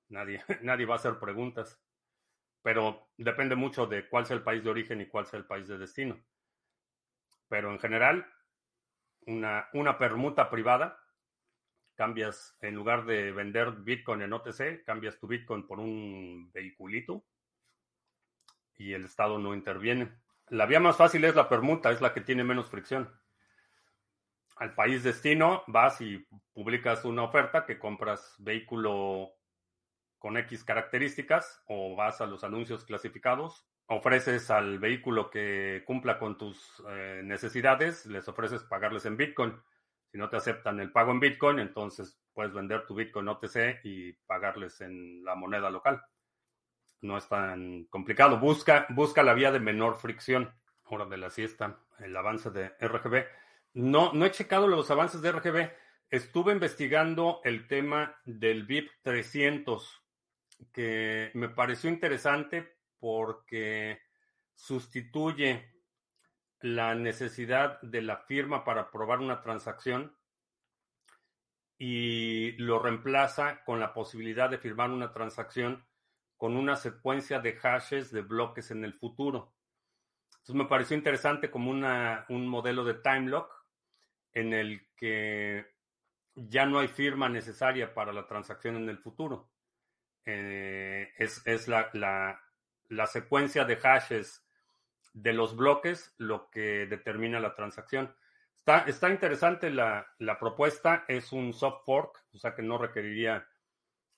nadie, 0.08 0.42
nadie 0.62 0.86
va 0.86 0.94
a 0.94 1.00
hacer 1.00 1.20
preguntas. 1.20 1.85
Pero 2.66 3.10
depende 3.16 3.56
mucho 3.56 3.86
de 3.86 4.10
cuál 4.10 4.26
sea 4.26 4.36
el 4.36 4.42
país 4.42 4.64
de 4.64 4.72
origen 4.72 5.00
y 5.00 5.06
cuál 5.06 5.28
sea 5.28 5.38
el 5.38 5.46
país 5.46 5.68
de 5.68 5.78
destino. 5.78 6.20
Pero 7.48 7.72
en 7.72 7.78
general, 7.78 8.26
una, 9.28 9.70
una 9.74 10.00
permuta 10.00 10.50
privada 10.50 11.00
cambias, 11.94 12.58
en 12.62 12.74
lugar 12.74 13.06
de 13.06 13.32
vender 13.32 13.72
Bitcoin 13.72 14.24
en 14.24 14.34
OTC, 14.34 14.84
cambias 14.84 15.20
tu 15.20 15.28
Bitcoin 15.28 15.68
por 15.68 15.80
un 15.80 16.50
vehiculito 16.52 17.24
y 18.78 18.94
el 18.94 19.06
Estado 19.06 19.38
no 19.38 19.54
interviene. 19.54 20.12
La 20.48 20.66
vía 20.66 20.80
más 20.80 20.98
fácil 20.98 21.24
es 21.24 21.36
la 21.36 21.48
permuta, 21.48 21.92
es 21.92 22.02
la 22.02 22.16
que 22.16 22.22
tiene 22.22 22.44
menos 22.44 22.72
fricción. 22.72 23.14
Al 24.56 24.74
país 24.74 25.04
destino 25.04 25.62
vas 25.68 26.02
y 26.02 26.18
publicas 26.52 27.06
una 27.06 27.22
oferta 27.22 27.64
que 27.64 27.78
compras 27.78 28.34
vehículo 28.40 29.36
con 30.26 30.38
X 30.38 30.64
características 30.64 31.62
o 31.68 31.96
vas 31.96 32.20
a 32.20 32.26
los 32.26 32.44
anuncios 32.44 32.84
clasificados, 32.84 33.64
ofreces 33.86 34.50
al 34.50 34.80
vehículo 34.80 35.30
que 35.30 35.84
cumpla 35.86 36.18
con 36.18 36.36
tus 36.36 36.84
eh, 36.90 37.22
necesidades, 37.24 38.08
les 38.08 38.28
ofreces 38.28 38.64
pagarles 38.64 39.06
en 39.06 39.18
Bitcoin 39.18 39.54
si 40.12 40.18
no 40.18 40.28
te 40.28 40.38
aceptan 40.38 40.80
el 40.80 40.92
pago 40.92 41.12
en 41.12 41.20
Bitcoin, 41.20 41.60
entonces 41.60 42.20
puedes 42.34 42.56
vender 42.56 42.88
tu 42.88 42.96
Bitcoin 42.96 43.28
OTC 43.28 43.82
y 43.84 44.14
pagarles 44.26 44.82
en 44.82 45.24
la 45.24 45.36
moneda 45.36 45.70
local. 45.70 46.02
No 47.02 47.20
es 47.20 47.28
tan 47.28 47.84
complicado. 47.92 48.40
Busca, 48.40 48.88
busca 48.90 49.22
la 49.22 49.36
vía 49.36 49.52
de 49.52 49.60
menor 49.60 49.98
fricción. 50.00 50.52
Hora 50.86 51.06
de 51.06 51.18
la 51.18 51.30
siesta, 51.30 51.82
el 52.00 52.18
avance 52.18 52.50
de 52.50 52.70
RGB. 52.80 53.26
No, 53.74 54.12
no 54.14 54.26
he 54.26 54.32
checado 54.32 54.68
los 54.68 54.90
avances 54.90 55.22
de 55.22 55.32
RGB. 55.32 55.72
Estuve 56.10 56.52
investigando 56.54 57.42
el 57.44 57.68
tema 57.68 58.20
del 58.26 58.64
VIP 58.64 58.90
300, 59.04 60.05
que 60.72 61.32
me 61.34 61.50
pareció 61.50 61.90
interesante 61.90 62.78
porque 63.00 64.02
sustituye 64.54 65.74
la 66.62 66.96
necesidad 66.96 67.82
de 67.82 68.02
la 68.02 68.18
firma 68.18 68.64
para 68.64 68.82
aprobar 68.82 69.20
una 69.20 69.42
transacción 69.42 70.18
y 71.78 72.54
lo 72.54 72.80
reemplaza 72.80 73.64
con 73.66 73.80
la 73.80 73.94
posibilidad 73.94 74.50
de 74.50 74.58
firmar 74.58 74.90
una 74.92 75.12
transacción 75.12 75.86
con 76.38 76.56
una 76.56 76.76
secuencia 76.76 77.40
de 77.40 77.54
hashes 77.54 78.12
de 78.12 78.22
bloques 78.22 78.72
en 78.72 78.84
el 78.84 78.94
futuro. 78.94 79.54
Entonces 80.28 80.56
me 80.56 80.66
pareció 80.66 80.96
interesante 80.98 81.50
como 81.50 81.72
una, 81.72 82.26
un 82.30 82.48
modelo 82.48 82.84
de 82.84 82.96
time 82.96 83.30
lock 83.30 83.52
en 84.34 84.54
el 84.54 84.88
que 84.96 85.66
ya 86.36 86.66
no 86.66 86.80
hay 86.80 86.88
firma 86.88 87.30
necesaria 87.30 87.94
para 87.94 88.12
la 88.12 88.28
transacción 88.28 88.76
en 88.76 88.90
el 88.90 88.98
futuro. 88.98 89.50
Eh, 90.26 91.14
es, 91.18 91.46
es 91.46 91.68
la, 91.68 91.90
la, 91.94 92.42
la, 92.90 93.06
secuencia 93.06 93.64
de 93.64 93.78
hashes 93.78 94.44
de 95.14 95.34
los 95.34 95.56
bloques 95.56 96.14
lo 96.18 96.50
que 96.50 96.88
determina 96.88 97.40
la 97.40 97.54
transacción. 97.54 98.14
Está, 98.60 98.80
está 98.80 99.10
interesante 99.10 99.70
la, 99.70 100.08
propuesta, 100.40 101.06
es 101.08 101.32
un 101.32 101.54
soft 101.54 101.86
fork, 101.86 102.26
o 102.34 102.38
sea 102.40 102.56
que 102.56 102.64
no 102.64 102.80
requeriría 102.80 103.48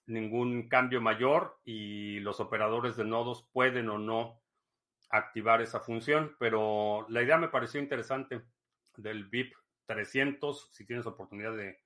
ningún 0.06 0.70
cambio 0.70 1.02
mayor 1.02 1.60
y 1.66 2.22
los 2.22 2.40
operadores 2.40 2.96
de 2.96 3.04
nodos 3.04 3.46
pueden 3.52 3.90
o 3.90 3.98
no 3.98 4.42
activar 5.10 5.62
esa 5.62 5.82
función, 5.82 6.36
pero 6.40 7.06
la 7.10 7.22
idea 7.22 7.38
me 7.38 7.50
pareció 7.50 7.82
interesante 7.82 8.42
del 8.96 9.26
VIP 9.26 9.54
300, 9.86 10.70
si 10.72 10.86
tienes 10.86 11.06
oportunidad 11.06 11.56
de 11.56 11.82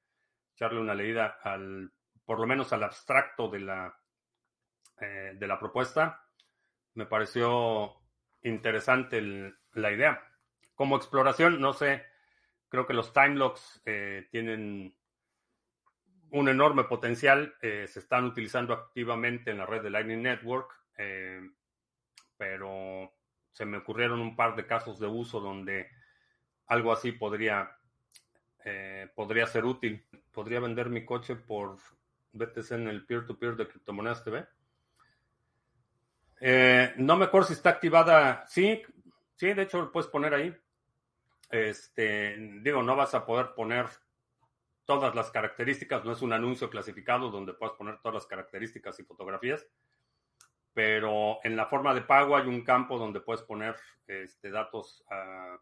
echarle 0.54 0.80
una 0.80 0.94
leída 0.94 1.40
al, 1.42 1.92
por 2.26 2.40
lo 2.40 2.46
menos 2.46 2.72
al 2.74 2.84
abstracto 2.84 3.50
de 3.50 3.60
la, 3.60 4.01
eh, 5.04 5.34
de 5.34 5.48
la 5.48 5.60
propuesta, 5.60 6.28
me 6.94 7.08
pareció 7.08 7.96
interesante 8.44 9.52
la 9.74 9.92
idea. 9.92 10.24
Como 10.76 10.96
exploración, 10.96 11.60
no 11.60 11.74
sé, 11.74 12.06
creo 12.70 12.86
que 12.86 12.94
los 12.94 13.12
time 13.12 13.34
locks 13.34 13.82
eh, 13.88 14.28
tienen 14.30 14.96
un 16.30 16.50
enorme 16.50 16.84
potencial, 16.84 17.56
eh, 17.64 17.88
se 17.88 17.98
están 17.98 18.26
utilizando 18.26 18.76
activamente 18.76 19.50
en 19.50 19.58
la 19.58 19.66
red 19.66 19.82
de 19.82 19.90
Lightning 19.90 20.22
Network, 20.22 20.72
pero 22.38 23.12
se 23.52 23.66
me 23.66 23.78
ocurrieron 23.78 24.20
un 24.20 24.36
par 24.36 24.56
de 24.56 24.68
casos 24.68 25.00
de 25.00 25.08
uso 25.08 25.40
donde 25.40 25.90
algo 26.68 26.94
así 26.94 27.12
podría, 27.12 27.76
podría 29.16 29.48
ser 29.48 29.66
útil. 29.66 30.06
Podría 30.32 30.60
vender 30.60 30.90
mi 30.90 31.04
coche 31.04 31.36
por 31.36 31.78
BTC 32.34 32.74
en 32.74 32.88
el 32.88 33.04
peer-to-peer 33.08 33.56
de 33.56 33.68
Criptomonedas 33.68 34.24
TV. 34.24 34.48
Eh, 36.42 36.94
no 36.98 37.16
me 37.16 37.26
acuerdo 37.26 37.48
si 37.48 37.54
está 37.54 37.70
activada. 37.70 38.46
Sí, 38.48 38.82
sí, 39.36 39.54
de 39.54 39.62
hecho 39.62 39.80
lo 39.80 39.92
puedes 39.92 40.10
poner 40.10 40.34
ahí. 40.34 40.54
Este, 41.50 42.36
digo, 42.62 42.82
no 42.82 42.96
vas 42.96 43.14
a 43.14 43.26
poder 43.26 43.54
poner 43.54 43.86
todas 44.86 45.14
las 45.16 45.30
características, 45.32 46.04
no 46.04 46.12
es 46.12 46.22
un 46.22 46.34
anuncio 46.34 46.70
clasificado 46.70 47.30
donde 47.30 47.54
puedas 47.54 47.76
poner 47.76 48.00
todas 48.00 48.16
las 48.16 48.26
características 48.26 49.00
y 49.00 49.04
fotografías, 49.04 49.66
pero 50.74 51.40
en 51.44 51.56
la 51.56 51.68
forma 51.68 51.94
de 51.94 52.02
pago 52.02 52.36
hay 52.36 52.48
un 52.48 52.64
campo 52.64 52.98
donde 52.98 53.22
puedes 53.22 53.44
poner 53.44 53.76
este, 54.08 54.50
datos 54.50 55.06
uh, 55.10 55.58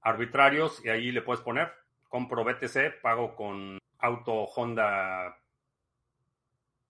arbitrarios 0.00 0.84
y 0.84 0.88
ahí 0.88 1.12
le 1.12 1.22
puedes 1.22 1.42
poner 1.42 1.72
compro 2.08 2.44
BTC, 2.44 3.00
pago 3.00 3.34
con 3.36 3.78
auto 3.98 4.44
Honda 4.44 5.36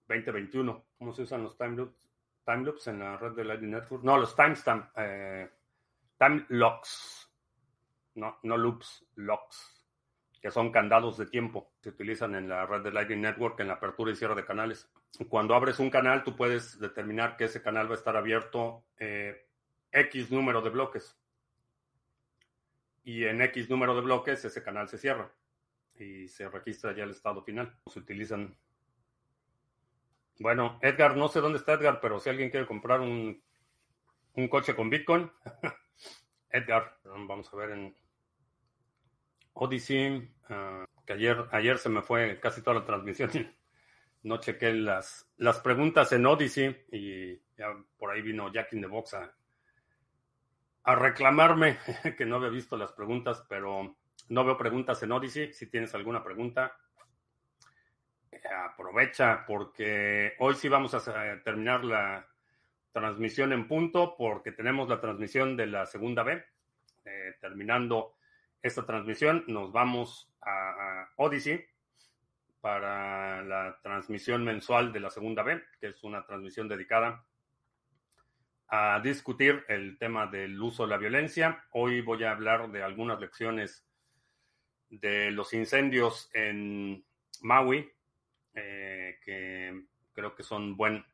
2021. 0.08 0.84
¿Cómo 0.98 1.12
se 1.12 1.22
usan 1.22 1.42
los 1.42 1.56
time 1.56 1.76
loops, 1.76 2.07
time 2.48 2.64
loops 2.64 2.86
en 2.86 3.00
la 3.00 3.18
red 3.18 3.32
de 3.32 3.44
Lightning 3.44 3.72
Network? 3.72 4.02
No, 4.02 4.16
los 4.16 4.34
timestamp, 4.34 4.90
eh, 4.96 5.50
time 6.16 6.46
locks. 6.48 7.30
No, 8.14 8.38
no 8.42 8.56
loops, 8.56 9.06
locks, 9.16 9.84
que 10.40 10.50
son 10.50 10.72
candados 10.72 11.18
de 11.18 11.26
tiempo. 11.26 11.74
Se 11.80 11.90
utilizan 11.90 12.34
en 12.34 12.48
la 12.48 12.64
red 12.64 12.80
de 12.80 12.90
Lightning 12.90 13.20
Network 13.20 13.60
en 13.60 13.68
la 13.68 13.74
apertura 13.74 14.12
y 14.12 14.16
cierre 14.16 14.34
de 14.34 14.46
canales. 14.46 14.90
Cuando 15.28 15.54
abres 15.54 15.78
un 15.78 15.90
canal, 15.90 16.24
tú 16.24 16.34
puedes 16.34 16.80
determinar 16.80 17.36
que 17.36 17.44
ese 17.44 17.60
canal 17.60 17.86
va 17.86 17.92
a 17.92 17.98
estar 17.98 18.16
abierto 18.16 18.86
eh, 18.96 19.46
X 19.92 20.30
número 20.30 20.62
de 20.62 20.70
bloques. 20.70 21.16
Y 23.04 23.24
en 23.24 23.42
X 23.42 23.68
número 23.68 23.94
de 23.94 24.00
bloques 24.00 24.42
ese 24.44 24.62
canal 24.62 24.88
se 24.88 24.96
cierra 24.96 25.30
y 25.94 26.28
se 26.28 26.48
registra 26.48 26.94
ya 26.94 27.04
el 27.04 27.10
estado 27.10 27.42
final. 27.42 27.78
Se 27.86 27.98
utilizan 27.98 28.56
bueno, 30.38 30.78
Edgar, 30.82 31.16
no 31.16 31.28
sé 31.28 31.40
dónde 31.40 31.58
está 31.58 31.72
Edgar, 31.74 32.00
pero 32.00 32.20
si 32.20 32.30
alguien 32.30 32.50
quiere 32.50 32.66
comprar 32.66 33.00
un, 33.00 33.42
un 34.34 34.48
coche 34.48 34.74
con 34.74 34.90
Bitcoin, 34.90 35.30
Edgar, 36.50 36.98
vamos 37.04 37.52
a 37.52 37.56
ver 37.56 37.70
en 37.70 37.96
Odyssey, 39.54 40.30
ah, 40.48 40.84
que 41.04 41.12
ayer, 41.14 41.46
ayer 41.50 41.78
se 41.78 41.88
me 41.88 42.02
fue 42.02 42.38
casi 42.40 42.62
toda 42.62 42.80
la 42.80 42.86
transmisión. 42.86 43.30
No 44.22 44.38
chequé 44.38 44.72
las, 44.72 45.30
las 45.36 45.60
preguntas 45.60 46.12
en 46.12 46.26
Odyssey 46.26 46.84
y 46.90 47.36
ya 47.56 47.74
por 47.96 48.10
ahí 48.10 48.20
vino 48.20 48.52
Jack 48.52 48.72
in 48.72 48.80
the 48.80 48.88
Box 48.88 49.14
a 49.14 50.94
reclamarme 50.94 51.78
que 52.16 52.24
no 52.24 52.36
había 52.36 52.48
visto 52.48 52.76
las 52.76 52.92
preguntas, 52.92 53.44
pero 53.48 53.96
no 54.28 54.44
veo 54.44 54.56
preguntas 54.56 55.02
en 55.02 55.12
Odyssey. 55.12 55.52
Si 55.52 55.66
tienes 55.66 55.94
alguna 55.94 56.22
pregunta, 56.22 56.76
aprovecha 58.66 59.44
porque 59.46 60.34
hoy 60.38 60.54
sí 60.54 60.68
vamos 60.68 60.94
a 60.94 61.42
terminar 61.42 61.84
la 61.84 62.26
transmisión 62.92 63.52
en 63.52 63.68
punto 63.68 64.16
porque 64.16 64.52
tenemos 64.52 64.88
la 64.88 65.00
transmisión 65.00 65.56
de 65.56 65.66
la 65.66 65.86
segunda 65.86 66.22
B. 66.22 66.44
Eh, 67.04 67.36
terminando 67.40 68.16
esta 68.62 68.84
transmisión, 68.84 69.44
nos 69.46 69.72
vamos 69.72 70.30
a, 70.42 71.08
Odyssey 71.16 71.64
para 72.60 73.42
la 73.44 73.78
transmisión 73.82 74.44
mensual 74.44 74.92
de 74.92 75.00
la 75.00 75.10
segunda 75.10 75.42
B, 75.42 75.62
que 75.80 75.88
es 75.88 76.02
una 76.02 76.26
transmisión 76.26 76.68
dedicada 76.68 77.24
a 78.68 79.00
discutir 79.00 79.64
el 79.68 79.96
tema 79.96 80.26
del 80.26 80.60
uso 80.60 80.82
de 80.82 80.90
la 80.90 80.98
violencia. 80.98 81.64
Hoy 81.70 82.02
voy 82.02 82.24
a 82.24 82.32
hablar 82.32 82.70
de 82.70 82.82
algunas 82.82 83.20
lecciones 83.20 83.86
de 84.90 85.30
los 85.30 85.54
incendios 85.54 86.30
en 86.34 87.04
Maui, 87.42 87.90
eh, 88.58 89.18
que 89.24 89.84
creo 90.12 90.34
que 90.34 90.42
son 90.42 90.76
buen, 90.76 91.04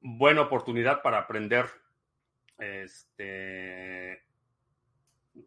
buena 0.00 0.42
oportunidad 0.42 1.00
para 1.02 1.18
aprender 1.18 1.66
este, 2.58 4.24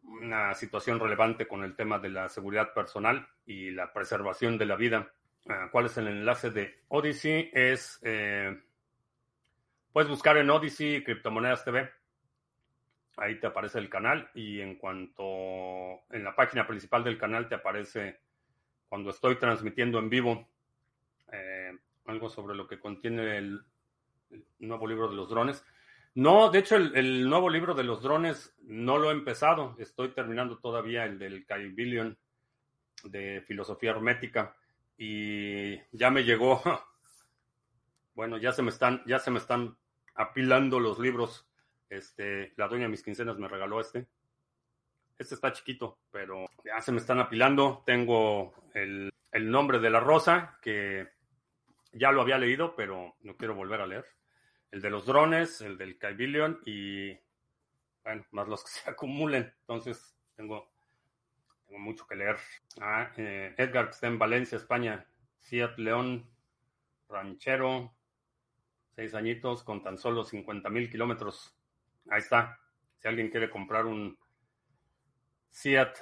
una 0.04 0.54
situación 0.54 1.00
relevante 1.00 1.48
con 1.48 1.64
el 1.64 1.76
tema 1.76 2.00
de 2.00 2.10
la 2.10 2.30
seguridad 2.30 2.74
personal 2.74 3.28
y 3.46 3.72
la 3.72 3.92
preservación 3.92 4.58
de 4.58 4.66
la 4.66 4.76
vida. 4.76 5.12
Ah, 5.50 5.68
¿Cuál 5.72 5.88
es 5.88 5.98
el 5.98 6.08
enlace 6.08 6.52
de 6.52 6.84
Odyssey? 6.88 7.50
Es, 7.54 8.00
eh, 8.04 8.58
puedes 9.92 10.10
buscar 10.10 10.38
en 10.38 10.50
Odyssey 10.50 11.04
Criptomonedas 11.04 11.66
TV. 11.66 11.90
Ahí 13.18 13.40
te 13.40 13.48
aparece 13.48 13.78
el 13.80 13.90
canal 13.90 14.30
y 14.34 14.62
en 14.62 14.78
cuanto 14.78 15.24
en 16.12 16.24
la 16.24 16.34
página 16.34 16.66
principal 16.66 17.04
del 17.04 17.18
canal 17.18 17.50
te 17.50 17.56
aparece 17.56 18.22
cuando 18.88 19.10
estoy 19.10 19.38
transmitiendo 19.38 20.00
en 20.00 20.10
vivo 20.10 20.51
eh, 21.32 21.78
algo 22.06 22.30
sobre 22.30 22.56
lo 22.56 22.68
que 22.68 22.80
contiene 22.80 23.38
el, 23.38 23.62
nuevo 24.60 24.88
libro 24.88 25.10
de 25.10 25.16
los 25.16 25.30
drones. 25.30 25.64
No, 26.14 26.50
de 26.50 26.60
hecho, 26.60 26.76
el, 26.76 27.30
nuevo 27.30 27.50
libro 27.50 27.74
de 27.74 27.84
los 27.84 28.02
drones 28.02 28.54
no 28.64 28.98
lo 28.98 29.10
he 29.10 29.14
empezado. 29.14 29.76
Estoy 29.80 30.10
terminando 30.10 30.58
todavía 30.58 31.06
el 31.06 31.20
del 31.20 31.46
Billion 31.74 32.18
de 33.04 33.42
filosofía 33.48 33.92
hermética 33.92 34.56
y 34.98 35.78
ya 35.92 36.10
me 36.10 36.24
llegó. 36.24 36.62
Bueno, 38.14 38.38
ya 38.38 38.52
se 38.52 38.62
me 38.62 38.72
están, 38.72 39.02
ya 39.08 39.20
se 39.20 39.32
me 39.32 39.40
están 39.40 39.78
apilando 40.16 40.82
los 40.82 41.00
libros. 41.00 41.48
Este, 41.90 42.54
la 42.58 42.68
dueña 42.68 42.84
de 42.84 42.92
mis 42.92 43.04
quincenas 43.04 43.38
me 43.38 43.48
regaló 43.48 43.80
este. 43.80 44.06
Este 45.18 45.34
está 45.34 45.54
chiquito, 45.54 45.98
pero 46.12 46.46
ya 46.66 46.82
se 46.82 46.92
me 46.92 46.98
están 46.98 47.20
apilando. 47.20 47.84
Tengo 47.86 48.54
el, 48.74 49.12
el 49.32 49.50
nombre 49.50 49.80
de 49.80 49.90
la 49.90 50.02
rosa, 50.02 50.60
que 50.62 51.08
ya 51.94 52.12
lo 52.12 52.22
había 52.22 52.38
leído, 52.38 52.76
pero 52.76 53.16
no 53.22 53.36
quiero 53.36 53.56
volver 53.56 53.82
a 53.82 53.88
leer. 53.88 54.06
El 54.72 54.82
de 54.82 54.90
los 54.90 55.06
drones, 55.06 55.62
el 55.62 55.78
del 55.78 55.98
Kybillion 56.00 56.62
y, 56.66 57.14
bueno, 58.04 58.26
más 58.32 58.48
los 58.48 58.64
que 58.64 58.70
se 58.82 58.90
acumulen. 58.90 59.54
Entonces, 59.62 60.16
tengo, 60.36 60.72
tengo 61.68 61.80
mucho 61.80 62.08
que 62.08 62.16
leer. 62.16 62.38
Ah, 62.80 63.12
eh, 63.18 63.54
Edgar, 63.58 63.86
que 63.86 63.92
está 63.92 64.08
en 64.08 64.20
Valencia, 64.20 64.58
España. 64.58 65.06
Fiat 65.42 65.78
León, 65.78 66.30
ranchero, 67.10 67.94
seis 68.96 69.14
añitos, 69.16 69.64
con 69.64 69.84
tan 69.84 69.98
solo 69.98 70.24
50 70.24 70.70
mil 70.70 70.90
kilómetros. 70.90 71.56
Ahí 72.10 72.20
está. 72.20 72.60
Si 73.00 73.08
alguien 73.08 73.30
quiere 73.30 73.50
comprar 73.50 73.86
un 73.86 74.18
Fiat 75.50 75.94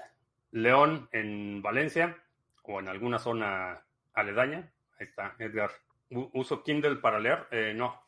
León 0.51 1.09
en 1.11 1.61
Valencia 1.61 2.21
o 2.63 2.79
en 2.79 2.87
alguna 2.87 3.17
zona 3.17 3.83
aledaña, 4.13 4.71
Ahí 4.99 5.05
está, 5.07 5.33
Edgar. 5.39 5.71
¿Uso 6.09 6.61
Kindle 6.61 6.97
para 6.97 7.19
leer? 7.19 7.47
Eh, 7.51 7.73
no. 7.73 8.03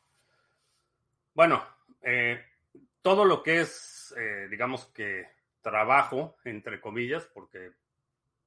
Bueno, 1.34 1.66
eh, 2.02 2.44
todo 3.02 3.24
lo 3.24 3.42
que 3.42 3.62
es, 3.62 4.14
eh, 4.18 4.48
digamos 4.50 4.88
que 4.88 5.26
trabajo, 5.62 6.36
entre 6.44 6.82
comillas, 6.82 7.26
porque 7.28 7.72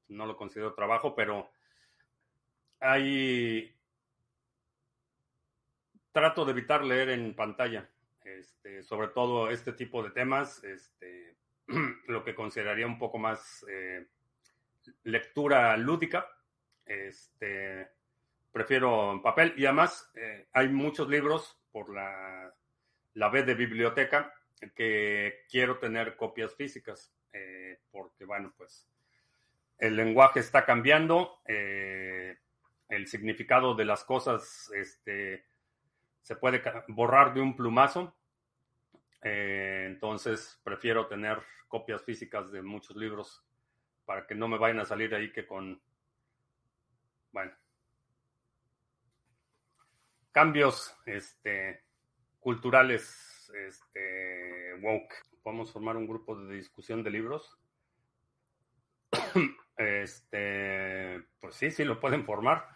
no 0.08 0.26
lo 0.26 0.36
considero 0.36 0.74
trabajo, 0.74 1.14
pero 1.14 1.50
hay... 2.80 3.74
Trato 6.12 6.44
de 6.44 6.52
evitar 6.52 6.84
leer 6.84 7.08
en 7.08 7.34
pantalla, 7.34 7.88
este, 8.24 8.82
sobre 8.82 9.08
todo 9.08 9.50
este 9.50 9.72
tipo 9.72 10.02
de 10.02 10.10
temas, 10.10 10.62
este, 10.62 11.34
lo 12.08 12.22
que 12.22 12.34
consideraría 12.34 12.86
un 12.86 12.98
poco 12.98 13.16
más 13.16 13.64
lectura 15.02 15.76
lúdica. 15.78 16.28
Este, 16.84 17.88
prefiero 18.54 19.20
papel. 19.20 19.52
Y 19.56 19.66
además 19.66 20.12
eh, 20.14 20.46
hay 20.52 20.68
muchos 20.68 21.08
libros 21.08 21.58
por 21.72 21.92
la, 21.92 22.54
la 23.14 23.28
B 23.28 23.42
de 23.42 23.54
biblioteca 23.56 24.32
que 24.76 25.44
quiero 25.50 25.78
tener 25.78 26.16
copias 26.16 26.54
físicas 26.54 27.12
eh, 27.32 27.80
porque 27.90 28.24
bueno 28.24 28.54
pues 28.56 28.88
el 29.78 29.96
lenguaje 29.96 30.38
está 30.38 30.64
cambiando 30.64 31.42
eh, 31.46 32.38
el 32.88 33.08
significado 33.08 33.74
de 33.74 33.84
las 33.84 34.04
cosas 34.04 34.70
este 34.72 35.44
se 36.22 36.36
puede 36.36 36.62
borrar 36.88 37.34
de 37.34 37.40
un 37.40 37.56
plumazo. 37.56 38.16
Entonces 39.20 40.60
prefiero 40.62 41.06
tener 41.06 41.42
copias 41.66 42.02
físicas 42.02 42.52
de 42.52 42.62
muchos 42.62 42.96
libros 42.96 43.44
para 44.04 44.26
que 44.26 44.34
no 44.34 44.46
me 44.48 44.58
vayan 44.58 44.80
a 44.80 44.84
salir 44.84 45.14
ahí 45.14 45.32
que 45.32 45.46
con, 45.46 45.80
bueno, 47.32 47.52
cambios 50.34 50.92
este, 51.06 51.84
culturales 52.40 53.52
este, 53.68 54.74
woke. 54.82 55.14
Podemos 55.44 55.72
formar 55.72 55.96
un 55.96 56.08
grupo 56.08 56.36
de 56.36 56.56
discusión 56.56 57.02
de 57.02 57.10
libros. 57.10 57.56
Este, 59.76 61.20
pues 61.40 61.56
sí, 61.56 61.68
sí 61.72 61.82
lo 61.82 61.98
pueden 61.98 62.24
formar. 62.24 62.68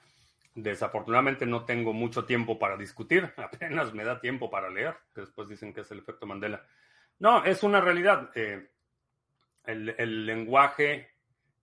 Desafortunadamente 0.57 1.47
no 1.47 1.65
tengo 1.65 1.93
mucho 1.93 2.25
tiempo 2.25 2.59
para 2.59 2.77
discutir, 2.77 3.33
apenas 3.37 3.95
me 3.95 4.03
da 4.03 4.21
tiempo 4.21 4.51
para 4.51 4.69
leer, 4.69 4.97
después 5.15 5.49
dicen 5.49 5.73
que 5.73 5.83
es 5.83 5.91
el 5.93 6.01
efecto 6.01 6.27
Mandela. 6.27 6.67
No, 7.21 7.45
es 7.45 7.63
una 7.63 7.81
realidad. 7.81 8.33
Eh, 8.35 8.69
el, 9.65 10.27
lenguaje 10.27 11.09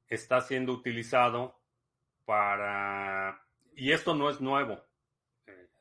está 0.07 0.39
siendo 0.39 0.71
utilizado 0.71 1.59
para... 2.23 3.45
Y 3.75 3.91
esto 3.91 4.15
no 4.15 4.29
es 4.29 4.39
nuevo. 4.39 4.84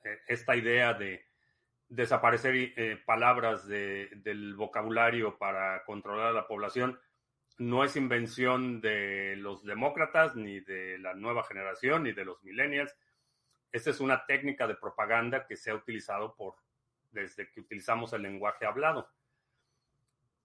Eh, 0.04 0.20
esta 0.28 0.54
idea 0.54 0.94
de 0.94 1.26
desaparecer 1.88 2.54
eh, 2.54 3.02
palabras 3.04 3.66
de, 3.66 4.10
del 4.16 4.54
vocabulario 4.54 5.38
para 5.38 5.84
controlar 5.84 6.28
a 6.28 6.32
la 6.32 6.46
población 6.46 6.98
no 7.58 7.84
es 7.84 7.96
invención 7.96 8.80
de 8.80 9.36
los 9.36 9.64
demócratas, 9.64 10.34
ni 10.34 10.60
de 10.60 10.98
la 10.98 11.14
nueva 11.14 11.44
generación, 11.44 12.02
ni 12.02 12.12
de 12.12 12.24
los 12.24 12.42
millennials. 12.42 12.96
Esta 13.70 13.90
es 13.90 14.00
una 14.00 14.26
técnica 14.26 14.66
de 14.66 14.74
propaganda 14.74 15.46
que 15.46 15.56
se 15.56 15.70
ha 15.70 15.74
utilizado 15.74 16.34
por, 16.34 16.56
desde 17.12 17.50
que 17.50 17.60
utilizamos 17.60 18.12
el 18.12 18.22
lenguaje 18.22 18.66
hablado. 18.66 19.08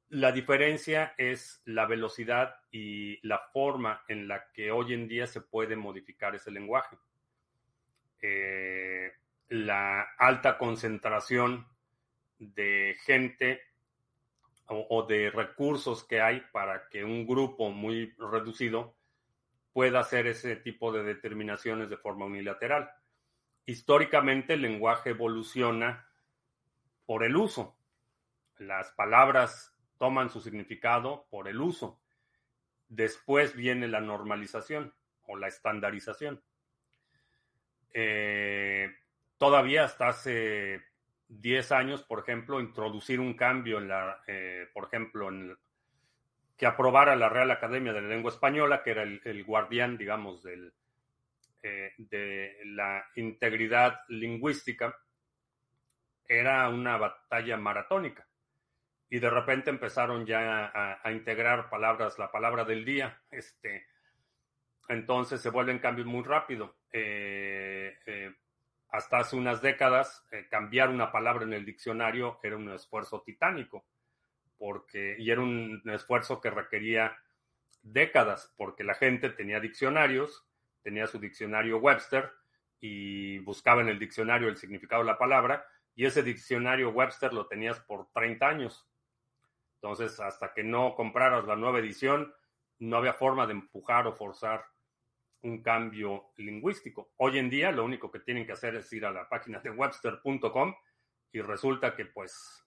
La 0.09 0.31
diferencia 0.31 1.13
es 1.17 1.61
la 1.65 1.85
velocidad 1.85 2.55
y 2.71 3.25
la 3.27 3.39
forma 3.53 4.03
en 4.07 4.27
la 4.27 4.51
que 4.51 4.71
hoy 4.71 4.93
en 4.93 5.07
día 5.07 5.27
se 5.27 5.41
puede 5.41 5.75
modificar 5.75 6.35
ese 6.35 6.51
lenguaje. 6.51 6.97
Eh, 8.21 9.11
la 9.49 10.01
alta 10.17 10.57
concentración 10.57 11.67
de 12.37 12.95
gente 13.03 13.61
o, 14.67 15.03
de 15.03 15.31
recursos 15.31 16.03
que 16.03 16.21
hay 16.21 16.41
para 16.51 16.87
que 16.89 17.03
un 17.03 17.25
grupo 17.25 17.71
muy 17.71 18.13
reducido 18.19 18.95
pueda 19.73 19.99
hacer 20.01 20.27
ese 20.27 20.55
tipo 20.55 20.91
de 20.91 21.03
determinaciones 21.03 21.89
de 21.89 21.97
forma 21.97 22.25
unilateral. 22.25 22.91
Históricamente 23.65 24.53
el 24.53 24.61
lenguaje 24.61 25.11
evoluciona 25.11 26.07
por 27.07 27.23
el 27.23 27.35
uso. 27.35 27.75
Las 28.57 28.91
palabras 28.91 29.75
toman 29.97 30.29
su 30.29 30.41
significado 30.41 31.25
por 31.31 31.47
el 31.47 31.59
uso. 31.59 31.99
Después 32.89 33.55
viene 33.55 33.87
la 33.87 34.01
normalización 34.01 34.93
o 35.23 35.35
la 35.35 35.47
estandarización. 35.47 36.43
Eh, 37.91 38.93
todavía 39.39 39.85
hasta 39.85 40.09
hace 40.09 40.83
10 41.29 41.71
años, 41.71 42.03
por 42.03 42.19
ejemplo, 42.19 42.59
introducir 42.59 43.19
un 43.19 43.33
cambio 43.33 43.79
en 43.79 43.87
la, 43.87 44.21
eh, 44.27 44.67
por 44.73 44.85
ejemplo, 44.85 45.29
en 45.29 45.57
que 46.55 46.65
aprobara 46.67 47.15
la 47.15 47.29
Real 47.29 47.49
Academia 47.49 47.93
de 47.93 48.01
la 48.01 48.09
Lengua 48.09 48.31
Española, 48.31 48.83
que 48.83 48.91
era 48.91 49.03
el, 49.03 49.43
guardián, 49.45 49.97
digamos, 49.97 50.43
del, 50.43 50.73
eh, 51.63 51.93
de 51.97 52.57
la 52.65 53.05
integridad 53.15 54.01
lingüística, 54.09 54.95
era 56.27 56.67
una 56.67 56.97
batalla 56.97 57.55
maratónica. 57.55 58.27
Y 59.09 59.19
de 59.19 59.29
repente 59.29 59.69
empezaron 59.69 60.25
ya 60.25 60.99
a, 61.01 61.11
integrar 61.11 61.69
palabras, 61.69 62.19
la 62.19 62.29
palabra 62.29 62.65
del 62.65 62.83
día. 62.83 63.21
Este, 63.31 63.87
entonces 64.89 65.41
se 65.41 65.49
vuelven 65.49 65.79
cambios 65.79 66.05
muy 66.05 66.23
rápido. 66.23 66.75
Eh, 66.91 67.97
hasta 68.89 69.19
hace 69.19 69.35
unas 69.35 69.61
décadas, 69.61 70.25
eh, 70.31 70.47
cambiar 70.49 70.89
una 70.89 71.11
palabra 71.11 71.43
en 71.43 71.53
el 71.53 71.65
diccionario 71.65 72.39
era 72.41 72.57
un 72.57 72.69
esfuerzo 72.71 73.21
titánico, 73.21 73.85
porque, 74.57 75.15
y 75.19 75.29
era 75.29 75.41
un 75.41 75.81
esfuerzo 75.85 76.41
que 76.41 76.49
requería 76.49 77.17
décadas, 77.81 78.53
porque 78.57 78.83
la 78.83 78.95
gente 78.95 79.29
tenía 79.29 79.59
diccionarios, 79.59 80.45
tenía 80.81 81.07
su 81.07 81.19
diccionario 81.19 81.77
Webster 81.77 82.31
y 82.81 83.39
buscaba 83.39 83.81
en 83.81 83.89
el 83.89 83.99
diccionario 83.99 84.47
el 84.47 84.57
significado 84.57 85.03
de 85.03 85.07
la 85.07 85.17
palabra, 85.17 85.65
y 85.95 86.05
ese 86.05 86.23
diccionario 86.23 86.89
Webster 86.89 87.33
lo 87.33 87.47
tenías 87.47 87.79
por 87.81 88.09
30 88.13 88.47
años. 88.47 88.87
Entonces, 89.75 90.19
hasta 90.19 90.53
que 90.53 90.63
no 90.63 90.95
compraras 90.95 91.45
la 91.45 91.55
nueva 91.55 91.79
edición, 91.79 92.33
no 92.79 92.97
había 92.97 93.13
forma 93.13 93.45
de 93.45 93.53
empujar 93.53 94.07
o 94.07 94.13
forzar 94.15 94.65
un 95.41 95.61
cambio 95.61 96.31
lingüístico. 96.37 97.11
Hoy 97.17 97.37
en 97.37 97.49
día 97.49 97.71
lo 97.71 97.85
único 97.85 98.11
que 98.11 98.19
tienen 98.19 98.45
que 98.45 98.51
hacer 98.51 98.75
es 98.75 98.91
ir 98.91 99.05
a 99.05 99.11
la 99.11 99.27
página 99.29 99.59
de 99.59 99.69
webster.com 99.69 100.75
y 101.31 101.41
resulta 101.41 101.95
que 101.95 102.05
pues 102.05 102.65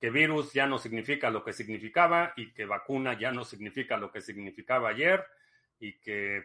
que 0.00 0.10
virus 0.10 0.52
ya 0.52 0.66
no 0.66 0.78
significa 0.78 1.30
lo 1.30 1.44
que 1.44 1.52
significaba 1.52 2.32
y 2.36 2.52
que 2.52 2.64
vacuna 2.64 3.16
ya 3.16 3.30
no 3.30 3.44
significa 3.44 3.96
lo 3.96 4.10
que 4.10 4.20
significaba 4.20 4.88
ayer 4.88 5.24
y 5.78 5.98
que 6.00 6.44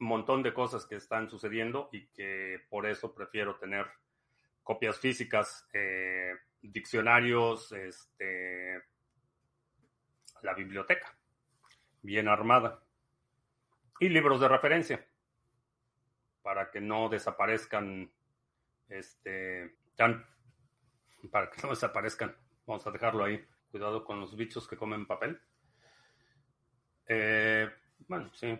un 0.00 0.08
montón 0.08 0.42
de 0.42 0.54
cosas 0.54 0.86
que 0.86 0.96
están 0.96 1.28
sucediendo 1.28 1.90
y 1.92 2.06
que 2.08 2.62
por 2.70 2.86
eso 2.86 3.14
prefiero 3.14 3.56
tener 3.56 3.86
copias 4.62 4.98
físicas, 4.98 5.68
eh, 5.72 6.32
diccionarios, 6.62 7.72
este, 7.72 8.82
la 10.42 10.54
biblioteca 10.54 11.14
bien 12.02 12.28
armada 12.28 12.85
y 14.00 14.08
libros 14.08 14.40
de 14.40 14.48
referencia 14.48 15.06
para 16.42 16.70
que 16.70 16.80
no 16.80 17.08
desaparezcan, 17.08 18.10
este, 18.88 19.76
para 21.30 21.50
que 21.50 21.62
no 21.62 21.70
desaparezcan. 21.70 22.36
Vamos 22.66 22.86
a 22.86 22.90
dejarlo 22.90 23.24
ahí. 23.24 23.44
Cuidado 23.70 24.04
con 24.04 24.20
los 24.20 24.36
bichos 24.36 24.68
que 24.68 24.76
comen 24.76 25.06
papel. 25.06 25.40
Eh, 27.08 27.68
bueno, 28.06 28.32
sí. 28.32 28.58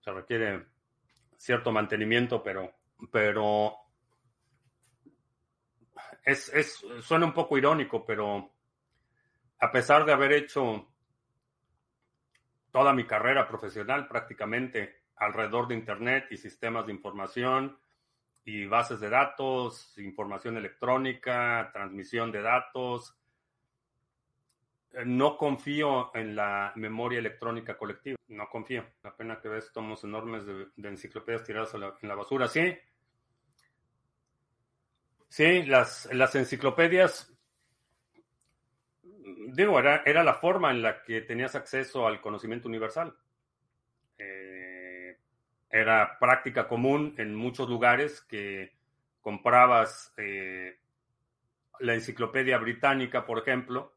Se 0.00 0.10
requiere 0.10 0.66
cierto 1.36 1.70
mantenimiento, 1.70 2.42
pero, 2.42 2.72
pero 3.10 3.76
es, 6.24 6.48
es, 6.52 6.84
suena 7.00 7.26
un 7.26 7.34
poco 7.34 7.56
irónico, 7.56 8.04
pero 8.04 8.52
a 9.58 9.70
pesar 9.70 10.04
de 10.04 10.12
haber 10.12 10.32
hecho 10.32 10.91
toda 12.72 12.92
mi 12.92 13.04
carrera 13.06 13.46
profesional 13.46 14.08
prácticamente 14.08 15.02
alrededor 15.16 15.68
de 15.68 15.76
Internet 15.76 16.26
y 16.30 16.36
sistemas 16.36 16.86
de 16.86 16.92
información 16.92 17.78
y 18.44 18.66
bases 18.66 18.98
de 18.98 19.08
datos, 19.08 19.96
información 19.98 20.56
electrónica, 20.56 21.70
transmisión 21.72 22.32
de 22.32 22.42
datos. 22.42 23.16
No 25.06 25.36
confío 25.36 26.14
en 26.14 26.34
la 26.34 26.72
memoria 26.74 27.20
electrónica 27.20 27.78
colectiva, 27.78 28.16
no 28.28 28.48
confío. 28.48 28.84
La 29.02 29.14
pena 29.14 29.40
que 29.40 29.48
ves 29.48 29.70
tomos 29.72 30.02
enormes 30.04 30.44
de, 30.44 30.66
enciclopedias 30.88 31.44
tiradas 31.44 31.72
en 31.74 32.08
la 32.08 32.14
basura, 32.14 32.48
sí. 32.48 32.76
Sí, 35.28 35.62
las, 35.62 36.12
las 36.12 36.34
enciclopedias 36.34 37.31
digo, 39.48 39.78
era, 39.78 40.02
era, 40.04 40.22
la 40.24 40.34
forma 40.34 40.70
en 40.70 40.82
la 40.82 41.02
que 41.02 41.20
tenías 41.22 41.54
acceso 41.54 42.06
al 42.06 42.20
conocimiento 42.20 42.68
universal. 42.68 43.14
Eh, 44.18 45.18
era 45.70 46.18
práctica 46.18 46.68
común 46.68 47.14
en 47.18 47.34
muchos 47.34 47.68
lugares 47.68 48.20
que 48.22 48.72
comprabas 49.20 50.12
eh, 50.16 50.78
la 51.80 51.94
enciclopedia 51.94 52.58
británica, 52.58 53.24
por 53.24 53.38
ejemplo, 53.38 53.94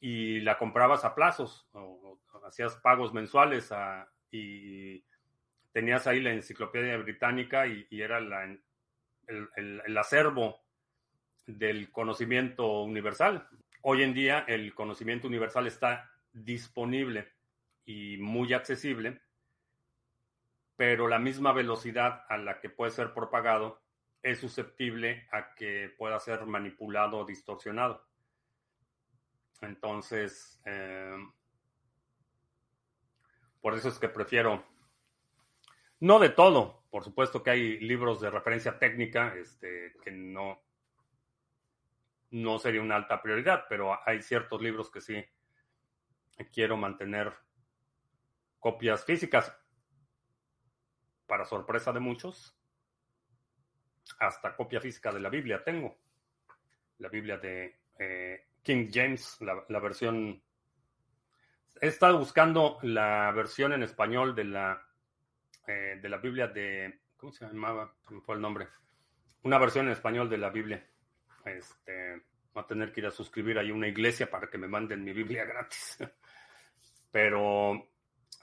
y 0.00 0.40
la 0.40 0.56
comprabas 0.56 1.04
a 1.04 1.14
plazos, 1.14 1.68
o, 1.72 2.18
hacías 2.46 2.76
pagos 2.76 3.12
mensuales 3.12 3.70
y 4.30 5.04
tenías 5.72 6.06
ahí 6.06 6.20
la 6.20 6.32
enciclopedia 6.32 6.96
británica 6.96 7.66
y, 7.66 7.86
era 7.90 8.18
el 8.18 9.98
acervo 9.98 10.60
del 11.46 11.90
conocimiento 11.90 12.82
universal. 12.82 13.48
Hoy 13.82 14.02
en 14.02 14.12
día 14.12 14.40
el 14.46 14.74
conocimiento 14.74 15.26
universal 15.26 15.66
está 15.66 16.10
disponible 16.32 17.32
y 17.86 18.18
muy 18.18 18.52
accesible, 18.52 19.22
pero 20.76 21.08
la 21.08 21.18
misma 21.18 21.52
velocidad 21.52 22.24
a 22.28 22.36
la 22.36 22.60
que 22.60 22.68
puede 22.68 22.90
ser 22.90 23.14
propagado 23.14 23.80
es 24.22 24.38
susceptible 24.38 25.26
a 25.32 25.54
que 25.54 25.94
pueda 25.96 26.20
ser 26.20 26.44
manipulado 26.44 27.18
o 27.18 27.24
distorsionado. 27.24 28.06
Entonces, 29.62 30.60
eh, 30.66 31.16
por 33.62 33.74
eso 33.74 33.88
es 33.88 33.98
que 33.98 34.08
prefiero, 34.08 34.62
no 36.00 36.18
de 36.18 36.28
todo, 36.28 36.84
por 36.90 37.02
supuesto 37.02 37.42
que 37.42 37.50
hay 37.50 37.80
libros 37.80 38.20
de 38.20 38.30
referencia 38.30 38.78
técnica 38.78 39.34
este, 39.36 39.94
que 40.02 40.10
no, 40.10 40.62
no 42.30 42.58
sería 42.58 42.82
una 42.82 42.96
alta 42.96 43.20
prioridad, 43.22 43.66
pero 43.68 43.98
hay 44.06 44.22
ciertos 44.22 44.60
libros 44.62 44.90
que 44.90 45.00
sí 45.00 45.24
quiero 46.52 46.76
mantener 46.76 47.32
copias 48.58 49.04
físicas. 49.04 49.56
Para 51.26 51.44
sorpresa 51.44 51.92
de 51.92 52.00
muchos, 52.00 52.56
hasta 54.18 54.56
copia 54.56 54.80
física 54.80 55.12
de 55.12 55.20
la 55.20 55.28
Biblia 55.28 55.62
tengo. 55.62 55.96
La 56.98 57.08
Biblia 57.08 57.38
de 57.38 57.80
eh, 57.98 58.48
King 58.62 58.88
James, 58.92 59.38
la, 59.40 59.80
versión... 59.80 60.42
He 61.80 61.86
estado 61.86 62.18
buscando 62.18 62.78
la 62.82 63.32
versión 63.32 63.72
en 63.72 63.82
español 63.82 64.34
de 64.34 64.44
la, 64.44 64.86
eh, 65.66 65.98
de 66.00 66.08
la 66.08 66.18
Biblia 66.18 66.48
de... 66.48 67.00
¿Cómo 67.16 67.32
se 67.32 67.46
llamaba? 67.46 67.94
me 68.10 68.20
fue 68.20 68.34
el 68.34 68.40
nombre. 68.40 68.68
Una 69.42 69.58
versión 69.58 69.86
en 69.86 69.92
español 69.92 70.28
de 70.28 70.38
la 70.38 70.50
Biblia. 70.50 70.86
Este, 71.44 72.22
voy 72.52 72.62
a 72.62 72.66
tener 72.66 72.92
que 72.92 73.00
ir 73.00 73.06
a 73.06 73.10
suscribir 73.10 73.58
ahí 73.58 73.70
una 73.70 73.88
iglesia 73.88 74.30
para 74.30 74.48
que 74.48 74.58
me 74.58 74.68
manden 74.68 75.04
mi 75.04 75.12
Biblia 75.12 75.44
gratis. 75.44 75.98
Pero 77.10 77.74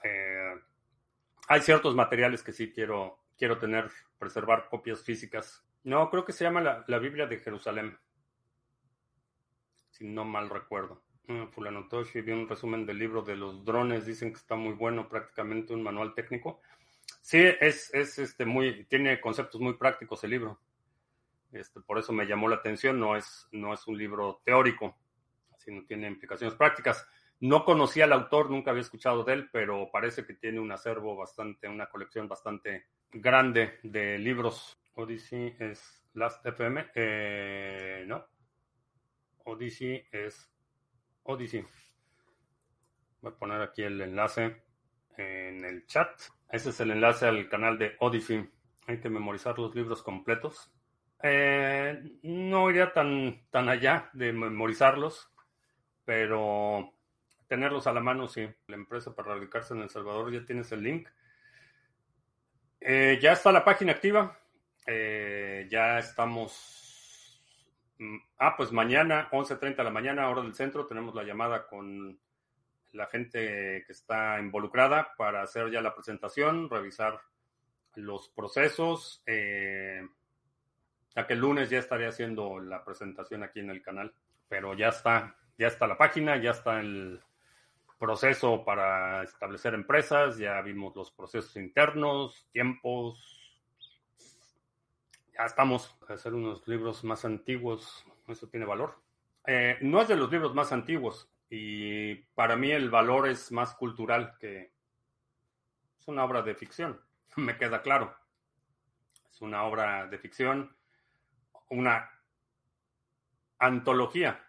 eh, 0.04 0.54
hay 1.48 1.60
ciertos 1.60 1.94
materiales 1.94 2.42
que 2.42 2.52
sí 2.52 2.72
quiero, 2.72 3.24
quiero 3.36 3.58
tener, 3.58 3.90
preservar 4.18 4.68
copias 4.68 5.02
físicas. 5.02 5.64
No, 5.84 6.10
creo 6.10 6.24
que 6.24 6.32
se 6.32 6.44
llama 6.44 6.60
la, 6.60 6.84
la 6.86 6.98
Biblia 6.98 7.26
de 7.26 7.38
Jerusalén 7.38 7.98
si 9.98 10.06
no 10.06 10.24
mal 10.24 10.48
recuerdo. 10.48 11.02
Mm, 11.26 11.48
Fulano 11.48 11.88
Toshi 11.88 12.20
vi 12.20 12.32
un 12.32 12.48
resumen 12.48 12.86
del 12.86 12.98
libro 12.98 13.22
de 13.22 13.36
los 13.36 13.64
drones, 13.64 14.06
dicen 14.06 14.30
que 14.30 14.38
está 14.38 14.54
muy 14.54 14.74
bueno, 14.74 15.08
prácticamente 15.08 15.74
un 15.74 15.82
manual 15.82 16.14
técnico. 16.14 16.60
Sí, 17.20 17.38
es, 17.60 17.92
es 17.92 18.18
este 18.18 18.44
muy, 18.44 18.84
tiene 18.84 19.20
conceptos 19.20 19.60
muy 19.60 19.74
prácticos 19.74 20.22
el 20.24 20.30
libro. 20.30 20.60
Este, 21.52 21.80
por 21.80 21.98
eso 21.98 22.12
me 22.12 22.26
llamó 22.26 22.48
la 22.48 22.56
atención, 22.56 23.00
no 23.00 23.16
es, 23.16 23.48
no 23.52 23.72
es 23.72 23.86
un 23.86 23.96
libro 23.96 24.42
teórico, 24.44 24.96
sino 25.56 25.84
tiene 25.84 26.06
implicaciones 26.06 26.56
prácticas. 26.56 27.06
No 27.40 27.64
conocía 27.64 28.04
al 28.04 28.12
autor, 28.12 28.50
nunca 28.50 28.70
había 28.70 28.82
escuchado 28.82 29.22
de 29.24 29.32
él, 29.32 29.48
pero 29.52 29.90
parece 29.92 30.26
que 30.26 30.34
tiene 30.34 30.60
un 30.60 30.72
acervo 30.72 31.16
bastante, 31.16 31.68
una 31.68 31.86
colección 31.86 32.28
bastante 32.28 32.86
grande 33.10 33.78
de 33.82 34.18
libros. 34.18 34.76
Odyssey 34.94 35.56
es 35.60 36.04
Last 36.14 36.44
FM, 36.44 36.90
eh, 36.94 38.04
no, 38.06 38.26
Odyssey 39.44 40.04
es 40.10 40.50
Odyssey. 41.22 41.64
Voy 43.20 43.32
a 43.32 43.36
poner 43.36 43.62
aquí 43.62 43.82
el 43.82 44.00
enlace 44.00 44.62
en 45.16 45.64
el 45.64 45.86
chat. 45.86 46.20
Ese 46.50 46.70
es 46.70 46.80
el 46.80 46.90
enlace 46.90 47.26
al 47.26 47.48
canal 47.48 47.78
de 47.78 47.96
Odyssey. 48.00 48.48
Hay 48.86 49.00
que 49.00 49.10
memorizar 49.10 49.58
los 49.58 49.74
libros 49.74 50.02
completos. 50.02 50.72
Eh, 51.22 52.18
no 52.22 52.70
iría 52.70 52.92
tan, 52.92 53.42
tan 53.50 53.68
allá 53.68 54.10
de 54.12 54.32
memorizarlos, 54.32 55.30
pero 56.04 56.92
tenerlos 57.46 57.86
a 57.86 57.92
la 57.92 58.00
mano, 58.00 58.28
sí. 58.28 58.48
La 58.66 58.76
empresa 58.76 59.14
para 59.14 59.34
radicarse 59.34 59.74
en 59.74 59.82
El 59.82 59.90
Salvador, 59.90 60.32
ya 60.32 60.44
tienes 60.44 60.70
el 60.72 60.82
link. 60.82 61.08
Eh, 62.80 63.18
ya 63.20 63.32
está 63.32 63.52
la 63.52 63.64
página 63.64 63.92
activa. 63.92 64.38
Eh, 64.86 65.66
ya 65.70 65.98
estamos 65.98 66.88
Mm, 67.98 68.18
ah, 68.38 68.54
pues 68.56 68.70
mañana, 68.72 69.28
11.30 69.32 69.82
de 69.82 69.84
la 69.84 69.90
mañana, 69.90 70.28
hora 70.30 70.42
del 70.42 70.54
centro, 70.54 70.86
tenemos 70.86 71.14
la 71.14 71.24
llamada 71.24 71.66
con 71.66 72.18
la 72.92 73.06
gente 73.06 73.84
que 73.86 73.92
está 73.92 74.38
involucrada 74.40 75.14
para 75.16 75.42
hacer 75.42 75.70
ya 75.70 75.80
la 75.80 75.94
presentación, 75.94 76.70
revisar 76.70 77.20
los 77.96 78.28
procesos. 78.28 79.22
Que 81.26 81.34
el 81.34 81.40
lunes 81.40 81.70
ya 81.70 81.78
estaré 81.78 82.06
haciendo 82.06 82.58
la 82.58 82.84
presentación 82.84 83.42
aquí 83.42 83.60
en 83.60 83.70
el 83.70 83.82
canal, 83.82 84.12
pero 84.48 84.74
ya 84.74 84.88
está, 84.88 85.36
ya 85.56 85.66
está 85.66 85.86
la 85.86 85.98
página, 85.98 86.36
ya 86.36 86.50
está 86.50 86.80
el 86.80 87.20
proceso 87.98 88.64
para 88.64 89.24
establecer 89.24 89.74
empresas, 89.74 90.38
ya 90.38 90.60
vimos 90.62 90.94
los 90.94 91.10
procesos 91.10 91.56
internos, 91.56 92.46
tiempos, 92.52 93.38
ya 95.36 95.44
estamos 95.44 95.96
hacer 96.08 96.34
unos 96.34 96.66
libros 96.66 97.04
más 97.04 97.24
antiguos, 97.24 98.04
eso 98.28 98.48
tiene 98.48 98.66
valor. 98.66 99.00
Eh, 99.46 99.78
no 99.80 100.00
es 100.00 100.08
de 100.08 100.16
los 100.16 100.30
libros 100.30 100.54
más 100.54 100.72
antiguos 100.72 101.30
y 101.50 102.14
para 102.34 102.56
mí 102.56 102.70
el 102.70 102.90
valor 102.90 103.28
es 103.28 103.50
más 103.50 103.74
cultural 103.74 104.36
que 104.38 104.72
es 105.98 106.08
una 106.08 106.24
obra 106.24 106.42
de 106.42 106.54
ficción, 106.54 107.00
me 107.36 107.56
queda 107.56 107.82
claro. 107.82 108.14
Es 109.30 109.42
una 109.42 109.62
obra 109.64 110.06
de 110.06 110.18
ficción, 110.18 110.76
una 111.70 112.10
antología 113.58 114.44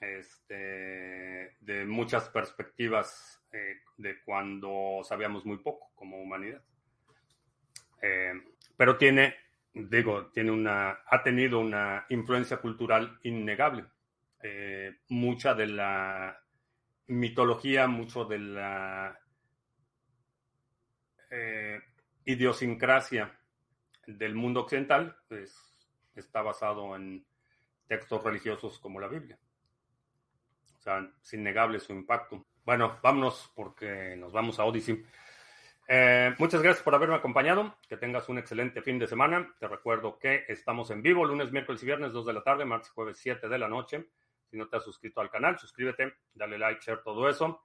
este, 0.00 1.56
de 1.60 1.84
muchas 1.86 2.28
perspectivas 2.28 3.42
eh, 3.52 3.80
de 3.96 4.22
cuando 4.22 5.00
sabíamos 5.04 5.44
muy 5.44 5.58
poco 5.58 5.90
como 5.94 6.20
humanidad. 6.20 6.62
Eh, 8.00 8.32
pero 8.76 8.96
tiene 8.96 9.34
digo, 9.72 10.26
tiene 10.32 10.50
una, 10.50 11.00
ha 11.06 11.22
tenido 11.22 11.60
una 11.60 12.06
influencia 12.08 12.58
cultural 12.58 13.18
innegable. 13.22 13.84
Eh, 14.42 14.98
mucha 15.08 15.54
de 15.54 15.66
la 15.66 16.40
mitología, 17.06 17.86
mucho 17.86 18.24
de 18.24 18.38
la 18.38 19.18
idiosincrasia 22.24 23.38
del 24.06 24.34
mundo 24.34 24.60
occidental 24.60 25.14
pues, 25.28 25.67
está 26.20 26.42
basado 26.42 26.94
en 26.96 27.24
textos 27.86 28.22
religiosos 28.22 28.78
como 28.78 29.00
la 29.00 29.08
Biblia. 29.08 29.38
O 30.78 30.80
sea, 30.80 31.10
es 31.20 31.34
innegable 31.34 31.80
su 31.80 31.92
impacto. 31.92 32.44
Bueno, 32.64 32.98
vámonos 33.02 33.50
porque 33.54 34.14
nos 34.16 34.32
vamos 34.32 34.58
a 34.58 34.64
Odyssey. 34.64 35.04
Eh, 35.90 36.34
muchas 36.38 36.62
gracias 36.62 36.84
por 36.84 36.94
haberme 36.94 37.16
acompañado. 37.16 37.76
Que 37.88 37.96
tengas 37.96 38.28
un 38.28 38.38
excelente 38.38 38.82
fin 38.82 38.98
de 38.98 39.06
semana. 39.06 39.54
Te 39.58 39.66
recuerdo 39.66 40.18
que 40.18 40.44
estamos 40.48 40.90
en 40.90 41.02
vivo 41.02 41.24
lunes, 41.24 41.50
miércoles 41.50 41.82
y 41.82 41.86
viernes, 41.86 42.12
2 42.12 42.26
de 42.26 42.32
la 42.34 42.42
tarde, 42.42 42.64
martes, 42.64 42.90
jueves, 42.90 43.18
7 43.18 43.48
de 43.48 43.58
la 43.58 43.68
noche. 43.68 44.06
Si 44.50 44.56
no 44.56 44.68
te 44.68 44.76
has 44.76 44.84
suscrito 44.84 45.20
al 45.20 45.30
canal, 45.30 45.58
suscríbete, 45.58 46.14
dale 46.34 46.58
like, 46.58 46.80
share, 46.82 47.02
todo 47.02 47.28
eso. 47.28 47.64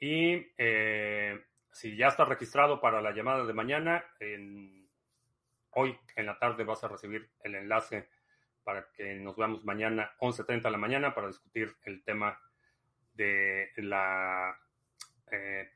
Y 0.00 0.46
eh, 0.56 1.44
si 1.70 1.96
ya 1.96 2.08
estás 2.08 2.28
registrado 2.28 2.80
para 2.80 3.02
la 3.02 3.12
llamada 3.12 3.44
de 3.44 3.52
mañana, 3.52 4.04
hoy 5.72 5.98
en 6.16 6.26
la 6.26 6.38
tarde 6.38 6.64
vas 6.64 6.82
a 6.84 6.88
recibir 6.88 7.30
el 7.42 7.54
enlace 7.54 8.08
para 8.64 8.86
que 8.92 9.14
nos 9.14 9.36
veamos 9.36 9.64
mañana 9.64 10.12
11.30 10.20 10.62
de 10.62 10.70
la 10.70 10.78
mañana 10.78 11.14
para 11.14 11.28
discutir 11.28 11.74
el 11.84 12.02
tema 12.04 12.38
de 13.14 13.70
la 13.76 14.56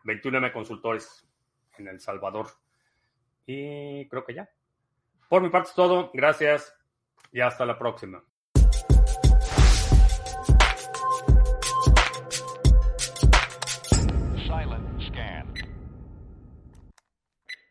21M 0.04 0.48
eh, 0.48 0.52
Consultores 0.52 1.26
en 1.78 1.88
El 1.88 2.00
Salvador. 2.00 2.48
Y 3.46 4.08
creo 4.08 4.24
que 4.24 4.34
ya. 4.34 4.48
Por 5.28 5.42
mi 5.42 5.48
parte 5.48 5.70
es 5.70 5.74
todo. 5.74 6.10
Gracias 6.12 6.74
y 7.32 7.40
hasta 7.40 7.64
la 7.64 7.78
próxima. 7.78 8.22